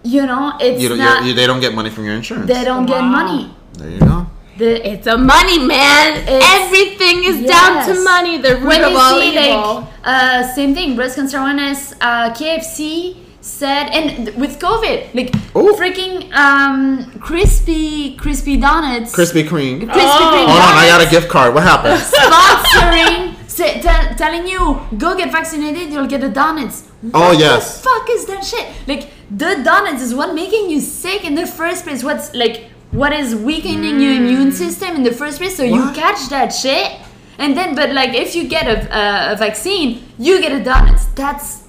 you 0.03 0.25
know 0.27 0.53
it's 0.61 0.81
You 0.83 0.89
don't, 0.91 0.99
not 0.99 1.25
you, 1.25 1.35
they 1.35 1.47
don't 1.47 1.61
get 1.61 1.75
money 1.75 1.91
from 1.91 2.05
your 2.07 2.15
insurance. 2.15 2.47
they 2.47 2.65
don't 2.65 2.87
get 2.87 3.03
money 3.03 3.53
There 3.75 3.91
you 3.91 4.01
go. 4.01 4.27
the, 4.59 4.71
it's 4.93 5.07
a 5.07 5.17
money 5.17 5.59
man. 5.59 6.17
It's- 6.23 6.43
Everything 6.61 7.25
is 7.25 7.47
down 7.49 7.87
to 7.89 8.03
money. 8.05 8.39
The 8.39 8.57
root 8.57 8.65
when 8.67 8.85
of 8.85 8.95
all 8.97 9.19
see 9.21 9.31
evil. 9.39 9.75
like 9.81 9.87
uh, 10.05 10.55
same 10.55 10.75
thing 10.75 10.97
breast 10.97 11.17
cancer 11.17 11.39
awareness 11.39 11.93
uh, 12.01 12.31
KFC 12.35 13.17
said 13.43 13.85
and 13.97 14.27
th- 14.27 14.37
with 14.37 14.59
COVID 14.59 15.15
like 15.15 15.35
Ooh. 15.57 15.73
freaking 15.81 16.31
um, 16.35 17.11
crispy 17.21 18.15
crispy 18.17 18.57
donuts 18.59 19.15
Krispy 19.15 19.45
Kreme. 19.49 19.81
Krispy 19.81 20.21
Oh. 20.21 20.33
Kreme 20.33 20.47
Hold 20.53 20.61
on, 20.69 20.75
I 20.83 20.87
got 20.89 21.01
a 21.07 21.11
gift 21.11 21.29
card. 21.31 21.55
What 21.55 21.63
happened? 21.63 22.01
sponsoring 22.01 23.30
say, 23.61 23.81
tell 23.81 24.15
telling 24.17 24.47
you 24.47 24.81
go 24.97 25.17
get 25.17 25.31
vaccinated 25.33 25.93
you'll 25.93 26.07
get 26.07 26.21
the 26.21 26.29
donuts. 26.29 26.89
Oh, 27.15 27.29
What 27.29 27.39
yes. 27.39 27.77
the 27.77 27.89
fuck 27.89 28.11
is 28.11 28.27
that 28.27 28.45
shit? 28.45 28.67
Like 28.87 29.11
the 29.31 29.63
donuts 29.65 30.03
is 30.03 30.15
what 30.15 30.35
making 30.35 30.71
you 30.71 30.81
sick 30.81 31.25
in 31.25 31.35
the 31.35 31.47
first 31.47 31.85
place 31.85 32.03
what's 32.03 32.35
like 32.35 32.65
what 32.91 33.13
is 33.13 33.35
weakening 33.35 34.01
your 34.01 34.15
hmm. 34.15 34.25
immune 34.25 34.53
system 34.53 34.97
in 34.97 35.03
the 35.03 35.13
first 35.13 35.39
place 35.39 35.57
so 35.57 35.63
you 35.63 35.93
catch 35.93 36.29
that 36.31 36.49
shit. 36.49 36.99
And 37.39 37.57
then 37.57 37.75
but 37.75 37.91
like 37.93 38.15
if 38.15 38.35
you 38.35 38.49
get 38.49 38.67
a, 38.67 38.77
a, 39.03 39.33
a 39.33 39.37
vaccine 39.37 40.03
you 40.19 40.41
get 40.41 40.53
a 40.61 40.63
donuts. 40.65 41.07
That's 41.15 41.60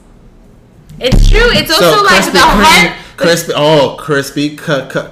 it's 1.02 1.30
true. 1.30 1.50
It's 1.52 1.72
also 1.72 1.98
so 1.98 2.04
like 2.04 2.22
Krispy 2.24 2.32
the 2.34 2.40
heart. 2.40 2.98
Crispy. 3.18 3.54
Oh, 3.56 3.98
crispy 4.00 4.50
c- 4.50 4.56
c- 4.58 4.64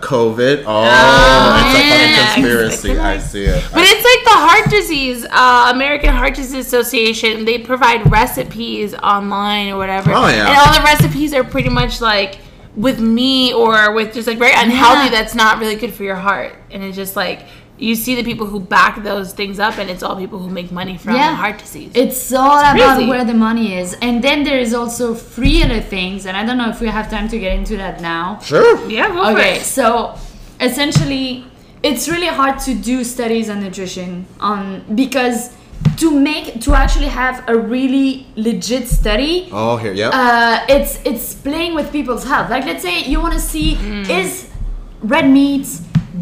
COVID. 0.02 0.64
Oh, 0.66 0.84
Oh, 0.84 1.64
it's 1.64 1.78
a 1.78 1.90
fucking 1.90 2.10
yeah. 2.10 2.34
conspiracy. 2.34 2.98
I 2.98 3.20
see 3.20 3.44
it. 3.46 3.64
But 3.72 3.84
it's 3.86 4.04
like 4.04 4.24
the 4.24 4.40
heart 4.40 4.70
disease, 4.72 5.26
uh, 5.30 5.72
American 5.76 6.10
Heart 6.16 6.34
Disease 6.36 6.66
Association. 6.66 7.46
They 7.46 7.60
provide 7.60 8.10
recipes 8.12 8.96
online 8.96 9.70
or 9.70 9.78
whatever. 9.78 10.12
Oh, 10.12 10.28
yeah. 10.28 10.48
And 10.48 10.58
all 10.58 10.74
the 10.74 10.84
recipes 10.84 11.34
are 11.36 11.44
pretty 11.44 11.70
much 11.70 12.02
like 12.02 12.40
with 12.76 13.00
meat 13.00 13.54
or 13.54 13.94
with 13.94 14.14
just 14.14 14.28
like 14.28 14.40
very 14.40 14.54
unhealthy. 14.56 15.06
Yeah. 15.14 15.22
That's 15.22 15.36
not 15.36 15.60
really 15.60 15.76
good 15.76 15.94
for 15.94 16.04
your 16.04 16.16
heart. 16.16 16.56
And 16.72 16.84
it's 16.84 16.96
just 16.96 17.16
like 17.16 17.46
you 17.88 17.96
see 17.96 18.14
the 18.16 18.24
people 18.24 18.46
who 18.46 18.60
back 18.60 19.02
those 19.04 19.32
things 19.34 19.58
up, 19.60 19.78
and 19.78 19.90
it's 19.90 20.04
all 20.04 20.16
people 20.18 20.40
who 20.40 20.50
make 20.50 20.70
money 20.72 20.98
from 20.98 21.16
Yeah. 21.16 21.34
heart 21.36 21.58
disease. 21.60 21.92
it's 21.94 22.34
all 22.34 22.60
about 22.60 22.96
crazy. 22.98 23.10
where 23.10 23.24
the 23.24 23.34
money 23.34 23.68
is 23.82 23.96
and 24.02 24.22
then 24.24 24.44
there 24.44 24.60
is 24.60 24.74
also 24.74 25.06
free 25.16 25.58
other 25.66 25.80
things 25.96 26.26
and 26.28 26.36
i 26.40 26.42
don't 26.46 26.58
know 26.62 26.70
if 26.76 26.80
we 26.82 26.88
have 26.98 27.10
time 27.10 27.28
to 27.34 27.38
get 27.46 27.54
into 27.60 27.76
that 27.78 27.96
now 28.02 28.24
Sure. 28.44 28.74
yeah, 28.90 29.08
go 29.08 29.24
for 29.24 29.32
okay 29.40 29.56
it. 29.58 29.62
so 29.78 30.16
essentially 30.60 31.46
it's 31.84 32.10
really 32.10 32.28
hard 32.28 32.60
to 32.60 32.74
do 32.74 33.04
studies 33.04 33.50
on 33.50 33.62
nutrition 33.62 34.26
on 34.40 34.84
because 34.96 35.40
to 35.96 36.12
make 36.12 36.60
to 36.62 36.74
actually 36.76 37.08
have 37.08 37.36
a 37.48 37.56
really 37.58 38.28
legit 38.36 38.86
study 38.88 39.48
Oh, 39.52 39.78
here. 39.78 39.94
Yep. 39.94 40.12
uh, 40.14 40.66
it's 40.76 41.00
it's 41.06 41.34
playing 41.34 41.74
with 41.76 41.92
people's 41.92 42.26
health 42.26 42.50
like 42.50 42.66
let's 42.66 42.84
say 42.84 42.96
you 43.12 43.20
want 43.22 43.34
to 43.34 43.40
see 43.40 43.76
Mm. 43.76 44.10
is 44.20 44.48
red 45.02 45.30
meat 45.30 45.66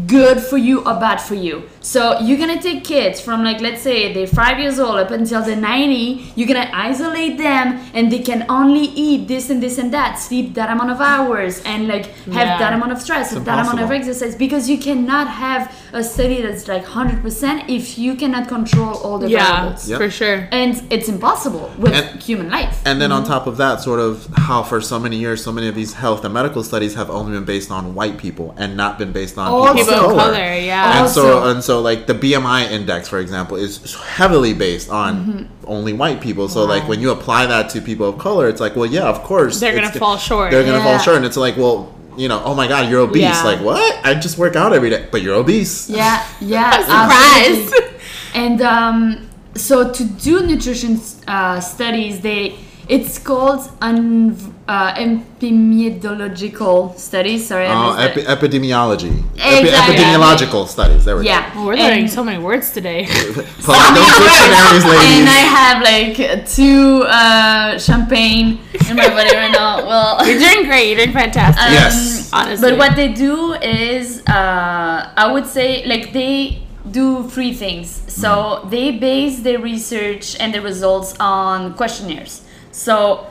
good 0.06 0.40
for 0.40 0.56
you 0.56 0.80
or 0.80 0.94
bad 0.94 1.20
for 1.20 1.34
you 1.34 1.68
so 1.92 2.00
you're 2.20 2.36
gonna 2.42 2.60
take 2.60 2.80
kids 2.84 3.18
from 3.26 3.38
like 3.48 3.60
let's 3.66 3.80
say 3.88 4.12
they're 4.12 4.26
five 4.26 4.56
years 4.62 4.78
old 4.78 4.96
up 5.04 5.10
until 5.10 5.40
they're 5.42 5.56
90 5.56 6.32
you're 6.36 6.46
gonna 6.52 6.70
isolate 6.74 7.38
them 7.38 7.66
and 7.94 8.12
they 8.12 8.18
can 8.18 8.44
only 8.50 8.86
eat 9.06 9.26
this 9.26 9.48
and 9.48 9.62
this 9.62 9.78
and 9.78 9.90
that 9.98 10.18
sleep 10.18 10.52
that 10.58 10.68
amount 10.74 10.90
of 10.90 11.00
hours 11.00 11.62
and 11.64 11.88
like 11.88 12.06
have 12.38 12.48
Yeah. 12.48 12.58
that 12.58 12.72
amount 12.74 12.92
of 12.92 13.00
stress 13.00 13.32
have 13.32 13.46
that 13.46 13.60
amount 13.64 13.80
of 13.80 13.90
exercise 13.90 14.34
because 14.44 14.68
you 14.68 14.76
cannot 14.76 15.28
have 15.28 15.62
a 15.94 16.02
study 16.04 16.42
that's 16.42 16.68
like 16.68 16.84
100% 16.84 17.64
if 17.78 17.96
you 17.98 18.14
cannot 18.16 18.48
control 18.48 18.94
all 19.04 19.18
the 19.18 19.30
Yeah, 19.30 19.46
variables 19.46 19.88
Yep. 19.88 19.98
for 20.00 20.10
sure. 20.10 20.48
and 20.52 20.82
it's 20.90 21.08
impossible 21.08 21.70
with 21.78 21.94
And- 21.94 22.22
human 22.22 22.50
life 22.50 22.74
And 22.84 23.00
then 23.00 23.12
on 23.12 23.22
Mm-hmm. 23.22 23.32
top 23.32 23.46
of 23.46 23.56
that, 23.56 23.80
sort 23.80 24.00
of 24.00 24.26
how 24.48 24.62
for 24.62 24.80
so 24.80 24.98
many 24.98 25.16
years, 25.16 25.42
so 25.42 25.52
many 25.52 25.68
of 25.68 25.74
these 25.74 25.94
health 25.94 26.24
and 26.24 26.32
medical 26.34 26.62
studies 26.62 26.94
have 26.94 27.08
only 27.10 27.32
been 27.32 27.44
based 27.44 27.70
on 27.70 27.94
white 27.94 28.16
people 28.18 28.54
and 28.58 28.76
not 28.76 28.98
been 28.98 29.12
based 29.12 29.36
on 29.38 29.46
Also- 29.50 29.72
people, 29.74 29.92
People 29.92 30.04
of 30.10 30.10
of 30.12 30.18
color. 30.18 30.32
color, 30.34 30.54
yeah. 30.72 30.98
And 31.00 31.08
so, 31.10 31.44
and 31.50 31.62
so, 31.64 31.77
like 31.80 32.06
the 32.06 32.14
BMI 32.14 32.70
index, 32.70 33.08
for 33.08 33.18
example, 33.18 33.56
is 33.56 33.94
heavily 33.94 34.54
based 34.54 34.90
on 34.90 35.08
Mm-hmm. 35.18 35.44
only 35.66 35.92
white 35.92 36.20
people. 36.20 36.48
So, 36.48 36.64
like 36.64 36.86
when 36.88 37.00
you 37.00 37.10
apply 37.10 37.46
that 37.46 37.70
to 37.70 37.80
people 37.80 38.08
of 38.08 38.18
color, 38.18 38.48
it's 38.48 38.60
like, 38.60 38.76
well, 38.76 38.86
yeah, 38.86 39.04
of 39.08 39.22
course, 39.22 39.60
They're 39.60 39.74
gonna 39.74 39.90
fall 39.92 40.16
short. 40.16 40.50
They're 40.50 40.64
gonna 40.64 40.82
fall 40.82 40.98
short, 40.98 41.16
and 41.16 41.26
it's 41.26 41.36
like, 41.36 41.56
well, 41.56 41.94
you 42.16 42.28
know, 42.28 42.42
oh 42.44 42.54
my 42.54 42.66
god, 42.68 42.90
you're 42.90 43.00
obese. 43.00 43.22
Yeah. 43.22 43.42
Like 43.42 43.60
what? 43.60 44.04
I 44.04 44.14
just 44.14 44.38
work 44.38 44.56
out 44.56 44.72
every 44.72 44.90
day, 44.90 45.06
but 45.10 45.22
you're 45.22 45.34
obese. 45.36 45.88
Yeah, 45.88 46.26
yeah. 46.40 46.70
Surprise! 46.92 47.92
And 48.34 48.60
um, 48.62 49.28
so 49.54 49.90
to 49.92 50.04
do 50.04 50.46
nutrition 50.46 51.00
uh, 51.26 51.60
studies, 51.60 52.20
they 52.20 52.56
it's 52.88 53.18
called 53.18 53.68
un, 53.82 54.34
uh, 54.66 54.92
epidemiological 54.94 56.96
studies. 56.98 57.46
Sorry, 57.46 57.66
Oh, 57.66 57.94
missed 57.96 58.16
epi- 58.16 58.20
it. 58.20 58.26
epidemiology, 58.26 59.22
Epi- 59.38 59.68
Exactly. 59.68 59.96
epidemiological 59.96 60.66
studies. 60.68 61.04
There 61.04 61.16
we 61.16 61.24
go. 61.24 61.30
Yeah, 61.30 61.64
we're 61.64 61.76
learning 61.76 62.00
and, 62.04 62.10
so 62.10 62.24
many 62.24 62.38
words 62.42 62.70
today. 62.72 63.06
Pull 63.06 63.74
dictionaries, 63.94 64.84
ladies. 64.84 65.20
and 65.20 65.28
I 65.28 65.44
have 65.58 65.82
like 65.82 66.46
two 66.46 67.02
uh, 67.04 67.78
champagne 67.78 68.58
in 68.88 68.96
my 68.96 69.08
body 69.08 69.34
right 69.36 69.52
now. 69.52 69.78
Well, 69.88 70.26
You're 70.26 70.38
doing 70.38 70.64
great. 70.66 70.88
You're 70.88 70.98
doing 70.98 71.12
fantastic. 71.12 71.62
Um, 71.64 71.72
Yes. 71.72 72.30
honestly. 72.32 72.70
But 72.70 72.78
what 72.78 72.96
they 72.96 73.08
do 73.12 73.54
is, 73.54 74.22
uh, 74.26 75.10
I 75.16 75.30
would 75.32 75.46
say, 75.46 75.84
like 75.86 76.12
they 76.12 76.62
do 76.90 77.28
three 77.28 77.52
things. 77.52 78.02
So 78.08 78.28
Mm. 78.64 78.70
they 78.70 78.90
base 78.92 79.40
their 79.40 79.58
research 79.58 80.36
and 80.40 80.52
the 80.54 80.60
results 80.60 81.14
on 81.20 81.74
questionnaires. 81.74 82.42
So 82.78 83.26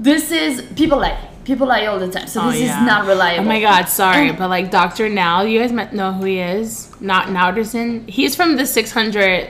this 0.00 0.30
is 0.32 0.62
people 0.74 0.98
lie. 0.98 1.16
People 1.44 1.66
lie 1.68 1.86
all 1.86 1.98
the 2.00 2.08
time. 2.10 2.26
So 2.26 2.40
Oh, 2.42 2.50
this 2.50 2.62
yeah. 2.62 2.80
is 2.80 2.86
not 2.86 3.06
reliable. 3.06 3.44
Oh 3.44 3.48
my 3.48 3.60
God, 3.60 3.88
sorry, 3.88 4.30
And- 4.30 4.38
but 4.38 4.48
like 4.48 4.70
Dr. 4.70 5.08
Now, 5.08 5.42
you 5.42 5.60
guys 5.60 5.72
met, 5.72 5.92
know 5.94 6.12
who 6.12 6.24
he 6.24 6.38
is? 6.40 6.90
Not 7.00 7.28
Nowzaradan. 7.28 8.08
He's 8.08 8.34
from 8.34 8.56
the 8.56 8.66
600. 8.66 9.48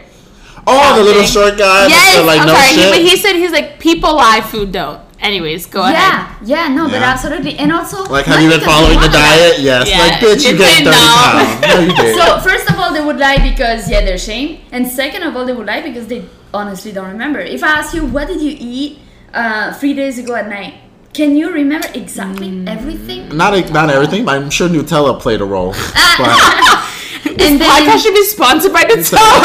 Oh, 0.67 0.97
the 0.99 1.05
little 1.05 1.23
short 1.25 1.57
guy. 1.59 1.87
Yes, 1.89 2.15
that's 2.17 2.27
like 2.27 2.41
I'm 2.41 2.47
no 2.49 2.55
sorry, 2.55 2.75
he, 2.83 2.91
but 2.91 3.01
he 3.11 3.17
said 3.17 3.35
he's 3.37 3.53
like 3.53 3.79
people 3.79 4.15
lie, 4.15 4.41
food 4.41 4.73
don't. 4.73 5.01
Anyways, 5.21 5.67
go 5.67 5.83
ahead. 5.83 5.95
Yeah, 5.95 6.67
yeah, 6.69 6.75
no, 6.75 6.85
but 6.89 7.01
absolutely, 7.01 7.57
and 7.59 7.73
also 7.73 8.05
Like, 8.05 8.27
have 8.27 8.43
you 8.43 8.51
been 8.51 8.61
following 8.61 9.01
the 9.01 9.09
diet? 9.09 9.59
Yes. 9.61 9.89
Yeah. 9.89 9.99
Like, 10.05 10.21
bitch, 10.21 10.45
you 10.45 10.53
You 10.53 10.59
gained 10.59 10.85
said 10.85 10.93
30 10.93 10.97
no. 10.97 11.15
pounds. 11.17 11.61
No, 11.63 11.81
you 11.81 11.93
did. 11.97 12.17
So 12.19 12.41
first 12.41 12.69
of 12.71 12.79
all, 12.79 12.93
they 12.93 13.01
would 13.05 13.17
lie 13.19 13.39
because 13.51 13.89
yeah, 13.91 14.05
they're 14.05 14.19
shame, 14.19 14.61
and 14.73 14.87
second 14.87 15.23
of 15.23 15.35
all, 15.37 15.45
they 15.47 15.53
would 15.55 15.67
lie 15.67 15.81
because 15.81 16.07
they 16.09 16.25
honestly 16.53 16.93
don't 16.93 17.09
remember. 17.09 17.41
If 17.41 17.63
I 17.65 17.79
ask 17.81 17.95
you 17.95 18.05
what 18.05 18.29
did 18.29 18.41
you 18.43 18.55
eat 18.59 18.99
uh, 19.35 19.73
three 19.75 19.95
days 19.95 20.19
ago 20.19 20.35
at 20.35 20.49
night, 20.49 20.75
can 21.13 21.37
you 21.37 21.51
remember 21.53 21.89
exactly 21.95 22.49
Mm. 22.51 22.69
everything? 22.69 23.29
not 23.37 23.53
not 23.73 23.91
everything, 23.91 24.25
but 24.25 24.35
I'm 24.37 24.51
sure 24.51 24.69
Nutella 24.69 25.19
played 25.21 25.41
a 25.41 25.45
role. 25.45 25.75
But 26.19 26.35
And 27.45 27.61
Podcast 27.61 28.03
should 28.05 28.15
be 28.15 28.25
sponsored 28.25 28.73
by 28.73 28.83
Nutella. 28.91 29.43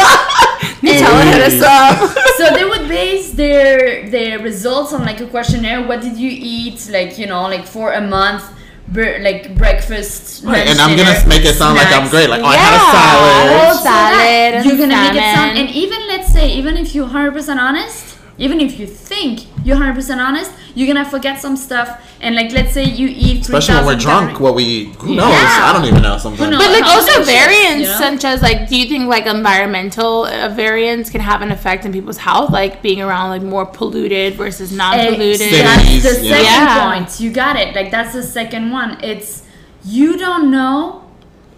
Nutella 0.86 1.24
hit 1.34 1.42
us 1.50 1.62
up. 1.64 1.96
so 2.38 2.54
they 2.54 2.66
would 2.66 2.88
base 2.88 3.32
their 3.32 4.10
their 4.10 4.40
results 4.40 4.94
on 4.94 5.02
like 5.06 5.20
a 5.22 5.28
questionnaire. 5.28 5.82
What 5.88 6.02
did 6.02 6.16
you 6.18 6.30
eat? 6.32 6.88
Like 6.92 7.18
you 7.18 7.26
know, 7.32 7.44
like 7.44 7.66
for 7.66 7.94
a 7.94 8.02
month. 8.02 8.44
bre- 8.90 9.22
like 9.22 9.56
breakfast. 9.56 10.44
Right, 10.44 10.66
lunch, 10.66 10.70
and 10.72 10.80
I'm 10.84 10.94
gonna 10.98 11.18
make 11.34 11.46
it 11.46 11.56
sound 11.62 11.78
like 11.78 11.92
I'm 11.98 12.10
great. 12.10 12.30
Like, 12.34 12.42
oh, 12.42 12.54
I 12.54 12.58
had 12.66 12.74
a 12.74 12.82
Oh, 12.82 12.92
salad. 12.98 13.78
So 13.78 13.84
that 13.86 14.12
salad, 14.14 14.66
you're 14.66 14.80
gonna 14.82 15.02
make 15.06 15.16
it 15.24 15.28
sound 15.38 15.52
and 15.60 15.68
even 15.84 16.00
let's 16.12 16.30
say 16.34 16.46
even 16.60 16.74
if 16.78 16.94
you're 16.96 17.08
100% 17.08 17.58
honest 17.68 18.09
even 18.40 18.60
if 18.60 18.80
you 18.80 18.88
think 18.88 19.42
you're 19.66 19.78
100% 19.78 20.18
honest 20.18 20.52
you're 20.76 20.88
gonna 20.88 21.04
forget 21.10 21.40
some 21.42 21.56
stuff 21.58 21.90
and 22.22 22.36
like 22.36 22.52
let's 22.52 22.74
say 22.74 22.84
you 22.84 23.08
eat 23.10 23.42
Especially 23.42 23.76
when 23.76 23.86
we're 23.86 23.96
drunk, 23.96 24.28
calories. 24.30 24.40
what 24.40 24.56
we 24.56 24.64
eat. 24.64 24.96
Who 24.96 25.16
knows? 25.16 25.30
Yeah. 25.32 25.68
I 25.68 25.74
don't 25.74 25.86
even 25.86 26.02
know 26.02 26.18
sometimes. 26.18 26.52
knows? 26.52 26.60
But 26.64 26.72
like 26.72 26.84
How 26.84 26.96
also 27.00 27.24
variants, 27.24 27.82
you 27.82 27.88
know? 27.88 27.98
such 27.98 28.24
as 28.26 28.42
like, 28.42 28.68
do 28.70 28.78
you 28.80 28.88
think 28.88 29.08
like 29.08 29.26
environmental 29.26 30.26
uh, 30.26 30.50
variants 30.50 31.10
can 31.10 31.22
have 31.22 31.42
an 31.42 31.52
effect 31.52 31.86
on 31.86 31.92
people's 31.94 32.18
health, 32.18 32.50
like 32.52 32.82
being 32.82 33.02
around 33.02 33.30
like 33.30 33.42
more 33.42 33.66
polluted 33.66 34.36
versus 34.36 34.72
non-polluted? 34.72 35.38
Cities, 35.40 36.04
That's 36.04 36.20
the 36.20 36.26
yeah. 36.26 36.36
second 36.38 36.46
Yeah. 36.46 36.94
point. 36.94 37.20
You 37.20 37.32
got 37.32 37.56
it. 37.56 37.74
Like 37.76 37.90
that's 37.92 38.14
the 38.14 38.24
second 38.24 38.70
one. 38.72 38.98
It's 39.04 39.44
you 39.86 40.18
don't 40.18 40.52
know. 40.52 41.04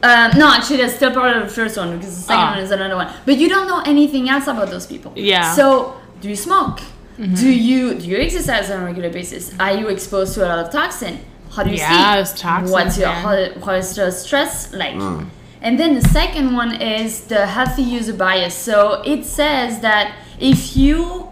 Um, 0.03 0.31
no, 0.37 0.51
actually, 0.51 0.77
that's 0.77 0.95
still 0.95 1.11
part 1.11 1.35
of 1.37 1.43
the 1.43 1.49
first 1.53 1.77
one 1.77 1.95
because 1.97 2.15
the 2.15 2.21
second 2.23 2.43
Ah. 2.43 2.51
one 2.55 2.59
is 2.59 2.71
another 2.71 2.95
one. 2.95 3.11
But 3.25 3.37
you 3.37 3.47
don't 3.49 3.67
know 3.67 3.81
anything 3.85 4.29
else 4.29 4.47
about 4.47 4.69
those 4.69 4.87
people. 4.87 5.11
Yeah. 5.15 5.53
So, 5.53 5.95
do 6.21 6.29
you 6.29 6.35
smoke? 6.35 6.79
Mm-hmm. 7.17 7.35
Do 7.35 7.49
you 7.51 7.95
do 7.95 8.07
you 8.07 8.17
exercise 8.17 8.71
on 8.71 8.81
a 8.81 8.85
regular 8.85 9.09
basis? 9.09 9.53
Are 9.59 9.73
you 9.73 9.87
exposed 9.89 10.33
to 10.35 10.45
a 10.45 10.47
lot 10.47 10.59
of 10.65 10.71
toxin? 10.71 11.19
How 11.53 11.63
do 11.63 11.69
you 11.69 11.77
Yeah, 11.77 11.89
sleep? 12.13 12.25
those 12.25 12.39
toxins, 12.41 12.71
What's 12.71 12.97
your 12.97 13.09
how, 13.09 13.35
how 13.65 13.73
is 13.73 13.93
the 13.95 14.09
stress 14.11 14.73
like? 14.73 14.95
And 15.63 15.79
then 15.79 15.93
the 15.93 16.01
second 16.09 16.55
one 16.55 16.81
is 16.81 17.25
the 17.25 17.45
healthy 17.45 17.83
user 17.83 18.13
bias. 18.13 18.55
So 18.55 19.03
it 19.05 19.25
says 19.25 19.81
that 19.81 20.15
if 20.39 20.75
you 20.75 21.29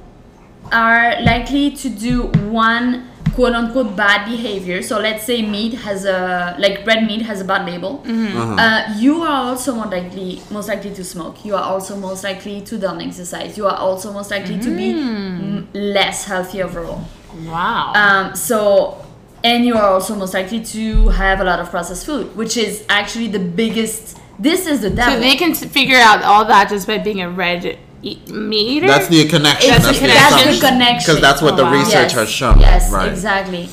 are 0.72 1.20
likely 1.22 1.72
to 1.78 1.90
do 1.90 2.24
one 2.52 3.09
quote 3.40 3.54
unquote 3.54 3.96
bad 3.96 4.26
behavior, 4.26 4.82
so 4.82 5.00
let's 5.00 5.24
say 5.24 5.42
meat 5.42 5.74
has 5.74 6.04
a 6.04 6.58
like 6.60 6.86
red 6.86 7.08
meat 7.08 7.22
has 7.22 7.40
a 7.40 7.46
bad 7.46 7.66
label, 7.66 8.04
uh, 8.06 8.94
you 8.98 9.22
are 9.22 9.44
also 9.50 9.74
more 9.76 9.86
likely 9.86 10.42
most 10.52 10.68
likely 10.68 10.94
to 10.94 11.06
smoke. 11.06 11.46
You 11.46 11.56
are 11.56 11.64
also 11.64 11.96
most 11.96 12.26
likely 12.26 12.60
to 12.62 12.78
don't 12.78 13.02
exercise. 13.02 13.58
You 13.58 13.66
are 13.68 13.78
also 13.78 14.12
most 14.12 14.30
likely 14.30 14.60
to 14.60 14.70
be 14.70 14.94
mm, 14.94 15.66
less 15.74 16.26
healthy 16.26 16.62
overall. 16.62 17.06
Wow. 17.46 17.94
Um, 17.96 18.36
so, 18.36 19.06
and 19.42 19.66
you 19.66 19.76
are 19.76 19.88
also 19.88 20.16
most 20.16 20.34
likely 20.34 20.62
to 20.76 21.08
have 21.10 21.40
a 21.40 21.46
lot 21.46 21.62
of 21.62 21.70
processed 21.70 22.06
food, 22.06 22.36
which 22.36 22.58
is 22.58 22.84
actually 22.90 23.30
the 23.30 23.40
biggest. 23.40 24.18
This 24.38 24.68
is 24.68 24.82
the 24.82 24.90
devil. 24.90 25.14
so 25.14 25.20
they 25.22 25.38
can 25.38 25.54
figure 25.54 25.98
out 25.98 26.24
all 26.24 26.44
that 26.46 26.70
just 26.70 26.88
by 26.88 26.98
being 26.98 27.22
a 27.22 27.30
red 27.30 27.80
e- 28.02 28.20
meat 28.32 28.68
eater. 28.78 28.88
That's 28.88 29.08
the 29.08 29.28
connection. 29.28 29.74
It's 29.74 29.86
That's 29.86 30.00
the, 30.00 30.08
the 30.08 30.14
that's 30.14 30.36
the 30.36 30.42
connection. 30.42 30.70
connection. 30.70 31.06
Because 31.16 31.22
that's 31.22 31.42
what 31.42 31.54
Oh, 31.54 31.58
the 31.58 31.64
wow. 31.64 31.74
research 31.80 32.12
yes. 32.12 32.14
has 32.14 32.30
shown. 32.30 32.60
Yes, 32.60 32.92
right. 32.92 33.10
exactly. 33.10 33.70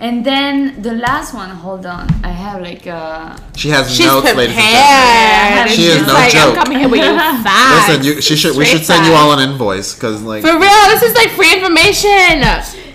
And 0.00 0.24
then 0.24 0.80
the 0.80 0.94
last 0.94 1.34
one. 1.34 1.50
Hold 1.50 1.84
on, 1.84 2.08
I 2.24 2.28
have 2.32 2.62
like 2.62 2.86
uh 2.86 3.36
She 3.54 3.68
has 3.68 3.94
She's 3.94 4.06
notes, 4.06 4.32
prepared. 4.32 4.48
ladies 4.48 4.56
and 4.56 4.70
gentlemen. 4.72 5.68
She 5.68 5.76
She 5.76 5.86
is 5.88 6.00
is 6.00 6.06
no 6.06 6.14
like, 6.14 6.32
joke. 6.32 6.56
I'm 6.56 6.64
coming 6.64 6.78
here 6.78 6.88
with 6.88 7.00
you 7.04 7.16
facts. 7.44 7.88
Listen, 7.88 8.04
you, 8.06 8.20
she 8.22 8.34
should. 8.36 8.56
We 8.56 8.64
should 8.64 8.84
send 8.84 9.04
you 9.06 9.12
all 9.12 9.32
an 9.36 9.40
invoice 9.50 9.94
because, 9.94 10.22
like, 10.22 10.40
For 10.42 10.52
real, 10.58 10.82
this 10.88 11.02
is 11.02 11.14
like 11.14 11.28
free 11.38 11.52
information. 11.52 12.40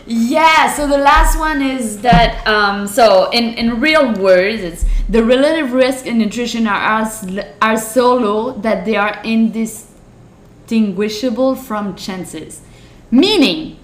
Yeah, 0.07 0.71
so 0.73 0.88
the 0.88 0.97
last 0.97 1.38
one 1.38 1.61
is 1.61 2.01
that 2.01 2.45
um, 2.47 2.88
so 2.88 3.29
in, 3.31 3.53
in 3.55 3.79
real 3.79 4.13
words, 4.13 4.61
it's 4.61 4.86
the 5.09 5.23
relative 5.23 5.73
risk 5.73 6.05
in 6.07 6.17
nutrition 6.17 6.65
are 6.67 7.01
as, 7.01 7.25
are 7.61 7.77
so 7.77 8.15
low 8.15 8.51
that 8.61 8.86
they 8.86 8.95
are 8.97 9.19
indistinguishable 10.70 11.55
from 11.55 11.95
chances. 11.95 12.61
Meaning, 13.11 13.78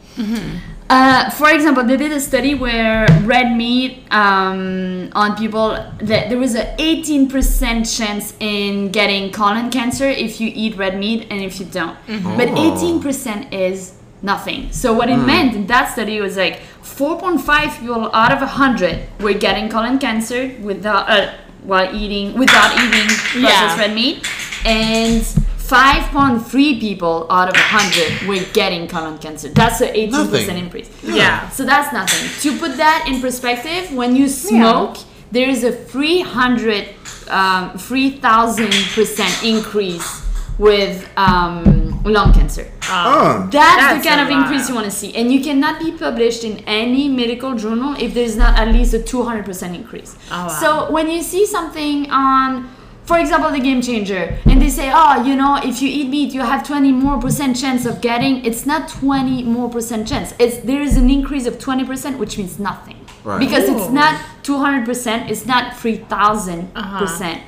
uh, 0.89 1.29
for 1.31 1.49
example, 1.51 1.83
they 1.83 1.97
did 1.97 2.11
a 2.11 2.19
study 2.19 2.55
where 2.55 3.05
red 3.23 3.55
meat 3.55 4.03
um, 4.11 5.09
on 5.13 5.35
people 5.37 5.69
that 5.99 6.29
there 6.29 6.37
was 6.37 6.55
a 6.55 6.75
18% 6.77 7.97
chance 7.97 8.33
in 8.39 8.91
getting 8.91 9.31
colon 9.31 9.69
cancer 9.69 10.07
if 10.09 10.41
you 10.41 10.51
eat 10.53 10.75
red 10.77 10.97
meat 10.99 11.27
and 11.29 11.41
if 11.41 11.59
you 11.59 11.65
don't. 11.65 11.97
But 12.37 12.49
Oh. 12.49 13.01
18% 13.01 13.53
is 13.53 13.93
nothing. 14.21 14.71
So 14.71 14.93
what 14.93 15.09
it 15.09 15.17
meant 15.17 15.55
in 15.55 15.67
that 15.67 15.91
study 15.91 16.19
was 16.19 16.35
like 16.37 16.59
4.5 16.83 17.79
people 17.79 18.09
out 18.13 18.31
of 18.33 18.39
100 18.41 19.07
were 19.21 19.33
getting 19.33 19.69
colon 19.69 19.97
cancer 19.97 20.51
without 20.61 21.09
uh, 21.09 21.31
while 21.63 21.93
eating 21.95 22.33
without 22.37 22.71
eating 22.73 23.07
processed 23.07 23.35
Yeah. 23.37 23.77
red 23.77 23.93
meat 23.93 24.27
and 24.65 25.23
5.3 25.71 26.79
people 26.81 27.27
out 27.29 27.47
of 27.47 27.55
100 27.55 28.27
were 28.27 28.43
getting 28.51 28.87
colon 28.89 29.17
cancer. 29.17 29.47
That's 29.47 29.79
an 29.79 29.93
18% 29.93 30.11
Nothing. 30.11 30.57
increase. 30.57 30.89
Yeah. 31.01 31.47
So 31.49 31.63
that's 31.65 31.93
nothing. 31.93 32.27
To 32.51 32.59
put 32.59 32.75
that 32.75 33.05
in 33.07 33.21
perspective, 33.21 33.93
when 33.95 34.13
you 34.15 34.27
smoke, 34.27 34.97
there 35.31 35.47
is 35.47 35.63
a 35.63 35.71
300, 35.71 36.89
um, 37.29 37.71
3,000% 37.77 39.43
increase 39.47 40.21
with 40.57 41.09
um, 41.17 42.03
lung 42.03 42.33
cancer. 42.33 42.69
oh, 42.89 43.47
That's, 43.49 43.77
That's 43.81 44.03
the 44.03 44.09
kind 44.09 44.21
of 44.21 44.27
lot. 44.29 44.41
increase 44.41 44.67
you 44.67 44.75
want 44.75 44.85
to 44.85 44.91
see. 44.91 45.15
And 45.15 45.31
you 45.31 45.41
cannot 45.41 45.79
be 45.79 45.93
published 45.93 46.43
in 46.43 46.59
any 46.67 47.07
medical 47.07 47.55
journal 47.55 47.95
if 47.97 48.13
there's 48.13 48.35
not 48.35 48.59
at 48.59 48.67
least 48.67 48.93
a 48.93 48.99
200% 48.99 49.73
increase. 49.73 50.17
Oh, 50.29 50.47
wow. 50.47 50.47
So 50.49 50.91
when 50.91 51.09
you 51.09 51.21
see 51.21 51.45
something 51.45 52.11
on, 52.11 52.69
for 53.05 53.19
example, 53.19 53.51
the 53.51 53.59
game 53.59 53.81
changer, 53.81 54.37
and 54.45 54.61
they 54.61 54.69
say, 54.69 54.91
oh, 54.93 55.23
you 55.23 55.35
know, 55.35 55.59
if 55.63 55.81
you 55.81 55.89
eat 55.89 56.09
meat, 56.09 56.33
you 56.33 56.41
have 56.41 56.65
20 56.65 56.91
more 56.91 57.19
percent 57.19 57.57
chance 57.57 57.85
of 57.85 58.01
getting, 58.01 58.45
it's 58.45 58.65
not 58.65 58.89
20 58.89 59.43
more 59.43 59.69
percent 59.69 60.07
chance. 60.07 60.33
It's 60.39 60.57
There 60.57 60.81
is 60.81 60.97
an 60.97 61.09
increase 61.09 61.45
of 61.45 61.57
20%, 61.57 62.17
which 62.17 62.37
means 62.37 62.59
nothing. 62.59 62.97
Right. 63.23 63.39
Because 63.39 63.69
it's 63.69 63.89
not 63.89 64.19
200%, 64.43 65.29
it's 65.29 65.45
not 65.45 65.77
3,000. 65.77 66.71
Uh-huh. 66.75 66.99
percent 66.99 67.41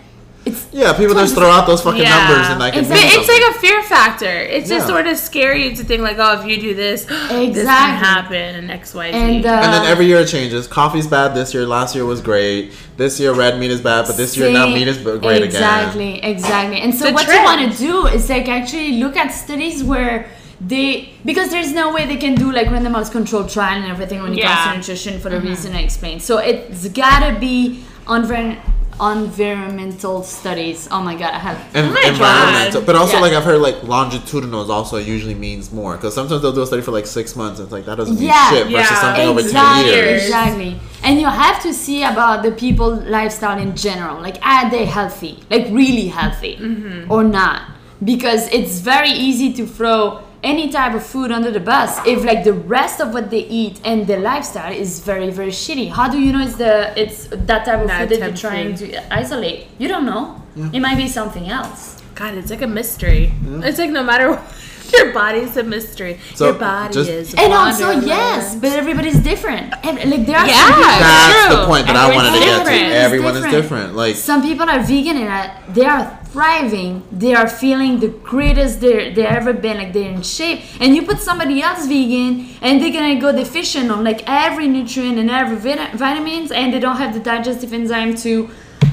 It's 0.45 0.67
yeah. 0.73 0.91
People 0.93 1.15
just 1.15 1.35
throw 1.35 1.49
out 1.49 1.65
those 1.67 1.81
fucking 1.81 2.01
Yeah. 2.01 2.27
numbers 2.27 2.47
and 2.49 2.59
like 2.59 2.73
can. 2.73 2.83
It's- 2.83 3.01
But 3.01 3.19
it's 3.19 3.29
like 3.29 3.55
a 3.55 3.59
fear 3.59 3.81
factor. 3.83 4.25
It's 4.55 4.67
just 4.67 4.87
sort 4.87 5.07
of 5.07 5.17
scary 5.17 5.73
to 5.75 5.83
think 5.85 6.01
like, 6.01 6.17
oh, 6.19 6.41
if 6.41 6.45
you 6.45 6.59
do 6.59 6.73
this, 6.75 7.03
exactly. 7.03 7.37
this 7.53 7.65
can 7.65 7.91
Exactly. 7.93 8.07
happen 8.07 8.55
and 8.59 8.71
X, 8.71 8.93
Y, 8.93 9.11
Z. 9.11 9.17
And, 9.17 9.45
uh, 9.45 9.49
And 9.49 9.73
then 9.73 9.85
every 9.85 10.05
year 10.05 10.19
it 10.19 10.27
changes. 10.27 10.67
Coffee's 10.67 11.07
bad 11.07 11.33
this 11.33 11.53
year. 11.53 11.65
Last 11.65 11.95
year 11.95 12.05
was 12.05 12.19
great. 12.19 12.73
This 12.97 13.19
year 13.21 13.31
red 13.33 13.57
meat 13.59 13.71
is 13.71 13.79
bad, 13.81 14.05
but 14.07 14.17
this 14.17 14.35
year 14.35 14.51
now 14.51 14.67
meat 14.67 14.87
is 14.87 14.97
b- 14.97 15.03
great 15.03 15.37
again. 15.37 15.45
exactly, 15.45 16.21
Exactly, 16.23 16.79
And 16.81 16.93
so 16.93 17.05
The 17.05 17.13
what 17.13 17.23
trend. 17.25 17.39
you 17.39 17.45
want 17.45 17.61
to 17.71 17.77
do 17.77 18.07
is 18.07 18.29
like 18.29 18.47
actually 18.49 18.91
look 19.03 19.15
at 19.15 19.29
studies 19.29 19.81
where 19.83 20.27
they 20.59 21.09
because 21.25 21.49
there's 21.49 21.73
no 21.73 21.93
way 21.93 22.05
they 22.05 22.15
can 22.17 22.35
do 22.35 22.51
like 22.51 22.67
randomized 22.67 23.11
controlled 23.11 23.49
trial 23.49 23.81
and 23.81 23.89
everything 23.91 24.21
when 24.21 24.33
it 24.33 24.39
Yeah. 24.39 24.53
comes 24.55 24.71
to 24.71 24.77
nutrition 24.91 25.19
for 25.19 25.29
the 25.29 25.39
reason 25.39 25.73
I 25.75 25.81
explained. 25.81 26.21
So 26.21 26.37
it's 26.37 26.87
gotta 26.89 27.37
be 27.39 27.83
envir- 28.07 28.57
environmental 29.01 30.23
studies. 30.23 30.87
Oh 30.91 31.01
my 31.01 31.15
god, 31.15 31.33
I 31.33 31.39
have 31.39 31.57
And 31.73 31.87
Oh 31.87 31.93
my 31.93 32.09
environmental, 32.09 32.81
God. 32.81 32.85
but 32.87 32.95
also 32.95 33.15
Yeah. 33.15 33.21
like 33.21 33.33
I've 33.33 33.43
heard 33.43 33.59
like 33.61 33.83
longitudinal 33.83 34.71
also 34.71 34.97
usually 34.97 35.35
means 35.35 35.71
more 35.71 35.95
because 35.95 36.13
sometimes 36.13 36.41
they'll 36.41 36.53
do 36.53 36.61
a 36.61 36.67
study 36.67 36.81
for 36.81 36.91
like 36.91 37.05
six 37.07 37.35
months. 37.35 37.59
And 37.59 37.65
it's 37.67 37.73
like 37.73 37.85
that 37.85 37.95
doesn't 37.97 38.15
mean 38.15 38.25
Yeah. 38.25 38.49
shit 38.49 38.67
versus 38.67 38.91
Yeah. 38.91 39.01
something 39.01 39.27
over 39.27 39.39
exactly, 39.39 39.83
two 39.83 39.89
years. 39.97 40.23
Exactly. 40.23 40.79
And 41.03 41.19
you 41.19 41.27
have 41.27 41.61
to 41.63 41.73
see 41.73 42.03
about 42.03 42.43
the 42.43 42.51
people 42.51 42.89
lifestyle 43.07 43.59
in 43.59 43.75
general. 43.75 44.21
Like, 44.21 44.37
are 44.45 44.69
they 44.69 44.85
healthy? 44.85 45.39
Like, 45.49 45.67
really 45.71 46.07
healthy 46.07 46.57
Mm-hmm. 46.61 47.11
or 47.11 47.23
not? 47.23 47.61
Because 48.03 48.47
it's 48.51 48.79
very 48.79 49.09
easy 49.11 49.51
to 49.53 49.65
throw 49.65 50.19
any 50.43 50.69
type 50.69 50.93
of 50.93 51.03
food 51.05 51.31
under 51.31 51.51
the 51.51 51.59
bus 51.59 51.99
if 52.05 52.23
like 52.25 52.43
the 52.43 52.53
rest 52.53 52.99
of 52.99 53.13
what 53.13 53.29
they 53.29 53.43
eat 53.61 53.79
and 53.85 54.05
their 54.07 54.19
lifestyle 54.19 54.73
is 54.73 54.99
very 54.99 55.29
very 55.29 55.51
shitty 55.51 55.89
how 55.89 56.09
do 56.09 56.19
you 56.19 56.31
know 56.33 56.41
it's 56.47 56.55
the 56.57 56.73
it's 57.01 57.27
that 57.49 57.65
type 57.65 57.79
of 57.81 57.87
That 57.87 58.01
food 58.01 58.09
that 58.11 58.19
type 58.19 58.29
you're 58.29 58.37
trying 58.37 58.75
food. 58.75 58.91
to 58.91 59.13
isolate 59.13 59.67
you 59.79 59.87
don't 59.87 60.05
know 60.05 60.41
it 60.73 60.79
might 60.81 60.97
be 60.97 61.07
something 61.07 61.49
else 61.49 62.01
God, 62.15 62.35
it's 62.35 62.51
like 62.51 62.61
a 62.61 62.67
mystery. 62.67 63.33
It's 63.67 63.79
like 63.79 63.89
no 63.89 64.03
matter 64.03 64.29
what, 64.29 64.43
your 64.95 65.11
body's 65.13 65.57
a 65.57 65.63
mystery. 65.63 66.19
So, 66.35 66.45
your 66.49 66.53
body 66.59 66.93
just- 66.93 67.09
is. 67.09 67.33
and 67.33 67.51
also 67.51 67.89
yes 67.89 68.55
but 68.55 68.71
everybody's 68.71 69.17
different 69.31 69.73
And, 69.83 69.95
like 70.11 70.23
there 70.27 70.37
are 70.37 70.45
Yeah. 70.45 70.69
That's 71.01 71.47
True. 71.47 71.57
the 71.57 71.65
point 71.65 71.87
that 71.87 71.95
I 71.95 72.13
wanted 72.15 72.33
to 72.33 72.39
get 72.39 72.51
to. 72.51 72.69
different. 72.69 72.91
Everyone 73.07 73.35
is 73.35 73.41
Different. 73.41 73.63
different. 73.63 73.95
Like 73.95 74.15
some 74.15 74.43
people 74.43 74.69
are 74.69 74.81
vegan 74.83 75.17
and 75.23 75.29
uh, 75.29 75.73
they 75.73 75.85
are 75.85 76.03
thriving 76.34 77.03
they 77.11 77.34
are 77.36 77.47
feeling 77.47 77.99
the 77.99 78.07
greatest 78.31 78.81
they're 78.81 79.13
they 79.13 79.25
ever 79.25 79.53
been 79.53 79.77
like 79.77 79.93
they're 79.93 80.09
in 80.11 80.21
shape 80.23 80.59
and 80.81 80.95
you 80.95 81.01
put 81.03 81.19
somebody 81.19 81.61
else 81.61 81.86
vegan 81.88 82.31
and 82.61 82.81
they're 82.81 82.91
gonna 82.99 83.19
go 83.21 83.31
deficient 83.31 83.91
on 83.91 84.03
like 84.03 84.21
every 84.25 84.67
nutrient 84.67 85.17
and 85.19 85.29
every 85.29 85.55
vit- 85.57 85.93
vitamins 85.93 86.51
and 86.51 86.73
they 86.73 86.79
don't 86.79 86.97
have 86.97 87.13
the 87.13 87.19
digestive 87.19 87.71
enzyme 87.71 88.15
to 88.15 88.49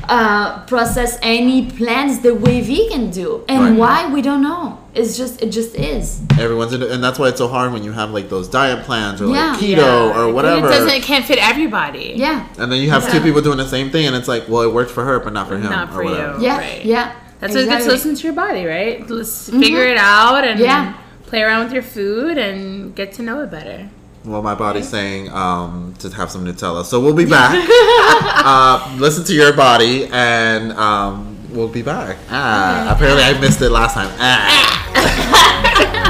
uh, 0.08 0.64
process 0.66 1.18
any 1.22 1.70
plants 1.70 2.18
the 2.18 2.34
way 2.34 2.60
vegan 2.60 3.10
do 3.10 3.44
and 3.48 3.60
Right. 3.62 3.78
why 3.82 4.12
we 4.12 4.20
don't 4.22 4.42
know 4.42 4.78
it's 4.94 5.16
just 5.16 5.40
it 5.40 5.50
just 5.50 5.74
is 5.76 6.20
everyone's 6.38 6.72
in, 6.72 6.82
and 6.82 7.02
that's 7.04 7.18
why 7.18 7.28
it's 7.28 7.38
so 7.38 7.46
hard 7.46 7.72
when 7.72 7.84
you 7.84 7.92
have 7.92 8.10
like 8.10 8.28
those 8.28 8.48
diet 8.48 8.84
plans 8.84 9.22
or 9.22 9.26
Yeah. 9.28 9.52
like 9.52 9.60
keto 9.60 9.76
Yeah. 9.76 10.18
or 10.20 10.32
whatever. 10.32 10.66
It 10.66 10.70
doesn't. 10.72 10.90
It 10.90 11.04
can't 11.04 11.24
fit 11.24 11.38
everybody. 11.38 12.14
yeah 12.16 12.46
and 12.58 12.72
then 12.72 12.80
you 12.82 12.90
have 12.90 13.08
two 13.12 13.20
people 13.20 13.40
doing 13.40 13.58
the 13.58 13.68
same 13.68 13.90
thing, 13.90 14.06
and 14.08 14.16
it's 14.16 14.26
like, 14.26 14.48
well, 14.48 14.62
it 14.62 14.72
worked 14.72 14.90
for 14.90 15.04
her, 15.04 15.20
but 15.20 15.32
not 15.32 15.46
for 15.46 15.56
him. 15.56 15.70
Not 15.70 15.90
or 15.90 15.92
for 15.92 16.02
whatever. 16.04 16.38
you. 16.38 16.44
yeah 16.46 16.58
Right. 16.58 16.84
yeah 16.84 17.12
That's 17.40 17.54
what 17.54 17.62
it's 17.64 17.70
good 17.72 17.82
to 17.84 17.88
listen 17.88 18.14
to 18.14 18.22
your 18.22 18.32
body, 18.34 18.64
right? 18.66 19.08
Let's 19.08 19.48
figure 19.50 19.84
it 19.86 19.96
out 19.96 20.44
and 20.44 20.60
Yeah. 20.60 20.94
play 21.26 21.42
around 21.42 21.64
with 21.64 21.72
your 21.72 21.82
food 21.82 22.36
and 22.38 22.94
get 22.94 23.12
to 23.14 23.22
know 23.22 23.40
it 23.42 23.50
better. 23.50 23.88
Well, 24.24 24.42
my 24.42 24.54
body's 24.54 24.88
saying 24.88 25.30
um, 25.30 25.94
to 26.00 26.10
have 26.10 26.30
some 26.30 26.44
Nutella. 26.44 26.84
So 26.84 27.00
we'll 27.00 27.14
be 27.14 27.24
back. 27.38 27.54
uh, 27.70 28.94
listen 28.98 29.24
to 29.24 29.32
your 29.34 29.54
body, 29.54 30.06
and 30.12 30.72
um, 30.72 31.38
we'll 31.50 31.68
be 31.68 31.80
back. 31.82 32.18
Ah, 32.30 32.92
apparently 32.94 33.22
I 33.24 33.38
missed 33.40 33.62
it 33.62 33.70
last 33.70 33.94
time. 33.94 34.10
Ah. 34.18 36.06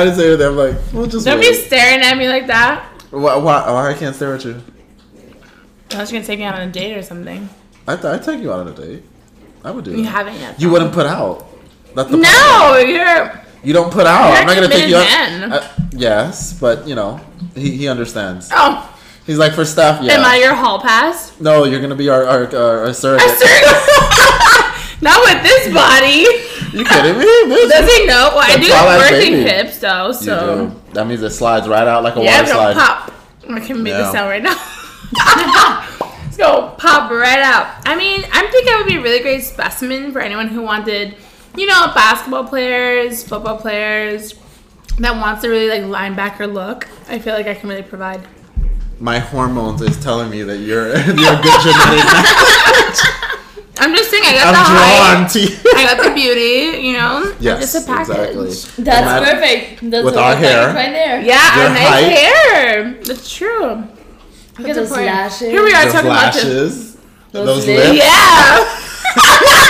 I 0.00 0.04
didn't 0.04 0.16
say 0.18 0.28
anything. 0.28 0.46
I'm 0.46 0.56
like, 0.56 0.76
we'll 0.92 1.06
just 1.06 1.26
Don't 1.26 1.40
be 1.40 1.52
staring 1.54 2.00
at 2.00 2.16
me 2.16 2.28
like 2.28 2.46
that. 2.46 2.84
Why, 3.10 3.36
why, 3.36 3.70
why 3.70 3.90
I 3.90 3.94
can't 3.94 4.14
stare 4.16 4.34
at 4.34 4.44
you? 4.44 4.62
I 5.92 5.98
was 5.98 6.10
gonna 6.12 6.24
take 6.24 6.38
me 6.38 6.44
out 6.44 6.54
on 6.54 6.68
a 6.68 6.72
date 6.72 6.96
or 6.96 7.02
something. 7.02 7.48
I 7.86 7.96
th- 7.96 8.04
I'd 8.06 8.22
take 8.22 8.40
you 8.40 8.52
out 8.52 8.60
on 8.60 8.68
a 8.68 8.72
date. 8.74 9.02
I 9.64 9.70
would 9.72 9.84
do 9.84 9.90
You 9.90 10.04
that. 10.04 10.10
haven't 10.10 10.36
yet. 10.36 10.60
You 10.60 10.70
wouldn't 10.70 10.92
put 10.92 11.06
out. 11.06 11.46
That's 11.94 12.10
the 12.10 12.16
No, 12.16 12.28
problem. 12.30 12.88
you're. 12.88 13.40
You 13.62 13.72
don't 13.74 13.92
put 13.92 14.06
out. 14.06 14.28
You're 14.28 14.36
I'm 14.38 14.46
not 14.46 14.54
gonna 14.54 14.68
take 14.68 14.88
you 14.88 14.96
out. 14.96 15.52
Uh, 15.52 15.68
yes, 15.92 16.52
but 16.58 16.86
you 16.88 16.94
know, 16.94 17.20
he, 17.54 17.76
he 17.76 17.88
understands. 17.88 18.48
Oh, 18.52 18.86
He's 19.26 19.36
like 19.38 19.52
for 19.52 19.64
stuff. 19.64 20.02
Yeah. 20.02 20.14
am 20.14 20.24
I 20.24 20.36
your 20.36 20.54
hall 20.54 20.80
pass? 20.80 21.38
no, 21.40 21.64
you're 21.64 21.80
gonna 21.80 21.94
be 21.94 22.08
our 22.08 22.24
our, 22.24 22.56
our, 22.56 22.78
our 22.86 22.94
surrogate. 22.94 23.26
Not 25.02 25.20
with 25.24 25.42
this 25.42 25.72
body. 25.74 26.24
You 26.72 26.84
kidding 26.84 27.18
me? 27.18 27.24
Does 27.68 27.90
he 27.96 28.06
know? 28.06 28.30
Well, 28.34 28.44
I 28.46 28.56
do 28.60 28.70
have 28.72 29.10
working 29.12 29.32
hips 29.42 29.78
though, 29.78 30.08
You 30.08 30.12
so 30.14 30.66
do. 30.68 30.92
That 30.94 31.06
means 31.06 31.22
it 31.22 31.30
slides 31.30 31.68
right 31.68 31.86
out 31.86 32.02
like 32.02 32.16
a 32.16 32.22
yeah, 32.22 32.40
water 32.40 32.52
slide. 32.52 32.74
pop. 32.76 33.12
I 33.48 33.60
can 33.60 33.82
make 33.82 33.92
Yeah. 33.92 33.98
the 34.02 34.12
sound 34.12 34.28
right 34.28 34.42
now. 34.42 34.56
it's 36.26 36.36
gonna 36.36 36.74
pop 36.76 37.10
right 37.10 37.40
out. 37.40 37.74
I 37.86 37.96
mean, 37.96 38.24
I 38.32 38.46
think 38.48 38.68
I 38.68 38.76
would 38.78 38.86
be 38.86 38.96
a 38.96 39.02
really 39.02 39.20
great 39.20 39.42
specimen 39.42 40.12
for 40.12 40.20
anyone 40.20 40.48
who 40.48 40.62
wanted, 40.62 41.16
you 41.56 41.66
know, 41.66 41.92
basketball 41.94 42.44
players, 42.44 43.24
football 43.26 43.56
players 43.58 44.34
that 44.98 45.16
wants 45.16 45.42
a 45.44 45.48
really 45.48 45.68
like 45.68 45.82
linebacker 45.82 46.52
look. 46.52 46.86
I 47.08 47.18
feel 47.18 47.34
like 47.34 47.46
I 47.46 47.54
can 47.54 47.68
really 47.68 47.82
provide. 47.82 48.20
My 49.00 49.18
hormones 49.18 49.80
is 49.80 49.98
telling 50.02 50.30
me 50.30 50.42
that 50.42 50.58
you're 50.58 50.88
you're 50.96 51.32
a 51.32 51.42
good 51.42 51.60
genetic. 51.62 53.39
I'm 53.82 53.94
just 53.96 54.10
saying, 54.10 54.22
I 54.26 54.32
got 54.34 54.46
I'm 54.48 54.52
the 54.52 54.58
height. 54.60 55.16
drawn 55.16 55.28
to 55.30 55.40
you. 55.40 55.56
I 55.74 55.82
got 55.94 56.04
the 56.04 56.10
beauty, 56.14 56.86
you 56.86 56.92
know. 56.92 57.32
I'm 57.32 57.36
Yes, 57.40 57.72
just 57.72 57.84
a 57.84 57.86
package. 57.90 58.10
exactly. 58.10 58.44
That's 58.44 58.76
And 58.76 58.86
that- 58.86 59.22
perfect. 59.24 59.90
That's 59.90 60.04
with 60.04 60.14
a 60.16 60.20
our 60.20 60.36
hair. 60.36 60.66
right 60.74 60.92
there. 60.92 61.20
Yeah, 61.22 61.56
Your 61.56 61.66
our 61.68 61.72
nice 61.74 61.88
height. 61.88 62.12
hair. 62.12 62.94
That's 63.04 63.30
true. 63.32 63.84
Look 64.58 64.68
at 64.68 64.76
those 64.76 64.90
lashes. 64.90 65.48
Here 65.48 65.62
we 65.64 65.72
are 65.72 65.84
Those 65.84 65.92
talking 65.94 66.10
about 66.10 66.34
the 66.34 66.40
lashes, 66.44 66.96
Those 67.32 67.46
those 67.46 67.66
lips. 67.66 67.88
lips. 67.88 68.04
Yeah. 68.04 68.76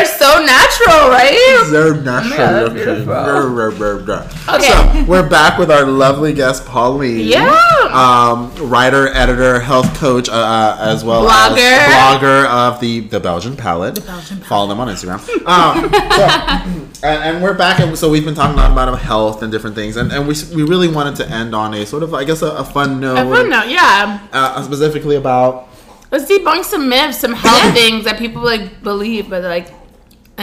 They're 0.00 0.18
so 0.18 0.42
natural, 0.42 1.10
right? 1.10 1.68
They're 1.70 1.94
natural 1.94 2.38
that's 2.38 2.68
looking. 2.70 2.84
beautiful. 2.84 3.04
Brr, 3.04 3.50
brr, 3.50 3.70
brr, 3.72 4.02
brr. 4.02 4.28
Okay. 4.48 4.68
So 4.68 5.04
we're 5.06 5.28
back 5.28 5.58
with 5.58 5.70
our 5.70 5.84
lovely 5.84 6.32
guest 6.32 6.64
Pauline. 6.64 7.26
Yeah. 7.26 7.50
Um, 7.92 8.50
writer, 8.70 9.08
editor, 9.08 9.60
health 9.60 9.94
coach, 9.98 10.30
uh, 10.30 10.32
uh, 10.32 10.76
as 10.80 11.04
well 11.04 11.24
Blogger. 11.28 11.58
as 11.58 11.92
blogger 11.92 12.46
of 12.46 12.80
the 12.80 13.00
the 13.00 13.20
Belgian 13.20 13.58
Palette. 13.58 13.96
The 13.96 14.00
Belgian 14.00 14.38
Follow 14.38 14.68
them 14.68 14.80
on 14.80 14.88
Instagram. 14.88 15.18
um, 15.46 15.90
so, 15.92 17.06
and, 17.06 17.22
and 17.36 17.42
we're 17.42 17.52
back, 17.52 17.80
and 17.80 17.98
so 17.98 18.08
we've 18.08 18.24
been 18.24 18.34
talking 18.34 18.54
a 18.58 18.62
lot 18.62 18.72
about 18.72 18.98
health 19.00 19.42
and 19.42 19.52
different 19.52 19.76
things, 19.76 19.96
and, 19.96 20.10
and 20.12 20.26
we 20.26 20.34
we 20.54 20.62
really 20.62 20.88
wanted 20.88 21.16
to 21.16 21.28
end 21.28 21.54
on 21.54 21.74
a 21.74 21.84
sort 21.84 22.02
of 22.02 22.14
I 22.14 22.24
guess 22.24 22.40
a, 22.40 22.52
a 22.52 22.64
fun 22.64 23.00
note, 23.00 23.18
I 23.18 23.24
don't 23.24 23.50
know. 23.50 23.64
Yeah. 23.64 24.26
Uh, 24.32 24.62
specifically 24.62 25.16
about 25.16 25.68
Let's 26.10 26.24
debunk 26.24 26.64
some 26.64 26.88
myths, 26.88 27.18
some 27.18 27.34
health 27.34 27.72
things 27.72 28.04
that 28.04 28.18
people 28.18 28.42
like 28.42 28.82
believe, 28.82 29.30
but 29.30 29.44
like, 29.44 29.68
I 29.68 29.79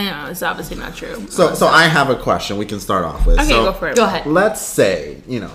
know 0.04 0.28
it's 0.30 0.44
obviously 0.44 0.78
not 0.78 0.96
true. 0.96 1.28
So, 1.30 1.54
so 1.54 1.68
I 1.68 1.84
have 1.84 2.10
a 2.10 2.16
question. 2.16 2.58
We 2.58 2.66
can 2.66 2.80
start 2.80 3.06
off 3.06 3.26
with. 3.26 3.40
Okay, 3.40 3.50
so, 3.50 3.66
go 3.66 3.74
for 3.74 3.90
it. 3.90 3.96
Go 3.96 4.06
ahead. 4.06 4.26
Let's 4.26 4.62
say 4.62 5.22
you 5.28 5.40
know 5.40 5.52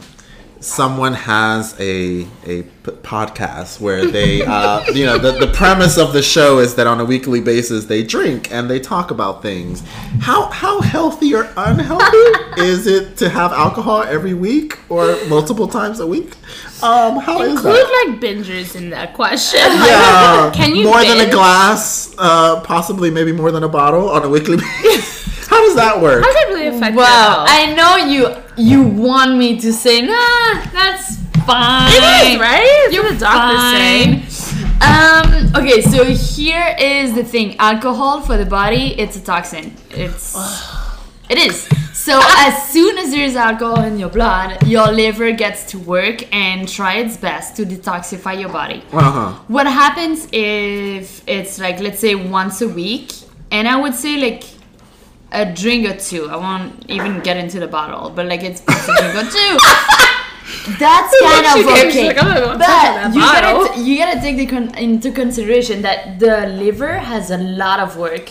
someone 0.62 1.12
has 1.12 1.74
a 1.80 2.22
a 2.46 2.62
p- 2.62 2.92
podcast 3.02 3.80
where 3.80 4.06
they, 4.06 4.42
uh, 4.42 4.84
you 4.94 5.04
know, 5.04 5.18
the, 5.18 5.32
the 5.32 5.52
premise 5.52 5.98
of 5.98 6.12
the 6.12 6.22
show 6.22 6.58
is 6.58 6.74
that 6.76 6.86
on 6.86 7.00
a 7.00 7.04
weekly 7.04 7.40
basis 7.40 7.86
they 7.86 8.02
drink 8.02 8.50
and 8.52 8.70
they 8.70 8.78
talk 8.80 9.10
about 9.10 9.42
things. 9.42 9.82
How 10.20 10.46
how 10.50 10.80
healthy 10.80 11.34
or 11.34 11.48
unhealthy 11.56 12.16
is 12.62 12.86
it 12.86 13.16
to 13.18 13.28
have 13.28 13.52
alcohol 13.52 14.02
every 14.02 14.34
week 14.34 14.78
or 14.88 15.16
multiple 15.28 15.68
times 15.68 16.00
a 16.00 16.06
week? 16.06 16.32
Um, 16.82 17.18
how 17.20 17.42
is 17.42 17.52
Include 17.52 17.74
like 18.08 18.20
bingers 18.20 18.74
in 18.74 18.90
that 18.90 19.14
question. 19.14 19.60
Yeah, 19.60 20.50
Can 20.54 20.74
you 20.74 20.84
more 20.84 21.02
than 21.04 21.28
a 21.28 21.30
glass? 21.30 22.14
Uh, 22.18 22.60
possibly, 22.62 23.10
maybe 23.10 23.32
more 23.32 23.52
than 23.52 23.62
a 23.62 23.68
bottle 23.68 24.10
on 24.10 24.24
a 24.24 24.28
weekly 24.28 24.56
basis. 24.82 25.41
How 25.52 25.60
does 25.66 25.76
that 25.76 26.00
work? 26.00 26.24
How 26.24 26.32
does 26.32 26.34
that 26.34 26.48
really 26.48 26.66
affect 26.68 26.96
Wow, 26.96 27.02
your 27.02 27.06
health? 27.06 27.48
I 27.50 27.74
know 27.74 27.96
you. 28.12 28.20
You 28.56 28.82
want 28.82 29.36
me 29.36 29.58
to 29.60 29.72
say, 29.72 30.00
nah, 30.02 30.64
that's 30.72 31.16
fine. 31.46 31.90
It 31.92 32.34
is, 32.34 32.40
right? 32.40 32.88
You're 32.92 33.12
the 33.12 33.18
doctor 33.18 33.56
Fine. 33.56 34.22
say. 34.28 34.62
Um. 34.80 35.54
Okay. 35.56 35.80
So 35.82 36.04
here 36.04 36.74
is 36.78 37.14
the 37.14 37.24
thing: 37.24 37.56
alcohol 37.58 38.20
for 38.22 38.36
the 38.36 38.46
body, 38.46 38.98
it's 38.98 39.16
a 39.16 39.20
toxin. 39.22 39.74
It's. 39.90 40.34
it 41.28 41.38
is. 41.38 41.68
So 41.92 42.18
as 42.22 42.68
soon 42.72 42.98
as 42.98 43.10
there's 43.10 43.36
alcohol 43.36 43.84
in 43.84 43.98
your 43.98 44.08
blood, 44.08 44.66
your 44.66 44.90
liver 44.90 45.30
gets 45.32 45.64
to 45.72 45.78
work 45.78 46.18
and 46.34 46.68
try 46.68 46.94
its 46.96 47.16
best 47.16 47.56
to 47.56 47.64
detoxify 47.64 48.40
your 48.40 48.48
body. 48.48 48.82
Uh-huh. 48.92 49.32
What 49.48 49.66
happens 49.66 50.26
if 50.32 51.22
it's 51.28 51.58
like 51.60 51.78
let's 51.80 52.00
say 52.00 52.14
once 52.16 52.60
a 52.60 52.68
week, 52.68 53.12
and 53.50 53.68
I 53.68 53.76
would 53.80 53.94
say 53.94 54.16
like 54.16 54.42
a 55.32 55.44
drink 55.52 55.88
or 55.88 55.96
two. 55.96 56.28
I 56.28 56.36
won't 56.36 56.88
even 56.88 57.20
get 57.20 57.36
into 57.36 57.58
the 57.58 57.66
bottle, 57.66 58.10
but 58.10 58.26
like 58.26 58.42
it's 58.42 58.60
a 58.60 58.64
drink 58.64 59.14
or 59.16 59.30
two. 59.30 59.58
That's 60.78 61.14
kind 61.20 61.46
of 61.46 61.66
okay. 61.66 62.08
like, 62.08 62.22
I'm 62.22 62.28
not 62.28 62.36
gonna 62.38 62.56
touch 62.58 63.14
but 63.14 63.14
you 63.14 63.20
gotta, 63.20 63.80
you 63.80 63.98
gotta 63.98 64.20
take 64.20 64.36
the 64.36 64.46
con- 64.46 64.76
into 64.76 65.10
consideration 65.10 65.82
that 65.82 66.18
the 66.18 66.46
liver 66.46 66.98
has 66.98 67.30
a 67.30 67.38
lot 67.38 67.80
of 67.80 67.96
work 67.96 68.30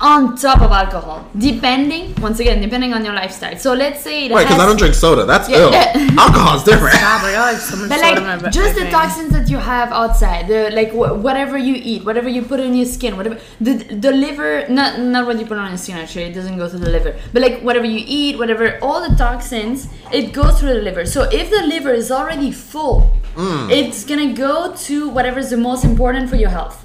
on 0.00 0.34
top 0.36 0.60
of 0.62 0.70
alcohol, 0.72 1.26
depending 1.36 2.14
once 2.22 2.40
again 2.40 2.60
depending 2.62 2.94
on 2.94 3.04
your 3.04 3.14
lifestyle. 3.14 3.56
So 3.56 3.74
let's 3.74 4.00
say 4.00 4.26
it 4.26 4.32
Right, 4.32 4.46
because 4.46 4.60
I 4.60 4.66
don't 4.66 4.78
drink 4.78 4.94
soda. 4.94 5.24
That's 5.26 5.48
Yeah, 5.48 5.58
ill. 5.58 5.70
yeah. 5.72 5.92
Alcohol's 6.24 6.64
different. 6.64 6.94
God, 6.94 7.20
but 7.22 7.34
I 7.34 7.52
like 7.52 7.58
so 7.60 7.76
much 7.76 7.88
But 7.90 8.00
soda 8.00 8.20
my 8.22 8.50
just 8.50 8.74
the 8.76 8.82
vein. 8.84 8.92
toxins 8.92 9.32
that 9.32 9.48
you 9.50 9.58
have 9.58 9.92
outside, 9.92 10.48
the 10.48 10.70
like 10.72 10.90
wh- 10.92 11.22
whatever 11.22 11.58
you 11.58 11.74
eat, 11.92 12.04
whatever 12.04 12.28
you 12.28 12.42
put 12.42 12.60
on 12.60 12.74
your 12.74 12.86
skin, 12.86 13.16
whatever 13.16 13.38
the 13.60 13.74
the 14.06 14.12
liver, 14.12 14.66
not 14.68 14.98
not 15.00 15.26
what 15.26 15.38
you 15.38 15.46
put 15.46 15.58
on 15.58 15.68
your 15.68 15.78
skin 15.78 15.96
actually, 15.96 16.24
it 16.24 16.34
doesn't 16.34 16.56
go 16.56 16.68
through 16.68 16.80
the 16.80 16.90
liver, 16.90 17.14
but 17.32 17.42
like 17.42 17.60
whatever 17.60 17.86
you 17.86 18.02
eat, 18.06 18.38
whatever 18.38 18.78
all 18.82 19.06
the 19.06 19.14
toxins, 19.16 19.88
it 20.12 20.32
goes 20.32 20.58
through 20.60 20.74
the 20.74 20.82
liver. 20.82 21.04
So 21.04 21.28
if 21.30 21.50
the 21.50 21.62
liver 21.66 21.92
is 21.92 22.10
already 22.10 22.50
full, 22.52 23.10
Mm. 23.36 23.70
it's 23.70 24.04
gonna 24.04 24.32
go 24.32 24.74
to 24.86 25.08
whatever 25.08 25.38
is 25.38 25.50
the 25.50 25.56
most 25.56 25.84
important 25.84 26.28
for 26.28 26.36
your 26.36 26.50
health. 26.50 26.84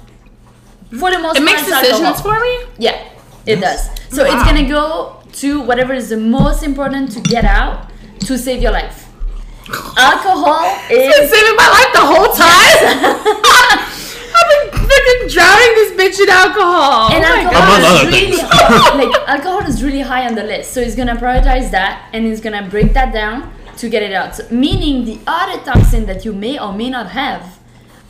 For 0.90 1.10
the 1.10 1.18
most 1.18 1.36
It 1.38 1.42
makes 1.42 1.62
part, 1.68 1.82
it's 1.84 1.88
decisions 1.98 2.18
alcohol. 2.20 2.34
for 2.34 2.40
me. 2.40 2.54
Yeah, 2.78 3.02
it 3.46 3.56
does. 3.56 3.88
So 4.10 4.24
it's 4.24 4.44
gonna 4.44 4.68
go 4.68 5.16
to 5.42 5.60
whatever 5.62 5.92
is 5.92 6.08
the 6.10 6.16
most 6.16 6.62
important 6.62 7.10
to 7.12 7.20
get 7.20 7.44
out 7.44 7.90
to 8.20 8.38
save 8.38 8.62
your 8.62 8.72
life. 8.72 9.04
Alcohol 9.98 10.62
It's 10.90 11.16
been 11.16 11.24
is 11.24 11.30
saving 11.30 11.56
my 11.56 11.68
life 11.68 11.90
the 11.92 12.06
whole 12.06 12.30
time. 12.32 13.36
I've 14.38 14.48
been 14.52 14.80
freaking 14.86 15.32
drowning 15.32 15.72
this 15.80 15.90
bitch 15.98 16.22
in 16.22 16.28
alcohol. 16.30 17.10
and 17.12 17.24
oh 17.24 17.28
alcohol 17.28 17.62
Among 17.62 17.80
god. 17.82 18.14
is 18.14 18.14
really 18.14 18.38
high, 18.38 18.94
like 19.02 19.28
alcohol 19.28 19.62
is 19.66 19.82
really 19.82 20.00
high 20.00 20.26
on 20.28 20.34
the 20.36 20.44
list. 20.44 20.72
So 20.72 20.80
it's 20.80 20.94
gonna 20.94 21.16
prioritize 21.16 21.70
that 21.72 22.08
and 22.12 22.26
it's 22.26 22.40
gonna 22.40 22.68
break 22.68 22.92
that 22.94 23.12
down 23.12 23.52
to 23.78 23.88
get 23.88 24.02
it 24.02 24.12
out. 24.12 24.36
So, 24.36 24.46
meaning 24.50 25.04
the 25.04 25.18
other 25.26 25.58
toxin 25.64 26.06
that 26.06 26.24
you 26.24 26.32
may 26.32 26.58
or 26.58 26.72
may 26.72 26.88
not 26.90 27.10
have 27.10 27.58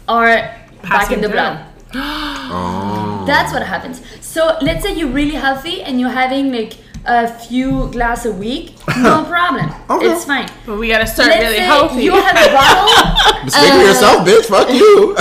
are 0.07 0.55
back 0.83 1.11
in 1.11 1.21
the 1.21 1.29
through. 1.29 1.33
blood. 1.37 1.67
Oh. 1.95 3.25
That's 3.27 3.53
what 3.53 3.63
happens. 3.63 4.01
So 4.21 4.57
let's 4.61 4.83
say 4.85 4.95
you're 4.95 5.09
really 5.11 5.35
healthy 5.35 5.83
and 5.83 6.01
you're 6.01 6.11
having 6.11 6.53
like 6.53 6.75
a 7.05 7.29
few 7.29 7.89
glass 7.93 8.27
a 8.27 8.33
week, 8.33 8.75
no 8.99 9.25
problem. 9.29 9.71
Okay. 9.91 10.07
It's 10.11 10.25
fine. 10.25 10.49
But 10.67 10.79
we 10.79 10.89
gotta 10.89 11.07
start 11.07 11.29
Let's 11.29 11.43
really 11.43 11.57
say 11.59 11.63
healthy. 11.65 12.03
you 12.03 12.13
have 12.13 12.37
a 12.37 12.53
bottle, 12.53 13.49
Speak 13.49 13.71
for 13.71 13.79
Uh, 13.79 13.83
yourself, 13.83 14.27
bitch. 14.27 14.45
Fuck 14.47 14.69
you. 14.73 15.15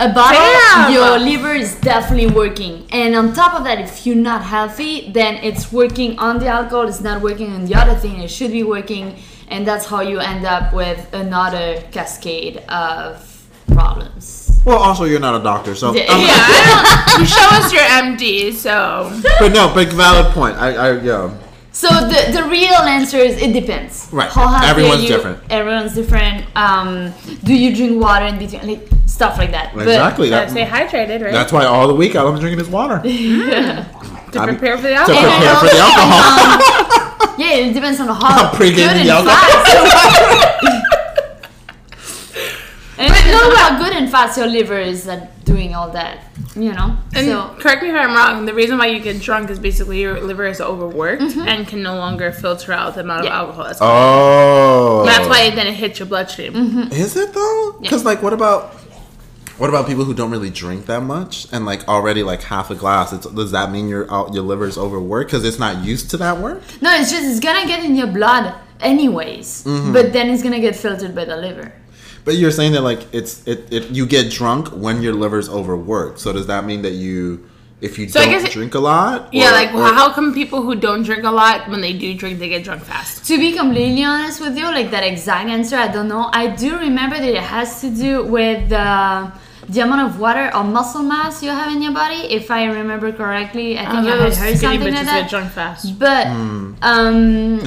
a 0.00 0.08
bottle, 0.14 0.40
Damn. 0.40 0.92
your 0.92 1.18
liver 1.18 1.54
is 1.54 1.74
definitely 1.80 2.28
working. 2.34 2.86
And 2.92 3.14
on 3.14 3.34
top 3.34 3.54
of 3.54 3.64
that, 3.64 3.78
if 3.78 4.06
you're 4.06 4.16
not 4.16 4.42
healthy, 4.42 5.10
then 5.12 5.34
it's 5.44 5.70
working 5.72 6.18
on 6.18 6.38
the 6.38 6.46
alcohol, 6.46 6.88
it's 6.88 7.00
not 7.02 7.20
working 7.20 7.52
on 7.52 7.66
the 7.66 7.74
other 7.74 7.94
thing 7.94 8.20
it 8.20 8.30
should 8.30 8.52
be 8.52 8.62
working, 8.62 9.16
and 9.48 9.66
that's 9.66 9.84
how 9.86 10.00
you 10.00 10.18
end 10.20 10.46
up 10.46 10.72
with 10.72 11.12
another 11.12 11.82
cascade 11.92 12.58
of 12.68 13.44
problems. 13.74 14.47
Well, 14.68 14.78
also 14.78 15.04
you're 15.04 15.18
not 15.20 15.40
a 15.40 15.42
doctor, 15.42 15.74
so. 15.74 15.94
Yeah. 15.94 16.02
um, 16.12 16.20
Yeah, 16.20 16.26
I 16.28 17.16
don't, 17.16 17.20
you 17.20 17.26
show 17.26 17.48
us 17.58 17.72
your 17.72 17.82
MD, 17.82 18.52
so 18.52 19.10
But 19.40 19.52
no, 19.52 19.72
but 19.74 19.88
valid 19.92 20.32
point. 20.34 20.56
I, 20.56 20.68
I 20.74 21.00
yeah. 21.00 21.34
So 21.72 21.88
the, 21.88 22.32
the 22.32 22.42
real 22.48 22.74
answer 22.74 23.18
is 23.18 23.40
it 23.40 23.52
depends. 23.52 24.08
Right. 24.12 24.28
How 24.28 24.46
healthy 24.48 24.66
Everyone's 24.66 25.00
are 25.00 25.02
you? 25.04 25.08
different. 25.08 25.38
Everyone's 25.50 25.94
different. 25.94 26.44
Um, 26.56 27.12
do 27.44 27.54
you 27.54 27.74
drink 27.74 28.02
water 28.02 28.26
in 28.26 28.36
between? 28.38 28.66
Like 28.66 28.88
stuff 29.06 29.38
like 29.38 29.52
that. 29.52 29.74
Exactly. 29.74 30.28
gotta 30.28 30.46
That, 30.46 30.50
stay 30.50 30.64
hydrated, 30.66 31.22
right? 31.22 31.32
that's 31.32 31.52
why 31.52 31.64
all 31.66 31.86
the 31.88 31.94
week 31.94 32.14
I'm 32.16 32.38
drinking 32.38 32.60
is 32.60 32.68
water. 32.68 33.00
yeah. 33.08 33.84
to 34.32 34.38
I'm- 34.40 34.48
prepare 34.48 34.76
for 34.76 34.82
the 34.82 34.94
alcohol. 34.94 35.22
to 35.22 35.28
alcohol. 35.28 35.38
prepare 35.38 35.56
for 35.56 35.70
the 35.72 35.80
alcohol. 35.86 37.38
yeah, 37.38 37.54
it 37.68 37.72
depends 37.72 38.00
on 38.00 38.08
how 38.08 38.52
Pre-game 38.54 38.76
good 38.88 38.96
the 38.96 39.00
and 39.00 39.10
alcohol. 39.10 40.77
Fast. 43.32 43.44
and 43.44 43.52
it 43.52 43.58
how 43.58 43.78
good 43.78 43.92
and 43.96 44.10
fast 44.10 44.38
your 44.38 44.46
liver 44.46 44.78
is 44.78 45.06
at 45.08 45.44
doing 45.44 45.74
all 45.74 45.90
that. 45.90 46.24
You 46.56 46.72
know. 46.72 46.96
And 47.14 47.26
so 47.26 47.54
correct 47.60 47.82
me 47.82 47.90
if 47.90 47.94
I'm 47.94 48.14
wrong. 48.14 48.44
The 48.46 48.54
reason 48.54 48.78
why 48.78 48.86
you 48.86 48.98
get 49.00 49.20
drunk 49.22 49.48
is 49.50 49.58
basically 49.58 50.00
your 50.00 50.20
liver 50.20 50.46
is 50.46 50.60
overworked 50.60 51.22
Mm-hmm. 51.22 51.48
and 51.48 51.66
can 51.68 51.82
no 51.82 51.96
longer 51.96 52.32
filter 52.32 52.72
out 52.72 52.94
the 52.94 53.00
amount 53.00 53.24
Yeah. 53.24 53.30
of 53.40 53.48
alcohol. 53.48 53.64
That's, 53.64 53.78
Oh. 53.82 55.02
that's 55.06 55.28
why 55.28 55.50
then 55.50 55.66
it 55.66 55.74
hits 55.74 55.98
your 55.98 56.06
bloodstream. 56.08 56.52
Mm-hmm. 56.54 56.92
Is 56.92 57.16
it 57.16 57.32
though? 57.32 57.76
Because 57.80 58.04
like, 58.04 58.22
what 58.22 58.32
about 58.32 58.74
what 59.58 59.68
about 59.70 59.88
people 59.88 60.04
who 60.04 60.14
don't 60.14 60.30
really 60.30 60.50
drink 60.50 60.86
that 60.86 61.02
much 61.02 61.48
and 61.52 61.66
like 61.66 61.86
already 61.88 62.22
like 62.22 62.42
half 62.42 62.70
a 62.70 62.74
glass? 62.76 63.12
It's, 63.12 63.26
does 63.26 63.50
that 63.52 63.70
mean 63.72 63.88
your 63.88 64.10
out 64.12 64.32
your 64.34 64.64
is 64.66 64.78
overworked 64.78 65.30
because 65.30 65.44
it's 65.44 65.58
not 65.58 65.84
used 65.84 66.10
to 66.10 66.16
that 66.18 66.38
work? 66.38 66.62
no, 66.80 66.94
it's 66.94 67.10
just 67.10 67.24
it's 67.24 67.40
gonna 67.40 67.66
get 67.66 67.84
in 67.84 67.94
your 67.96 68.06
blood 68.06 68.54
anyways. 68.80 69.64
Mm-hmm. 69.64 69.92
But 69.92 70.12
then 70.12 70.30
it's 70.30 70.42
gonna 70.42 70.60
get 70.60 70.76
filtered 70.76 71.14
by 71.14 71.24
the 71.24 71.36
liver. 71.36 71.72
But 72.28 72.36
you're 72.36 72.50
saying 72.60 72.72
that 72.76 72.82
like 72.82 73.02
it's 73.18 73.32
it, 73.52 73.72
it 73.72 73.84
you 73.98 74.04
get 74.04 74.30
drunk 74.30 74.68
when 74.84 74.96
your 75.00 75.14
liver's 75.24 75.48
overworked. 75.48 76.18
So 76.20 76.28
does 76.36 76.46
that 76.52 76.62
mean 76.70 76.82
that 76.82 76.92
you 77.04 77.48
if 77.80 77.98
you 77.98 78.04
So 78.06 78.20
don't 78.22 78.44
it- 78.44 78.50
drink 78.58 78.74
a 78.74 78.80
lot? 78.80 79.32
Yeah, 79.32 79.50
like 79.60 79.72
or- 79.72 79.94
how 80.00 80.12
come 80.12 80.34
people 80.34 80.60
who 80.60 80.74
don't 80.74 81.04
drink 81.08 81.24
a 81.24 81.30
lot, 81.42 81.56
when 81.70 81.80
they 81.80 81.94
do 82.04 82.08
drink, 82.20 82.38
they 82.38 82.50
get 82.50 82.64
drunk 82.64 82.82
fast? 82.82 83.24
To 83.28 83.38
be 83.38 83.52
completely 83.52 84.04
honest 84.04 84.42
with 84.44 84.54
you, 84.58 84.64
like 84.78 84.90
that 84.90 85.04
exact 85.12 85.48
answer, 85.48 85.76
I 85.76 85.88
don't 85.88 86.08
know. 86.14 86.28
I 86.42 86.44
do 86.64 86.70
remember 86.88 87.16
that 87.16 87.32
it 87.40 87.46
has 87.56 87.80
to 87.80 87.88
do 87.88 88.24
with 88.26 88.72
uh, 88.72 89.30
the 89.74 89.80
amount 89.80 90.02
of 90.10 90.20
water 90.20 90.50
or 90.56 90.64
muscle 90.64 91.02
mass 91.02 91.42
you 91.42 91.50
have 91.60 91.70
in 91.74 91.80
your 91.80 91.92
body. 92.02 92.20
If 92.38 92.50
I 92.50 92.64
remember 92.64 93.08
correctly, 93.12 93.78
I 93.78 93.84
think 93.90 94.04
I 94.06 94.10
had 94.10 94.20
those 94.20 94.36
heard 94.36 94.56
skinny 94.58 94.76
something 94.76 94.92
bitches 94.92 94.96
like 94.96 95.04
get 95.06 95.20
that. 95.22 95.30
drunk 95.30 95.48
fast. 95.52 95.98
But 95.98 96.26
Hmm. 96.26 96.74
um, 96.82 97.16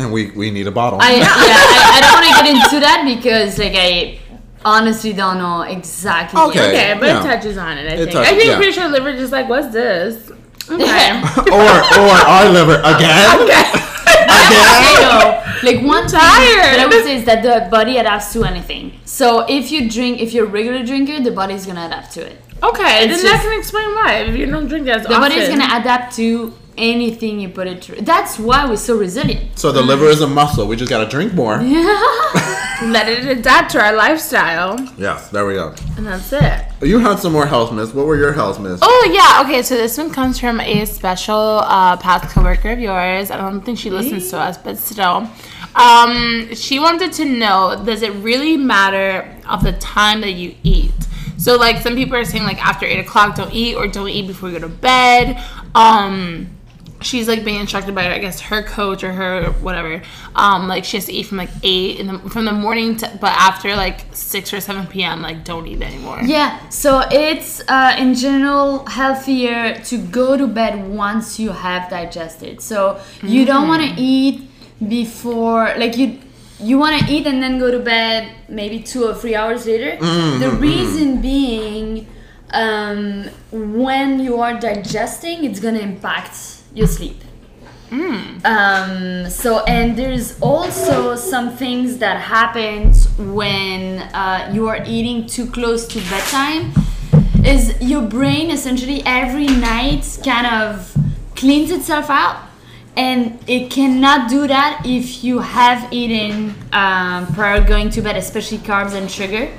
and 0.01 0.11
we 0.15 0.21
we 0.41 0.51
need 0.51 0.67
a 0.67 0.75
bottle. 0.81 0.99
I 1.01 1.11
yeah, 1.15 1.25
I, 1.29 1.95
I 1.95 1.97
don't 2.03 2.13
want 2.17 2.25
to 2.29 2.33
get 2.43 2.47
into 2.53 2.77
that 2.85 2.99
because 3.15 3.57
like 3.57 3.73
I 3.89 4.19
honestly 4.65 5.13
don't 5.13 5.37
know 5.37 5.61
exactly. 5.63 6.39
Okay. 6.39 6.69
Okay, 6.69 6.97
but 6.99 7.05
yeah. 7.07 7.19
it 7.19 7.23
touches 7.23 7.57
on 7.57 7.77
it. 7.77 7.91
I 7.91 7.97
think. 7.97 8.11
touches- 8.11 8.31
I 8.31 8.35
think 8.35 8.45
yeah. 8.45 8.55
pretty 8.57 8.71
sure 8.71 8.87
liver 8.89 9.13
just 9.13 9.31
like, 9.31 9.49
what's 9.49 9.71
this? 9.73 10.31
Okay. 10.69 11.21
or 11.51 11.71
or 11.99 12.15
our 12.33 12.49
liver 12.49 12.79
again. 12.83 13.39
Okay. 13.43 13.63
I 14.33 14.97
know. 15.01 15.69
Like 15.71 15.85
one 15.85 16.07
thing 16.07 16.19
tired. 16.19 16.63
that 16.65 16.79
I 16.79 16.85
would 16.85 17.03
say 17.03 17.15
is 17.15 17.25
that 17.25 17.43
the 17.43 17.69
body 17.69 17.97
adapts 17.97 18.33
to 18.33 18.43
anything. 18.43 18.99
So 19.05 19.45
if 19.47 19.71
you 19.71 19.89
drink, 19.89 20.19
if 20.19 20.33
you're 20.33 20.45
a 20.45 20.49
regular 20.49 20.83
drinker, 20.85 21.19
the 21.21 21.31
body's 21.31 21.65
gonna 21.65 21.85
adapt 21.85 22.11
to 22.13 22.21
it. 22.25 22.37
Okay, 22.63 23.05
It's 23.09 23.23
then 23.23 23.31
that 23.31 23.41
can 23.41 23.57
explain 23.59 23.89
why. 23.95 24.13
If 24.27 24.35
you 24.35 24.45
don't 24.45 24.67
drink 24.67 24.87
as 24.87 25.03
The 25.03 25.13
often. 25.15 25.29
body's 25.29 25.49
gonna 25.49 25.79
adapt 25.79 26.15
to 26.17 26.53
anything 26.77 27.39
you 27.39 27.49
put 27.49 27.67
it 27.67 27.83
through. 27.83 27.97
That's 28.01 28.39
why 28.39 28.67
we're 28.67 28.75
so 28.77 28.97
resilient. 28.97 29.57
So 29.57 29.71
the 29.71 29.81
liver 29.81 30.05
is 30.05 30.21
a 30.21 30.27
muscle. 30.27 30.67
We 30.67 30.75
just 30.75 30.89
gotta 30.89 31.09
drink 31.09 31.33
more. 31.33 31.57
let 32.83 33.07
it 33.07 33.25
adapt 33.25 33.71
to 33.71 33.79
our 33.81 33.93
lifestyle, 33.95 34.79
Yes, 34.97 35.29
there 35.29 35.45
we 35.45 35.53
go. 35.53 35.75
and 35.97 36.05
that's 36.07 36.33
it. 36.33 36.65
You 36.81 36.99
had 36.99 37.19
some 37.19 37.31
more 37.33 37.45
health 37.45 37.71
myths. 37.71 37.93
What 37.93 38.07
were 38.07 38.17
your 38.17 38.33
health 38.33 38.59
myths? 38.59 38.79
Oh 38.83 39.09
yeah, 39.13 39.43
okay. 39.45 39.61
So 39.61 39.75
this 39.75 39.97
one 39.97 40.09
comes 40.11 40.39
from 40.39 40.59
a 40.59 40.85
special 40.85 41.35
uh, 41.35 41.97
past 41.97 42.33
coworker 42.33 42.71
of 42.71 42.79
yours. 42.79 43.29
I 43.29 43.37
don't 43.37 43.61
think 43.61 43.77
she 43.77 43.89
listens 43.91 44.29
to 44.31 44.39
us, 44.39 44.57
but 44.57 44.77
still, 44.79 45.27
um, 45.75 46.53
she 46.55 46.79
wanted 46.79 47.13
to 47.13 47.25
know: 47.25 47.81
Does 47.85 48.01
it 48.01 48.13
really 48.15 48.57
matter 48.57 49.27
of 49.47 49.63
the 49.63 49.73
time 49.73 50.21
that 50.21 50.31
you 50.31 50.55
eat? 50.63 50.91
So 51.37 51.55
like 51.57 51.77
some 51.81 51.95
people 51.95 52.15
are 52.15 52.25
saying 52.25 52.43
like 52.43 52.63
after 52.63 52.85
eight 52.85 52.99
o'clock 52.99 53.35
don't 53.35 53.53
eat 53.53 53.75
or 53.75 53.87
don't 53.87 54.09
eat 54.09 54.27
before 54.27 54.49
you 54.49 54.59
go 54.59 54.67
to 54.67 54.73
bed. 54.73 55.43
Um, 55.75 56.49
she's 57.03 57.27
like 57.27 57.43
being 57.43 57.59
instructed 57.59 57.93
by 57.95 58.13
I 58.13 58.19
guess 58.19 58.39
her 58.41 58.63
coach 58.63 59.03
or 59.03 59.11
her 59.11 59.51
whatever. 59.61 60.01
Um, 60.35 60.67
like 60.67 60.85
she 60.85 60.97
has 60.97 61.05
to 61.05 61.13
eat 61.13 61.27
from 61.27 61.37
like 61.37 61.49
eight 61.63 61.99
in 61.99 62.07
the 62.07 62.19
from 62.29 62.45
the 62.45 62.51
morning 62.51 62.97
to 62.97 63.17
but 63.19 63.31
after 63.31 63.75
like 63.75 64.05
six 64.13 64.53
or 64.53 64.59
seven 64.59 64.87
p.m. 64.87 65.21
like 65.21 65.43
don't 65.43 65.67
eat 65.67 65.81
anymore. 65.81 66.19
Yeah, 66.23 66.69
so 66.69 67.03
it's 67.11 67.61
uh, 67.67 67.95
in 67.97 68.13
general 68.15 68.85
healthier 68.85 69.79
to 69.85 69.97
go 69.97 70.37
to 70.37 70.47
bed 70.47 70.87
once 70.87 71.39
you 71.39 71.51
have 71.51 71.89
digested. 71.89 72.61
So 72.61 72.99
you 73.21 73.45
don't 73.45 73.67
want 73.67 73.83
to 73.83 74.01
eat 74.01 74.49
before, 74.87 75.73
like 75.77 75.97
you 75.97 76.19
you 76.59 76.77
want 76.77 76.99
to 77.01 77.11
eat 77.11 77.25
and 77.25 77.41
then 77.41 77.57
go 77.57 77.71
to 77.71 77.79
bed 77.79 78.31
maybe 78.47 78.81
two 78.81 79.03
or 79.05 79.15
three 79.15 79.35
hours 79.35 79.65
later. 79.65 79.97
The 80.39 80.51
reason 80.59 81.21
being, 81.21 82.07
um, 82.51 83.29
when 83.51 84.19
you 84.19 84.39
are 84.39 84.59
digesting, 84.59 85.43
it's 85.43 85.59
gonna 85.59 85.79
impact 85.79 86.60
your 86.73 86.87
sleep. 86.87 87.21
Um, 88.45 89.29
so 89.29 89.65
and 89.65 89.97
there's 89.97 90.39
also 90.39 91.15
some 91.15 91.51
things 91.57 91.97
that 91.97 92.21
happens 92.21 93.09
when 93.17 93.99
uh, 94.13 94.49
you 94.53 94.67
are 94.67 94.81
eating 94.85 95.27
too 95.27 95.45
close 95.45 95.85
to 95.87 95.99
bedtime. 96.09 96.71
Is 97.43 97.75
your 97.81 98.03
brain 98.03 98.49
essentially 98.49 99.03
every 99.05 99.47
night 99.47 100.19
kind 100.23 100.47
of 100.47 100.95
cleans 101.35 101.69
itself 101.69 102.09
out, 102.09 102.47
and 102.95 103.37
it 103.47 103.69
cannot 103.69 104.29
do 104.29 104.47
that 104.47 104.83
if 104.85 105.23
you 105.23 105.39
have 105.39 105.91
eaten 105.91 106.55
um, 106.71 107.27
prior 107.33 107.61
going 107.63 107.89
to 107.91 108.01
bed, 108.01 108.15
especially 108.15 108.59
carbs 108.59 108.93
and 108.93 109.11
sugar, 109.11 109.49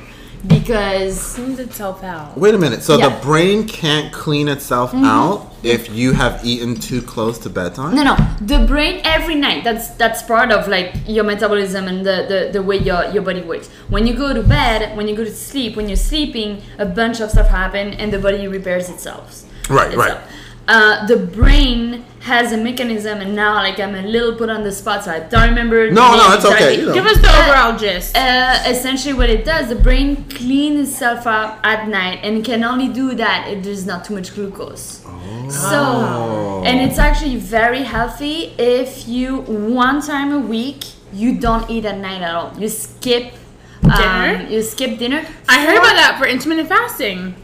because 0.47 1.35
cleans 1.35 1.59
itself 1.59 2.03
out. 2.03 2.37
Wait 2.37 2.55
a 2.55 2.59
minute. 2.59 2.83
So 2.83 2.97
Yeah. 2.97 3.09
the 3.09 3.17
brain 3.25 3.67
can't 3.67 4.13
clean 4.13 4.49
itself 4.49 4.93
mm-hmm. 4.93 5.05
out 5.05 5.53
if 5.63 5.89
you 5.91 6.13
have 6.13 6.45
eaten 6.45 6.75
too 6.75 7.01
close 7.01 7.39
to 7.39 7.49
bedtime? 7.49 7.95
No, 7.95 8.03
no. 8.03 8.17
The 8.41 8.67
brain 8.67 9.01
every 9.05 9.37
night. 9.37 9.65
That's 9.65 9.89
that's 9.91 10.23
part 10.23 10.51
of 10.51 10.69
like 10.69 10.95
your 11.07 11.25
metabolism 11.25 11.87
and 11.87 12.05
the, 12.05 12.27
the, 12.29 12.51
the 12.53 12.63
way 12.63 12.79
your, 12.79 13.05
your 13.07 13.23
body 13.23 13.43
works. 13.43 13.69
When 13.89 14.07
you 14.07 14.15
go 14.15 14.33
to 14.33 14.43
bed, 14.43 14.97
when 14.97 15.09
you 15.09 15.15
go 15.15 15.25
to 15.25 15.35
sleep, 15.35 15.77
when 15.77 15.89
you're 15.89 15.97
sleeping, 15.97 16.63
a 16.79 16.87
bunch 16.87 17.21
of 17.21 17.31
stuff 17.31 17.49
happen 17.49 17.95
and 17.95 18.13
the 18.13 18.19
body 18.19 18.49
repairs 18.49 18.89
itself. 18.89 19.45
Right, 19.71 19.97
right. 19.97 20.19
Itself. 20.67 21.03
Uh, 21.03 21.07
the 21.07 21.17
brain 21.17 22.05
has 22.21 22.53
a 22.53 22.57
mechanism, 22.57 23.21
and 23.21 23.35
now 23.35 23.55
like 23.55 23.81
I'm 23.81 23.95
a 23.95 24.03
little 24.03 24.37
put 24.37 24.49
on 24.51 24.63
the 24.63 24.73
spot, 24.73 25.05
so 25.05 25.11
I 25.11 25.21
don't 25.21 25.49
remember. 25.49 25.91
No, 25.91 26.17
no, 26.17 26.35
it's 26.35 26.45
okay, 26.45 26.79
you 26.81 26.87
know. 26.87 26.95
Give 26.95 27.07
us 27.07 27.19
the 27.19 27.29
overall 27.29 27.79
gist. 27.79 28.17
Uh, 28.17 28.63
essentially, 28.67 29.15
what 29.15 29.29
it 29.29 29.45
does, 29.45 29.69
the 29.69 29.75
brain 29.75 30.25
cleans 30.29 30.89
itself 30.89 31.27
up 31.27 31.61
at 31.65 31.89
night, 31.89 32.21
and 32.23 32.45
can 32.45 32.65
only 32.65 32.89
do 32.89 33.15
that 33.15 33.49
if 33.49 33.65
there's 33.65 33.87
not 33.87 34.05
too 34.05 34.15
much 34.15 34.35
glucose. 34.35 35.03
Oh. 35.07 35.49
So, 35.51 36.63
and 36.65 36.81
it's 36.81 36.99
actually 36.99 37.37
very 37.37 37.83
healthy 37.83 38.55
if 38.59 39.09
you 39.09 39.39
one 39.43 40.01
time 40.01 40.33
a 40.33 40.39
week 40.39 40.85
you 41.13 41.39
don't 41.39 41.69
eat 41.69 41.85
at 41.85 41.99
night 41.99 42.23
at 42.23 42.35
all. 42.35 42.53
You 42.59 42.69
skip 42.69 43.35
Dinner? 43.83 44.37
Um, 44.37 44.47
you 44.47 44.63
skip 44.63 44.99
dinner. 44.99 45.27
I 45.49 45.67
heard 45.67 45.77
about 45.77 45.97
that 45.97 46.17
for 46.19 46.27
intermittent 46.27 46.69
fasting. 46.69 47.35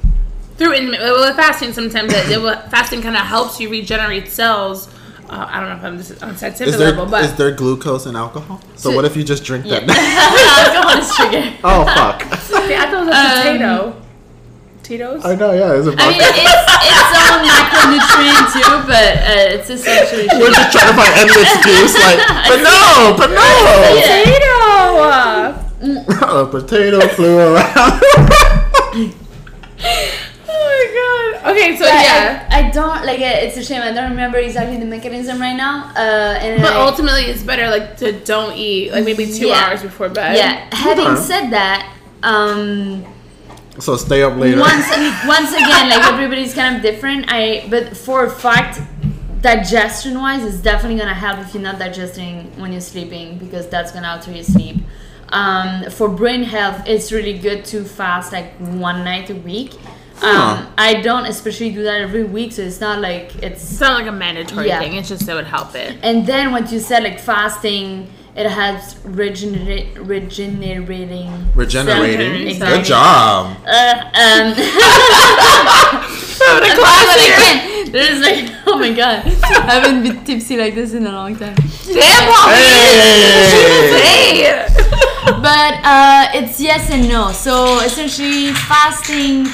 Through 0.58 0.72
intermittent 0.74 1.12
well, 1.12 1.32
fasting, 1.34 1.72
sometimes 1.72 2.12
it, 2.12 2.28
it, 2.30 2.70
fasting 2.70 3.00
kind 3.00 3.16
of 3.16 3.22
helps 3.22 3.60
you 3.60 3.70
regenerate 3.70 4.28
cells. 4.28 4.88
Uh, 5.30 5.46
I 5.48 5.60
don't 5.60 5.68
know 5.68 5.76
if 5.76 5.84
I'm 5.84 5.98
just 5.98 6.22
on 6.22 6.36
scientific 6.36 6.68
Is 6.68 6.78
there, 6.78 6.88
level, 6.90 7.06
but 7.06 7.24
is 7.24 7.34
there 7.36 7.52
glucose 7.52 8.06
in 8.06 8.16
alcohol? 8.16 8.60
So 8.74 8.90
So- 8.90 8.96
what 8.96 9.04
if 9.04 9.16
you 9.16 9.22
just 9.24 9.44
drink 9.44 9.66
that? 9.66 9.84
Alcohol 9.88 10.98
is 10.98 11.14
sugar. 11.14 11.56
oh 11.62 11.84
fuck! 11.84 12.22
Okay, 12.64 12.76
I 12.76 12.90
thought 12.90 13.06
it 13.06 13.08
was 13.08 13.14
a 13.14 13.42
potato. 13.42 14.02
Tito's? 14.82 15.22
I 15.24 15.34
know, 15.34 15.52
yeah, 15.52 15.76
it's 15.76 15.86
a 15.86 15.90
Um, 15.92 15.96
I 16.00 16.08
mean, 16.08 16.18
it's 16.18 16.64
its 16.88 17.12
own 17.28 17.44
macronutrient 17.44 18.46
too, 18.56 18.72
but 18.88 19.20
uh, 19.20 19.54
it's 19.54 19.68
essentially 19.68 20.26
We're 20.40 20.50
just 20.50 20.72
trying 20.72 20.90
to 20.90 20.96
find 20.96 21.12
any 21.12 21.28
excuse, 21.38 21.92
like, 22.02 22.18
but 22.48 22.64
no, 22.64 23.12
but 23.14 23.30
no, 23.30 23.46
Potato! 25.78 26.40
a 26.40 26.46
potato 26.50 27.06
flew 27.08 27.36
around. 27.38 28.00
My 31.52 31.54
god. 31.54 31.56
Okay, 31.58 31.76
so 31.76 31.84
But 31.84 31.92
yeah. 31.94 32.48
I, 32.50 32.58
I 32.66 32.70
don't 32.70 33.04
like 33.04 33.20
it. 33.20 33.44
It's 33.44 33.56
a 33.56 33.64
shame. 33.64 33.82
I 33.82 33.92
don't 33.92 34.10
remember 34.10 34.38
exactly 34.38 34.76
the 34.78 34.84
mechanism 34.86 35.40
right 35.40 35.56
now. 35.56 35.90
Uh, 35.96 36.38
and 36.44 36.62
But 36.62 36.72
I- 36.72 36.80
ultimately, 36.86 37.22
it's 37.24 37.42
better 37.42 37.68
like 37.70 37.96
to 37.98 38.12
don't 38.24 38.56
eat 38.56 38.92
like 38.92 39.04
maybe 39.04 39.26
two 39.26 39.48
Yeah. 39.48 39.66
hours 39.68 39.82
before 39.82 40.08
bed. 40.08 40.36
yeah. 40.36 40.66
Having 40.74 41.06
Okay. 41.06 41.22
said 41.22 41.50
that, 41.50 41.92
um, 42.22 43.04
so 43.78 43.96
stay 43.96 44.22
up 44.22 44.36
later. 44.36 44.60
once 44.60 44.86
once 45.26 45.52
again, 45.52 45.88
like 45.90 46.04
everybody's 46.12 46.54
kind 46.54 46.76
of 46.76 46.82
different. 46.82 47.26
I 47.28 47.66
but 47.70 47.96
for 47.96 48.24
a 48.24 48.30
fact, 48.30 48.80
digestion 49.40 50.18
wise, 50.18 50.44
it's 50.44 50.58
definitely 50.58 50.98
gonna 50.98 51.14
help 51.14 51.38
if 51.40 51.54
you're 51.54 51.62
not 51.62 51.78
digesting 51.78 52.50
when 52.60 52.72
you're 52.72 52.80
sleeping 52.80 53.38
because 53.38 53.68
that's 53.68 53.92
gonna 53.92 54.08
alter 54.08 54.32
your 54.32 54.44
sleep. 54.44 54.76
um, 55.30 55.84
for 55.90 56.08
brain 56.08 56.42
health, 56.42 56.82
it's 56.86 57.12
really 57.12 57.36
good 57.38 57.62
to 57.66 57.84
fast 57.84 58.32
like 58.32 58.52
one 58.56 59.04
night 59.04 59.28
a 59.30 59.34
week. 59.34 59.72
Um, 60.22 60.36
Huh. 60.36 60.66
I 60.76 60.94
don't 61.00 61.26
especially 61.26 61.70
do 61.70 61.82
that 61.84 62.00
every 62.00 62.24
week, 62.24 62.52
so 62.52 62.62
it's 62.62 62.80
not 62.80 63.00
like 63.00 63.36
it's 63.42 63.62
It's 63.72 63.80
not 63.80 63.94
like 63.98 64.06
a 64.08 64.12
mandatory 64.12 64.68
Yeah. 64.68 64.80
thing. 64.80 64.94
It's 64.94 65.08
just 65.08 65.28
it 65.28 65.34
would 65.34 65.46
help 65.46 65.74
it. 65.74 65.96
and 66.02 66.26
then 66.26 66.50
what 66.52 66.70
you 66.72 66.78
said, 66.80 67.02
like 67.04 67.18
fasting, 67.20 68.08
it 68.36 68.46
has 68.48 68.96
regenerate, 69.04 69.96
regenerating. 69.98 71.30
Regenerating. 71.54 72.48
Exactly. 72.48 72.78
Good 72.78 72.86
job. 72.86 73.56
Uh, 73.66 73.94
um, 74.24 74.54
the 76.62 76.70
classic. 76.78 77.34
Again, 77.34 77.92
there's 77.92 78.20
like, 78.20 78.44
oh 78.66 78.78
my 78.78 78.92
god, 78.92 79.22
I 79.26 79.28
haven't 79.80 80.02
been 80.02 80.24
tipsy 80.24 80.56
like 80.56 80.74
this 80.74 80.92
in 80.94 81.06
a 81.06 81.12
long 81.12 81.36
time. 81.36 81.54
Damn, 81.86 82.28
Pauline! 82.30 84.02
Hey! 84.02 84.42
Hey! 84.42 84.66
But 85.42 85.74
uh, 85.84 86.28
it's 86.34 86.60
yes 86.60 86.90
and 86.90 87.08
no. 87.08 87.32
So 87.32 87.80
essentially, 87.80 88.52
fasting, 88.52 89.46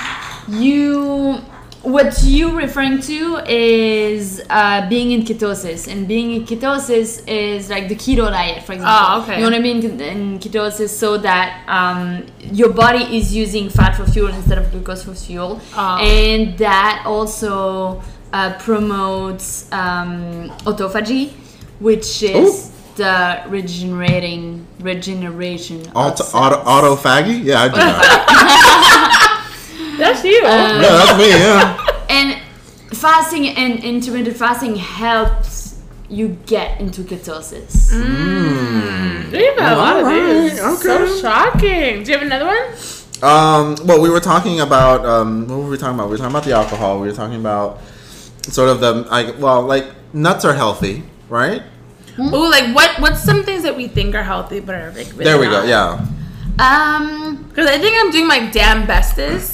you 0.49 1.41
what 1.83 2.23
you 2.23 2.57
referring 2.57 2.99
to 3.03 3.43
is 3.47 4.43
uh, 4.49 4.89
being 4.89 5.11
in 5.13 5.21
ketosis, 5.23 5.87
and 5.87 6.09
being 6.09 6.31
in 6.31 6.47
ketosis 6.47 7.23
is 7.29 7.69
like 7.69 7.89
the 7.89 7.95
keto 7.95 8.31
diet, 8.31 8.63
for 8.63 8.73
example. 8.73 8.97
Oh, 8.99 9.23
okay. 9.23 9.37
You 9.37 9.43
want 9.43 9.55
to 9.57 9.63
be 9.63 9.71
in, 9.73 10.01
in 10.01 10.39
ketosis 10.39 10.89
so 10.89 11.19
that 11.19 11.63
um, 11.69 12.25
your 12.41 12.73
body 12.73 13.05
is 13.19 13.35
using 13.37 13.69
fat 13.69 13.93
for 13.97 14.07
fuel 14.07 14.29
instead 14.29 14.57
of 14.57 14.71
glucose 14.71 15.05
for 15.05 15.15
fuel, 15.15 15.61
Oh. 15.77 15.99
and 16.01 16.57
that 16.57 17.03
also 17.05 18.03
uh, 18.33 18.55
promotes 18.61 19.71
um, 19.71 20.49
autophagy, 20.65 21.33
which 21.81 22.23
is 22.23 22.71
the 22.97 23.43
regenerating 23.49 24.67
regeneration. 24.81 25.83
of 25.89 25.97
Auto, 25.97 26.25
cells. 26.25 26.35
auto, 26.35 26.57
auto 26.65 26.97
faggy? 26.97 27.45
Yeah, 27.45 27.63
I 27.65 27.69
do 27.69 27.75
that. 27.75 29.11
That's 29.99 30.25
you. 30.25 30.43
Uh, 30.45 30.81
yeah, 30.81 30.81
that's 30.81 31.19
me, 31.19 31.29
yeah. 31.31 32.05
and 32.11 32.43
fasting 32.97 33.49
and 33.49 33.83
intermittent 33.85 34.37
fasting 34.37 34.77
helps 34.77 35.81
you 36.09 36.29
get 36.47 36.81
into 36.81 37.03
ketosis. 37.03 37.91
we 39.33 39.45
have 39.45 39.59
a 39.59 39.77
lot 39.77 39.97
of 39.97 40.07
these. 40.09 40.61
Alright, 40.61 40.79
So 40.79 41.21
shocking. 41.21 42.03
Do 42.03 42.13
you 42.13 42.19
have 42.19 42.23
another 42.27 42.47
one? 42.47 42.75
Um, 43.23 43.77
well, 43.87 44.01
we 44.03 44.11
were 44.11 44.21
talking 44.21 44.61
about 44.61 45.05
um, 45.07 45.49
what 45.49 45.57
were 45.59 45.71
we 45.71 45.79
talking 45.79 45.95
about? 45.95 46.07
We 46.07 46.13
were 46.13 46.19
talking 46.19 46.33
about 46.33 46.45
the 46.45 46.53
alcohol. 46.53 47.01
We 47.01 47.09
were 47.09 47.15
talking 47.15 47.41
about 47.41 47.81
sort 48.43 48.69
of 48.69 48.81
the 48.81 48.93
like, 49.11 49.39
well, 49.39 49.63
like 49.63 49.87
nuts 50.13 50.45
are 50.45 50.53
healthy, 50.55 51.03
right? 51.29 51.63
Ooh, 52.19 52.51
like 52.51 52.75
what? 52.75 53.01
What's 53.01 53.23
some 53.23 53.43
things 53.43 53.63
that 53.63 53.77
we 53.77 53.89
think 53.89 54.15
are 54.15 54.23
healthy 54.23 54.61
but 54.61 54.75
are 54.75 54.89
like 54.93 55.09
really 55.13 55.25
There 55.25 55.39
we 55.39 55.47
go. 55.47 55.65
Yeah, 55.65 56.05
Um, 56.59 57.45
Because 57.49 57.67
I 57.69 57.79
think 57.79 57.97
I'm 57.99 58.11
doing 58.11 58.29
my 58.29 58.51
damn 58.51 58.87
bestest. 58.87 59.54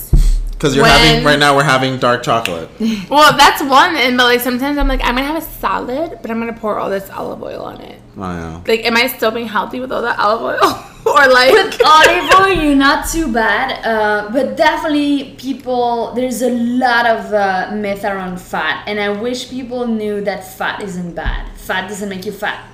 Because 0.61 0.76
you're 0.76 0.84
When- 0.84 0.92
having 0.92 1.24
right 1.24 1.38
now. 1.38 1.56
We're 1.56 1.62
having 1.62 1.96
dark 1.98 2.22
chocolate. 2.22 2.68
Well, 3.08 3.34
that's 3.36 3.62
one, 3.62 3.96
and 3.96 4.16
but 4.18 4.24
like 4.24 4.40
sometimes 4.40 4.76
I'm 4.76 4.86
like 4.88 5.00
I'm 5.02 5.14
gonna 5.16 5.26
have 5.26 5.42
a 5.42 5.46
salad, 5.62 6.18
but 6.20 6.30
I'm 6.30 6.38
gonna 6.38 6.52
pour 6.52 6.78
all 6.78 6.90
this 6.90 7.08
olive 7.11 7.42
oil 7.42 7.62
on 7.62 7.80
it. 7.80 8.00
Oh 8.18 8.20
yeah. 8.22 8.61
Like, 8.66 8.84
am 8.84 8.96
I 8.96 9.06
still 9.06 9.30
being 9.30 9.48
healthy 9.48 9.80
with 9.80 9.90
all 9.90 10.02
that 10.02 10.18
olive 10.18 10.42
oil, 10.42 10.61
or 11.06 11.26
like? 11.32 11.80
olive 11.84 12.30
oil, 12.40 12.62
you're 12.62 12.76
not 12.76 13.08
too 13.08 13.32
bad, 13.32 13.84
uh, 13.86 14.30
but 14.30 14.56
definitely 14.56 15.34
people. 15.38 16.12
There's 16.14 16.42
a 16.42 16.50
lot 16.50 17.06
of 17.06 17.32
uh, 17.32 17.70
myth 17.74 18.04
around 18.04 18.38
fat, 18.40 18.84
and 18.86 19.00
I 19.00 19.08
wish 19.08 19.48
people 19.48 19.86
knew 19.86 20.20
that 20.22 20.46
fat 20.58 20.82
isn't 20.82 21.14
bad. 21.14 21.48
Fat 21.56 21.88
doesn't 21.88 22.08
make 22.11 22.26
you 22.26 22.32
fat, 22.32 22.68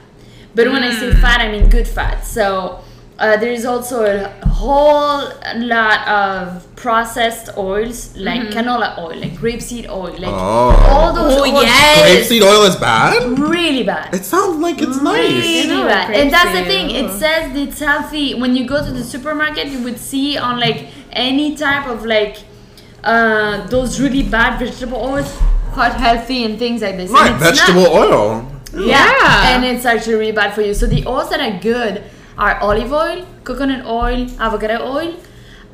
but 0.57 0.67
when 0.67 0.83
I 0.83 0.91
say 0.91 1.13
fat, 1.13 1.41
I 1.41 1.53
mean 1.53 1.69
good 1.69 1.87
fat. 1.87 2.23
So. 2.27 2.81
Uh, 3.19 3.35
there 3.39 3.51
is 3.51 3.65
also 3.65 4.05
a 4.05 4.29
whole 4.47 5.23
lot 5.57 6.07
of 6.07 6.67
processed 6.77 7.49
oils 7.57 8.15
like 8.17 8.43
canola 8.51 8.99
oil, 8.99 9.17
like 9.17 9.33
grapeseed 9.33 9.89
oil, 9.89 10.13
like 10.19 10.35
Oh. 10.35 10.77
all 10.91 11.13
those 11.15 11.35
Oh, 11.39 11.43
oils. 11.45 11.63
yes. 11.65 12.29
Grapeseed 12.29 12.43
oil 12.43 12.63
is 12.65 12.77
bad. 12.77 13.39
really 13.39 13.85
bad. 13.85 14.15
It 14.15 14.25
sounds 14.25 14.59
like 14.61 14.83
it's 14.83 14.99
Really 14.99 15.39
nice. 15.63 15.67
know, 15.67 15.87
bad. 15.87 16.15
And 16.15 16.31
that's 16.31 16.53
the 16.53 16.65
thing. 16.67 16.91
It 16.91 17.11
says 17.11 17.53
that 17.53 17.57
it's 17.57 17.81
healthy. 17.81 18.35
When 18.35 18.55
you 18.55 18.67
go 18.67 18.85
to 18.85 18.93
the 18.93 19.03
supermarket, 19.03 19.69
you 19.69 19.79
would 19.83 19.99
see 19.99 20.37
on 20.37 20.61
like 20.61 20.89
any 21.13 21.57
type 21.57 21.87
of 21.89 22.05
like 22.05 22.37
uh, 23.03 23.67
those 23.69 23.99
really 23.99 24.25
bad 24.25 24.59
vegetable 24.59 24.99
oils, 24.99 25.35
quite 25.73 25.93
healthy 25.93 26.45
and 26.45 26.59
things 26.59 26.83
like 26.83 26.97
this. 26.99 27.11
Right, 27.11 27.35
vegetable 27.37 27.85
not. 27.85 27.93
oil. 27.93 28.53
Yeah. 28.75 29.55
and 29.55 29.65
it's 29.65 29.87
actually 29.87 30.17
really 30.17 30.33
bad 30.33 30.53
for 30.55 30.61
you. 30.61 30.75
So 30.75 30.87
the 30.87 31.07
oils 31.07 31.31
that 31.31 31.41
are 31.41 31.59
good 31.61 32.03
are 32.39 32.59
olive 32.61 32.93
oil, 32.93 33.27
coconut 33.45 33.85
oil, 33.87 34.27
avocado 34.41 34.85
oil. 34.85 35.15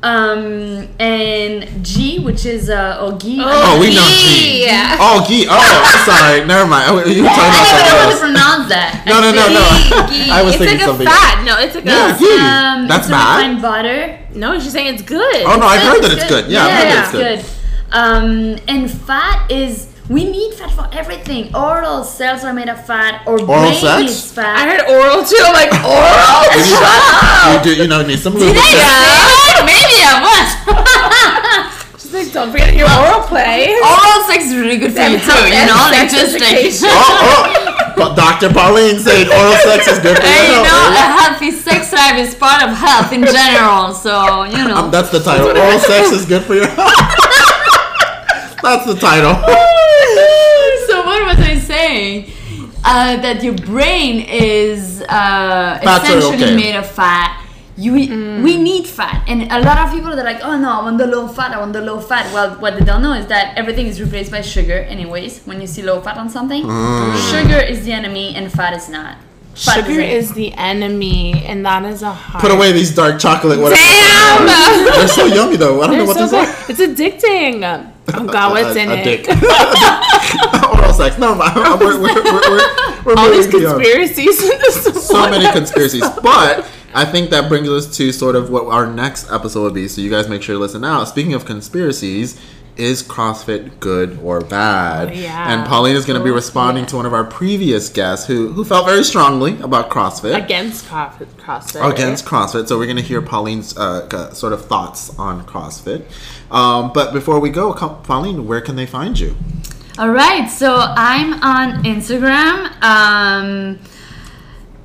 Um, 0.03 0.89
and 0.99 1.63
ghee, 1.81 2.19
which 2.19 2.45
is 2.45 2.69
uh, 2.69 2.99
or 3.01 3.13
ghee. 3.17 3.39
Oh, 3.41 3.79
we 3.79 3.95
know 3.95 4.03
ghee. 4.03 4.67
ghee. 4.67 4.67
Oh, 4.99 5.23
ghee. 5.25 5.47
Oh, 5.49 6.03
sorry. 6.03 6.43
Never 6.45 6.67
mind. 6.67 6.91
Oh, 6.91 7.05
You 7.07 7.23
were 7.23 7.29
I 7.29 7.35
talking 7.39 7.55
don't 7.55 7.71
about 7.71 7.87
know 7.87 8.03
how 8.03 8.09
to 8.11 8.11
something 8.11 8.11
else. 8.11 8.19
pronounce 8.19 8.67
that. 8.67 9.03
No, 9.07 9.21
no, 9.23 9.31
no, 9.31 9.47
no. 9.47 9.63
Ghee, 10.11 10.25
ghee. 10.25 10.29
I 10.31 10.43
was 10.43 10.55
it's 10.55 10.59
thinking 10.59 10.79
like 10.79 10.83
a 10.83 10.89
something. 10.91 11.07
fat. 11.07 11.43
No, 11.45 11.57
it's 11.57 11.75
like 11.75 11.85
Yeah, 11.85 12.15
a. 12.15 12.19
ghee. 12.19 12.35
Um, 12.35 12.87
That's 12.89 13.07
it's 13.07 13.15
bad. 13.15 13.37
refined 13.37 13.61
butter. 13.61 14.19
No, 14.37 14.59
she's 14.59 14.73
saying 14.73 14.93
it's 14.95 15.03
good. 15.03 15.43
Oh 15.47 15.55
no, 15.55 15.67
I've 15.67 15.81
heard 15.87 16.03
that 16.03 16.11
it's 16.19 16.27
good. 16.27 16.51
Yeah, 16.51 16.65
I've 16.65 16.71
heard 16.75 16.91
that 16.91 17.03
it's 17.07 17.11
good. 17.15 17.39
good. 17.39 17.95
Um, 17.95 18.57
and 18.67 18.91
fat 18.91 19.49
is 19.49 19.87
we 20.09 20.25
need 20.29 20.53
fat 20.55 20.71
for 20.71 20.87
everything. 20.91 21.55
Oral 21.55 22.03
cells 22.03 22.43
are 22.43 22.53
made 22.53 22.67
of 22.69 22.85
fat, 22.85 23.23
or 23.25 23.39
Oral 23.39 23.45
brain 23.45 23.73
sex? 23.79 24.11
is 24.11 24.31
fat. 24.31 24.55
I 24.59 24.63
heard 24.67 24.83
oral 24.91 25.23
too. 25.23 25.39
I'm 25.39 25.53
like 25.55 25.71
oral. 25.83 26.43
You 26.53 26.63
Shut 26.67 26.83
up. 26.83 27.63
do, 27.63 27.71
you 27.75 27.87
know, 27.87 28.01
need 28.05 28.19
some 28.19 28.33
Did 28.33 28.51
lubricant. 28.51 28.83
I 28.83 29.63
say? 29.63 29.65
Maybe 29.65 29.97
I 30.03 30.15
was. 30.27 30.47
She's 32.03 32.11
like, 32.13 32.31
don't 32.35 32.51
forget 32.51 32.75
your 32.75 32.89
oral 32.91 33.23
play. 33.31 33.71
Oral 33.79 34.19
sex 34.27 34.45
is 34.51 34.55
really 34.59 34.77
good 34.77 34.91
for 34.91 35.07
you 35.07 35.17
too. 35.23 35.39
You 35.47 35.65
know, 35.71 35.79
and 35.87 35.95
like 35.95 36.09
sex 36.11 36.13
just 36.13 36.33
like. 36.35 36.51
education. 36.51 36.89
Oh, 36.91 37.47
oh. 37.47 37.93
But 37.95 38.15
Dr. 38.19 38.49
Pauline 38.51 38.99
said 38.99 39.29
oral 39.31 39.55
sex 39.63 39.87
is 39.87 39.99
good 40.03 40.17
for 40.17 40.25
Hey, 40.27 40.51
your 40.51 40.57
you 40.57 40.63
know, 40.67 40.83
health. 40.83 40.99
a 40.99 41.05
healthy 41.39 41.51
sex 41.51 41.93
life 41.93 42.17
is 42.19 42.35
part 42.35 42.61
of 42.67 42.75
health 42.75 43.13
in 43.13 43.23
general. 43.23 43.93
So 43.95 44.43
you 44.43 44.67
know. 44.67 44.83
Um, 44.83 44.91
that's 44.91 45.09
the 45.15 45.19
title. 45.23 45.55
Oral 45.55 45.79
sex 45.79 46.11
is 46.11 46.25
good 46.25 46.43
for 46.43 46.55
your 46.55 46.67
health. 46.67 46.91
that's 48.63 48.85
the 48.85 48.95
title. 48.95 49.33
so 50.87 51.05
what 51.05 51.21
was 51.27 51.45
I 51.45 51.59
saying? 51.59 52.31
Uh, 52.85 53.17
that 53.21 53.43
your 53.43 53.53
brain 53.53 54.25
is 54.27 55.01
uh, 55.03 55.79
essentially 55.81 56.43
okay. 56.43 56.55
made 56.55 56.75
of 56.75 56.89
fat. 56.89 57.39
You 57.75 57.93
we 58.43 58.57
need 58.57 58.85
fat, 58.85 59.25
and 59.27 59.51
a 59.51 59.59
lot 59.61 59.79
of 59.79 59.91
people 59.91 60.13
are 60.13 60.23
like, 60.23 60.41
"Oh 60.43 60.55
no, 60.59 60.69
I 60.69 60.83
want 60.83 60.99
the 60.99 61.07
low 61.07 61.27
fat. 61.27 61.53
I 61.53 61.59
want 61.59 61.73
the 61.73 61.81
low 61.81 61.99
fat." 61.99 62.31
Well, 62.31 62.55
what 62.59 62.77
they 62.77 62.85
don't 62.85 63.01
know 63.01 63.13
is 63.13 63.25
that 63.27 63.57
everything 63.57 63.87
is 63.87 63.99
replaced 63.99 64.31
by 64.31 64.41
sugar, 64.41 64.79
anyways. 64.83 65.41
When 65.45 65.59
you 65.59 65.65
see 65.65 65.81
low 65.81 65.99
fat 65.99 66.17
on 66.17 66.29
something, 66.29 66.61
sugar 67.31 67.57
is 67.57 67.83
the 67.83 67.91
enemy, 67.91 68.35
and 68.35 68.51
fat 68.51 68.73
is 68.73 68.89
not. 68.89 69.17
Fat 69.55 69.85
Sugar 69.85 70.01
an- 70.01 70.09
is 70.09 70.33
the 70.33 70.51
enemy, 70.53 71.43
and 71.45 71.65
that 71.65 71.85
is 71.85 72.01
a 72.01 72.11
hard. 72.11 72.41
Put 72.41 72.51
away 72.51 72.71
these 72.71 72.93
dark 72.93 73.19
chocolate. 73.19 73.59
Whatever. 73.59 73.81
Damn! 73.81 74.45
They're 74.93 75.07
so 75.07 75.25
yummy 75.25 75.57
though. 75.57 75.81
I 75.81 75.87
don't 75.87 75.97
know 75.97 76.05
They're 76.05 76.23
what 76.23 76.29
so 76.29 76.43
this 76.43 76.67
good. 76.67 76.79
It's 76.79 76.99
addicting. 76.99 77.92
Oh 78.09 78.27
God, 78.27 78.51
what's 78.51 78.75
a, 78.75 78.81
in 78.81 78.91
a 78.91 78.95
it? 78.95 79.03
dick. 79.03 79.27
oral 80.73 80.93
sex. 80.93 81.17
No, 81.17 81.33
we're, 81.37 81.99
we're, 81.99 82.01
we're, 82.01 82.23
we're, 82.23 83.03
we're 83.05 83.15
All 83.15 83.31
these 83.31 83.47
conspiracies. 83.47 84.39
so 85.07 85.13
many 85.29 85.51
conspiracies. 85.51 86.03
But 86.21 86.67
I 86.93 87.05
think 87.05 87.29
that 87.29 87.47
brings 87.49 87.69
us 87.69 87.95
to 87.97 88.11
sort 88.11 88.35
of 88.35 88.49
what 88.49 88.65
our 88.67 88.85
next 88.87 89.31
episode 89.31 89.63
would 89.63 89.73
be. 89.73 89.87
So 89.87 90.01
you 90.01 90.09
guys 90.09 90.27
make 90.27 90.41
sure 90.43 90.55
to 90.55 90.59
listen 90.59 90.83
out. 90.83 91.05
Speaking 91.05 91.33
of 91.33 91.45
conspiracies, 91.45 92.39
is 92.77 93.03
CrossFit 93.03 93.79
good 93.79 94.19
or 94.23 94.41
bad? 94.41 95.09
Oh, 95.09 95.11
yeah. 95.13 95.53
And 95.53 95.67
Pauline 95.67 95.95
is 95.95 96.05
going 96.05 96.17
to 96.19 96.23
be 96.23 96.29
Cool. 96.29 96.35
responding 96.35 96.85
to 96.87 96.95
one 96.95 97.05
of 97.05 97.13
our 97.13 97.23
previous 97.23 97.89
guests 97.89 98.25
who 98.27 98.51
who 98.53 98.63
felt 98.65 98.85
very 98.85 99.03
strongly 99.03 99.59
about 99.61 99.89
CrossFit. 99.89 100.35
against 100.35 100.87
Cross- 100.87 101.17
CrossFit. 101.37 101.93
Against 101.93 102.25
CrossFit, 102.25 102.67
so 102.67 102.77
we're 102.77 102.85
going 102.85 102.97
to 102.97 103.03
hear 103.03 103.21
Pauline's 103.21 103.77
uh, 103.77 104.07
uh, 104.11 104.33
sort 104.33 104.53
of 104.53 104.65
thoughts 104.65 105.17
on 105.19 105.45
CrossFit. 105.45 106.03
Um, 106.51 106.91
but 106.93 107.13
before 107.13 107.39
we 107.39 107.49
go, 107.49 107.73
Pauline, 107.73 108.47
where 108.47 108.61
can 108.61 108.75
they 108.75 108.85
find 108.85 109.19
you? 109.19 109.35
All 109.99 110.09
right, 110.09 110.47
so 110.47 110.75
I'm 110.79 111.33
on 111.43 111.83
Instagram 111.83 112.71
um, 112.81 113.79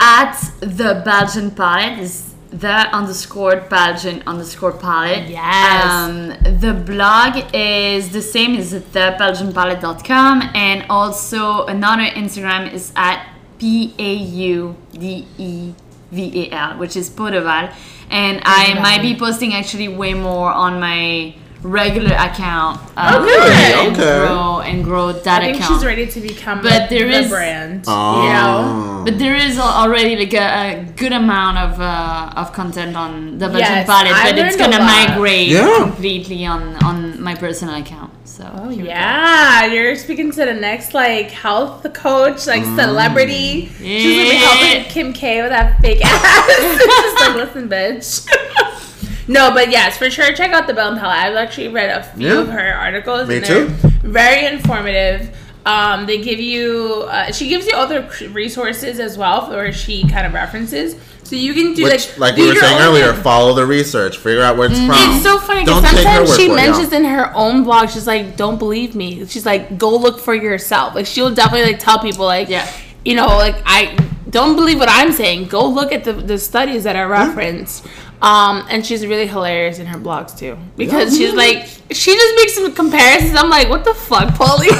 at 0.00 0.38
the 0.60 1.00
Belgian 1.04 1.50
Palette. 1.50 1.98
Is 1.98 2.34
the 2.50 2.94
underscore 2.94 3.56
Belgian 3.56 4.22
underscore 4.26 4.72
palette. 4.72 5.28
Yes. 5.28 5.84
Um, 5.84 6.28
the 6.60 6.72
blog 6.72 7.44
is 7.52 8.10
the 8.10 8.22
same 8.22 8.56
as 8.56 8.72
thebelgianpalette.com, 8.72 10.50
and 10.54 10.86
also 10.88 11.66
another 11.66 12.04
Instagram 12.04 12.72
is 12.72 12.92
at 12.96 13.28
P 13.58 13.94
A 13.98 14.14
U 14.14 14.76
D 14.92 15.26
E 15.36 15.74
V 16.10 16.50
A 16.50 16.54
L, 16.54 16.78
which 16.78 16.96
is 16.96 17.10
Paudeval. 17.10 17.74
And 18.10 18.40
I 18.44 18.74
might 18.80 19.02
be 19.02 19.14
posting 19.16 19.52
actually 19.52 19.88
way 19.88 20.14
more 20.14 20.50
on 20.50 20.80
my 20.80 21.34
regular 21.62 22.14
account. 22.14 22.80
Um, 22.96 23.14
Oh, 23.14 23.24
good. 23.24 23.52
And 23.86 23.96
Okay. 23.96 24.18
grow 24.26 24.60
and 24.60 24.84
grow 24.84 25.12
that 25.12 25.42
I 25.42 25.46
think 25.46 25.56
account. 25.56 25.74
she's 25.74 25.84
ready 25.84 26.06
to 26.06 26.20
become 26.20 26.62
But 26.62 26.88
there 26.90 27.08
the 27.08 27.18
is- 27.20 27.28
brand. 27.28 27.84
Oh. 27.88 28.22
You 28.22 28.28
know? 28.32 28.54
Oh. 29.00 29.04
But 29.04 29.18
there 29.18 29.34
is 29.36 29.58
already 29.58 30.14
like 30.16 30.34
a, 30.34 30.46
a 30.80 30.84
good 30.96 31.12
amount 31.12 31.58
of 31.58 31.80
uh, 31.80 32.30
of 32.40 32.52
content 32.52 32.96
on 32.96 33.38
the 33.38 33.48
Belgian 33.48 33.60
Yes, 33.82 33.86
palette, 33.86 34.12
I 34.12 34.30
but 34.30 34.38
it's 34.38 34.56
gonna 34.56 34.78
migrate 34.80 35.48
Yeah. 35.48 35.78
completely 35.82 36.44
on 36.46 36.76
on 36.84 37.20
my 37.22 37.34
personal 37.34 37.74
account. 37.76 38.12
So 38.24 38.44
Oh 38.54 38.68
here 38.68 38.82
we 38.82 38.88
go. 38.88 38.94
yeah, 38.94 39.64
you're 39.66 39.96
speaking 39.96 40.30
to 40.32 40.44
the 40.44 40.52
next 40.54 40.92
like 40.94 41.30
health 41.30 41.86
coach, 41.94 42.46
like 42.46 42.62
Mm. 42.62 42.76
celebrity. 42.76 43.70
She's 43.78 44.16
gonna 44.16 44.30
be 44.30 44.36
helping 44.36 44.84
Kim 44.92 45.12
K 45.12 45.42
with 45.42 45.50
that 45.50 45.80
fake 45.80 46.04
ass. 46.04 46.46
Just 47.02 47.16
like 47.20 47.34
listen, 47.36 47.68
bitch. 47.68 48.28
no, 49.28 49.50
but 49.52 49.70
yes, 49.70 49.96
for 49.96 50.10
sure. 50.10 50.32
Check 50.32 50.50
out 50.52 50.66
the 50.66 50.74
Bell 50.74 50.88
and 50.90 50.98
Hell. 50.98 51.10
I've 51.10 51.36
actually 51.36 51.68
read 51.68 51.90
a 51.90 52.02
few 52.02 52.26
Yeah. 52.28 52.40
of 52.40 52.48
her 52.48 52.74
articles. 52.74 53.28
Me 53.28 53.36
and 53.36 53.44
they're 53.44 53.66
too. 53.66 53.72
Very 54.02 54.46
informative. 54.46 55.36
Um, 55.66 56.06
they 56.06 56.18
give 56.22 56.40
you. 56.40 57.04
Uh, 57.08 57.30
she 57.32 57.48
gives 57.48 57.66
you 57.66 57.74
other 57.76 58.08
resources 58.30 58.98
as 58.98 59.18
well, 59.18 59.48
where 59.50 59.72
she 59.72 60.08
kind 60.08 60.26
of 60.26 60.32
references. 60.32 60.96
So 61.24 61.36
you 61.36 61.52
can 61.52 61.74
do 61.74 61.82
Which, 61.84 62.08
like 62.12 62.18
like 62.18 62.36
do 62.36 62.42
we 62.42 62.48
were 62.48 62.54
saying 62.54 62.76
own- 62.80 62.88
earlier, 62.88 63.12
follow 63.12 63.52
the 63.52 63.66
research, 63.66 64.16
figure 64.16 64.42
out 64.42 64.56
where 64.56 64.70
it's 64.70 64.78
from. 64.78 64.92
it's 64.92 65.22
so 65.22 65.38
funny 65.38 65.62
because 65.62 65.82
Don't 65.82 65.90
take 65.90 66.06
her 66.06 66.24
sometimes 66.26 66.36
she 66.36 66.46
for 66.46 66.52
it, 66.54 66.56
yeah. 66.56 66.70
mentions 66.70 66.92
in 66.94 67.04
her 67.04 67.30
own 67.34 67.64
blog, 67.64 67.90
she's 67.90 68.06
like, 68.06 68.34
"Don't 68.38 68.58
believe 68.58 68.94
me." 68.94 69.26
She's 69.26 69.44
like, 69.44 69.76
"Go 69.76 69.94
look 69.94 70.20
for 70.20 70.34
yourself." 70.34 70.94
Like 70.94 71.04
she'll 71.04 71.34
definitely 71.34 71.66
like 71.72 71.80
tell 71.80 71.98
people 71.98 72.24
like, 72.24 72.48
Yeah. 72.48 72.66
you 73.04 73.14
know, 73.14 73.26
like 73.26 73.56
I 73.66 73.94
don't 74.30 74.56
believe 74.56 74.78
what 74.78 74.88
I'm 74.90 75.12
saying. 75.12 75.48
Go 75.48 75.66
look 75.66 75.92
at 75.92 76.04
the 76.04 76.14
the 76.14 76.38
studies 76.38 76.84
that 76.84 76.96
are 76.96 77.08
referenced. 77.08 77.84
Um, 78.20 78.66
and 78.68 78.84
she's 78.84 79.06
really 79.06 79.28
hilarious 79.28 79.78
in 79.78 79.86
her 79.86 79.98
blogs 79.98 80.36
too 80.36 80.58
because 80.76 81.16
she's 81.16 81.34
like 81.34 81.68
she 81.92 82.12
just 82.14 82.34
makes 82.34 82.54
some 82.54 82.74
comparisons. 82.74 83.36
I'm 83.36 83.48
like, 83.48 83.68
what 83.68 83.84
the 83.84 83.94
fuck, 83.94 84.34
Polly? 84.34 84.68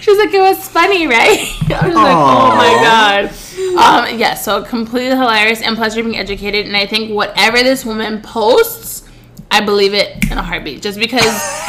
she's 0.00 0.18
like, 0.18 0.34
it 0.34 0.40
was 0.40 0.68
funny, 0.68 1.06
right? 1.06 1.38
I 1.70 1.86
was 1.86 1.94
like, 1.94 2.16
oh 2.16 2.56
my 2.56 2.72
god. 2.82 3.30
Um, 3.78 4.18
yeah, 4.18 4.34
so 4.34 4.62
completely 4.64 5.16
hilarious 5.16 5.62
and 5.62 5.76
plus 5.76 5.94
you're 5.96 6.04
being 6.04 6.18
educated. 6.18 6.66
And 6.66 6.76
I 6.76 6.84
think 6.86 7.12
whatever 7.12 7.58
this 7.58 7.84
woman 7.84 8.20
posts, 8.20 9.04
I 9.50 9.64
believe 9.64 9.94
it 9.94 10.30
in 10.30 10.38
a 10.38 10.42
heartbeat. 10.42 10.82
Just 10.82 10.98
because, 10.98 11.24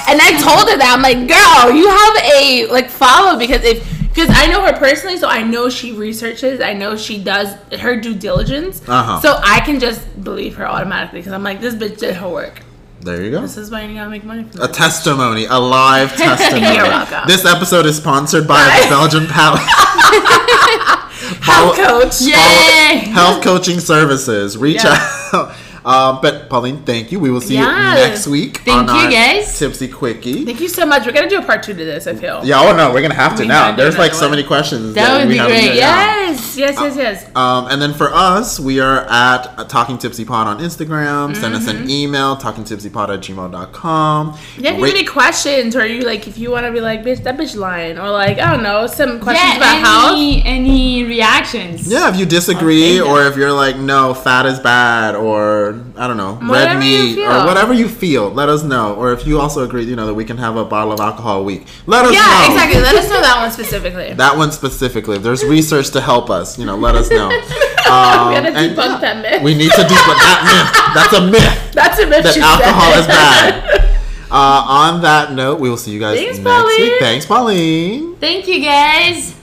and 0.09 0.19
I 0.21 0.31
told 0.41 0.69
her 0.69 0.77
that 0.77 0.93
I'm 0.93 1.01
like, 1.01 1.27
girl, 1.27 1.75
you 1.75 1.87
have 1.87 2.15
a 2.33 2.71
like 2.73 2.89
follow 2.89 3.37
because 3.37 3.63
if 3.63 4.02
because 4.14 4.30
I 4.32 4.47
know 4.47 4.61
her 4.66 4.74
personally, 4.74 5.18
so 5.18 5.28
I 5.28 5.41
know 5.43 5.70
she 5.70 5.91
researches. 5.91 6.61
I 6.61 6.74
know 6.74 6.95
she 6.95 7.22
does 7.24 7.53
her 7.80 7.99
due 7.99 8.14
diligence. 8.14 8.82
Uh-huh. 8.88 9.20
So 9.22 9.39
I 9.43 9.59
can 9.61 9.80
just 9.80 10.24
believe 10.24 10.55
her 10.55 10.68
automatically 10.68 11.20
because 11.20 11.34
I'm 11.34 11.43
like, 11.43 11.61
this 11.61 11.74
bitch 11.76 11.97
did 11.97 12.16
her 12.16 12.30
work. 12.30 12.61
There 13.01 13.22
you 13.22 13.32
go. 13.32 13.41
This 13.41 13.57
is 13.57 13.70
why 13.70 13.82
you 13.84 13.95
gotta 13.95 14.09
make 14.09 14.24
money 14.24 14.43
from 14.45 14.61
A 14.61 14.68
testimony, 14.70 15.45
a 15.45 15.57
live 15.59 16.16
testimony. 16.18 16.74
You're 16.76 16.84
welcome. 16.86 17.24
This 17.28 17.43
episode 17.45 17.86
is 17.86 17.97
sponsored 17.97 18.47
by 18.47 18.64
the 18.84 18.89
Belgian 18.89 19.26
Palette 19.28 19.59
Health 21.41 21.76
coach. 21.76 22.22
Yay! 22.22 23.09
Health 23.11 23.43
Coaching 23.43 23.80
Services. 23.80 24.57
Reach 24.57 24.84
Yeah. 24.84 24.97
out. 25.34 25.55
Um, 25.86 26.19
but 26.21 26.49
Pauline, 26.49 26.84
thank 26.84 27.11
you. 27.11 27.19
We 27.19 27.29
will 27.29 27.41
see 27.41 27.55
Yes. 27.55 27.97
you 27.99 28.07
next 28.07 28.27
week. 28.27 28.57
Thank 28.59 28.89
on 28.89 28.95
you, 28.95 29.05
our 29.05 29.11
guys. 29.11 29.59
Tipsy 29.59 29.88
Quickie. 29.88 30.45
Thank 30.45 30.59
you 30.61 30.67
so 30.69 30.86
much. 30.86 31.05
We're 31.05 31.11
gonna 31.11 31.29
do 31.29 31.39
a 31.39 31.43
part 31.43 31.63
two 31.63 31.73
to 31.73 31.84
this. 31.86 32.07
I 32.07 32.15
feel. 32.15 32.41
Yeah, 32.43 32.61
oh 32.61 32.75
no, 32.75 32.91
we're 32.93 33.01
gonna 33.01 33.13
have 33.13 33.36
to 33.36 33.41
We 33.43 33.47
now. 33.47 33.75
There's 33.75 33.97
like 33.97 34.11
another 34.11 34.19
so 34.19 34.25
one. 34.27 34.31
many 34.38 34.43
questions. 34.47 34.95
That 34.95 35.17
would 35.19 35.27
we 35.27 35.34
be 35.36 35.39
great. 35.39 35.53
hit 35.61 35.67
down. 35.67 35.75
Yes. 35.77 36.57
Yes. 36.57 36.75
Yes. 36.79 36.95
Yes. 36.95 37.36
Um, 37.36 37.67
and 37.67 37.81
then 37.81 37.93
for 37.93 38.13
us, 38.13 38.59
we 38.59 38.79
are 38.79 39.01
at 39.09 39.47
uh, 39.57 39.63
Talking 39.65 39.97
Tipsy 39.97 40.23
Pod 40.25 40.47
on 40.47 40.59
Instagram. 40.59 41.36
Send 41.36 41.53
us 41.55 41.63
Mm-hmm. 41.63 41.84
an 41.84 41.89
email, 41.89 42.36
talkingtipsypod 42.38 43.09
at 43.13 43.19
gmail.com. 43.21 44.38
Yeah, 44.57 44.71
if 44.71 44.77
you 44.77 44.84
have 44.86 44.95
any 44.95 45.05
questions, 45.05 45.75
or 45.75 45.86
you 45.86 46.01
like, 46.01 46.27
if 46.27 46.38
you 46.38 46.51
want 46.51 46.65
to 46.65 46.71
be 46.71 46.81
like, 46.81 47.03
bitch, 47.03 47.23
that 47.23 47.38
bitch 47.38 47.55
lying, 47.55 47.97
or 47.97 48.09
like, 48.09 48.38
I 48.39 48.51
don't 48.51 48.63
know, 48.63 48.86
some 48.88 49.19
questions 49.19 49.57
about 49.57 49.75
Yeah, 49.75 49.86
health. 49.86 50.11
any, 50.13 50.43
any 50.45 51.03
reactions? 51.03 51.88
Yeah, 51.88 52.09
if 52.09 52.17
you 52.17 52.25
disagree, 52.25 52.99
or 52.99 53.23
if 53.27 53.36
you're 53.38 53.51
like, 53.53 53.77
no, 53.77 54.13
fat 54.13 54.45
is 54.45 54.59
bad, 54.59 55.15
or 55.15 55.72
I 55.97 56.07
don't 56.07 56.17
know, 56.17 56.34
red 56.41 56.49
Whatever 56.49 56.84
you 56.84 57.15
meat, 57.15 57.24
or 57.26 57.45
whatever 57.45 57.74
you 57.74 57.88
feel, 57.88 58.30
let 58.30 58.49
us 58.49 58.63
know. 58.63 58.95
Or 58.95 59.13
if 59.13 59.26
you 59.28 59.39
also 59.39 59.63
agree, 59.63 59.84
you 59.84 59.95
know, 59.95 60.05
that 60.07 60.13
we 60.13 60.26
can 60.26 60.38
have 60.38 60.55
a 60.57 60.65
bottle 60.65 60.91
of 60.93 60.99
alcohol 60.99 61.39
a 61.41 61.43
week, 61.43 61.65
let 61.86 62.05
us 62.05 62.11
know. 62.11 62.17
Yeah, 62.17 62.47
know. 62.47 62.53
exactly. 62.53 62.82
Let 62.82 62.95
us 62.95 63.09
know 63.09 63.21
that 63.21 63.38
one 63.41 63.51
specifically. 63.51 64.13
That 64.24 64.38
one 64.38 64.51
specifically. 64.51 65.17
If 65.17 65.24
there's 65.24 65.43
research 65.43 65.91
to 65.91 66.01
help 66.01 66.30
us, 66.30 66.57
you 66.59 66.65
know, 66.65 66.76
let 66.76 66.95
us 66.95 67.09
know. 67.09 67.28
we 67.30 67.36
Um, 67.36 68.34
gotta 68.34 68.51
debunk 68.51 69.01
that 69.01 69.21
myth. 69.21 69.41
we 69.43 69.53
need 69.55 69.71
to 69.71 69.82
debunk 69.82 70.19
that 70.24 70.39
myth. 70.49 70.93
That's 70.95 71.13
a 71.13 71.21
myth 71.30 71.71
That's 71.74 71.99
a 71.99 72.07
myth. 72.07 72.24
that 72.24 72.38
alcohol 72.38 72.91
said. 72.93 72.99
is 73.01 73.07
bad. 73.07 73.99
Uh, 74.32 74.65
on 74.67 75.01
that 75.01 75.34
note, 75.34 75.59
we 75.59 75.69
will 75.69 75.78
see 75.78 75.91
you 75.91 75.99
guys 75.99 76.17
Thanks, 76.17 76.39
next 76.39 76.49
Pauline. 76.49 76.82
week. 76.82 76.99
Thanks, 76.99 77.26
Pauline. 77.26 78.15
Thank 78.15 78.47
you, 78.47 78.61
guys. 78.63 79.36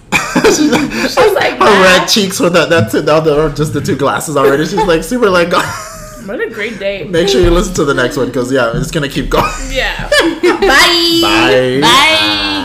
She's 0.50 0.68
like 1.34 1.52
her 1.52 1.58
that. 1.58 1.98
red 2.00 2.08
cheeks 2.08 2.40
with 2.40 2.52
that. 2.54 2.68
That's 2.70 2.94
it. 2.94 3.04
Now 3.04 3.20
there 3.20 3.38
are 3.40 3.50
just 3.50 3.72
the 3.72 3.80
two 3.80 3.96
glasses 3.96 4.36
already. 4.36 4.64
She's 4.64 4.84
like 4.86 5.04
super 5.04 5.30
like. 5.30 5.52
What 6.30 6.40
a 6.40 6.48
great 6.48 6.78
day. 6.78 7.02
Make 7.02 7.26
sure 7.26 7.40
you 7.40 7.50
listen 7.50 7.74
to 7.74 7.84
the 7.84 7.92
next 7.92 8.16
one 8.16 8.28
because 8.28 8.52
yeah, 8.52 8.70
it's 8.76 8.92
gonna 8.92 9.08
keep 9.08 9.28
going. 9.28 9.50
Yeah. 9.68 10.08
Bye. 10.08 11.18
Bye. 11.20 11.80
Bye. 11.82 12.59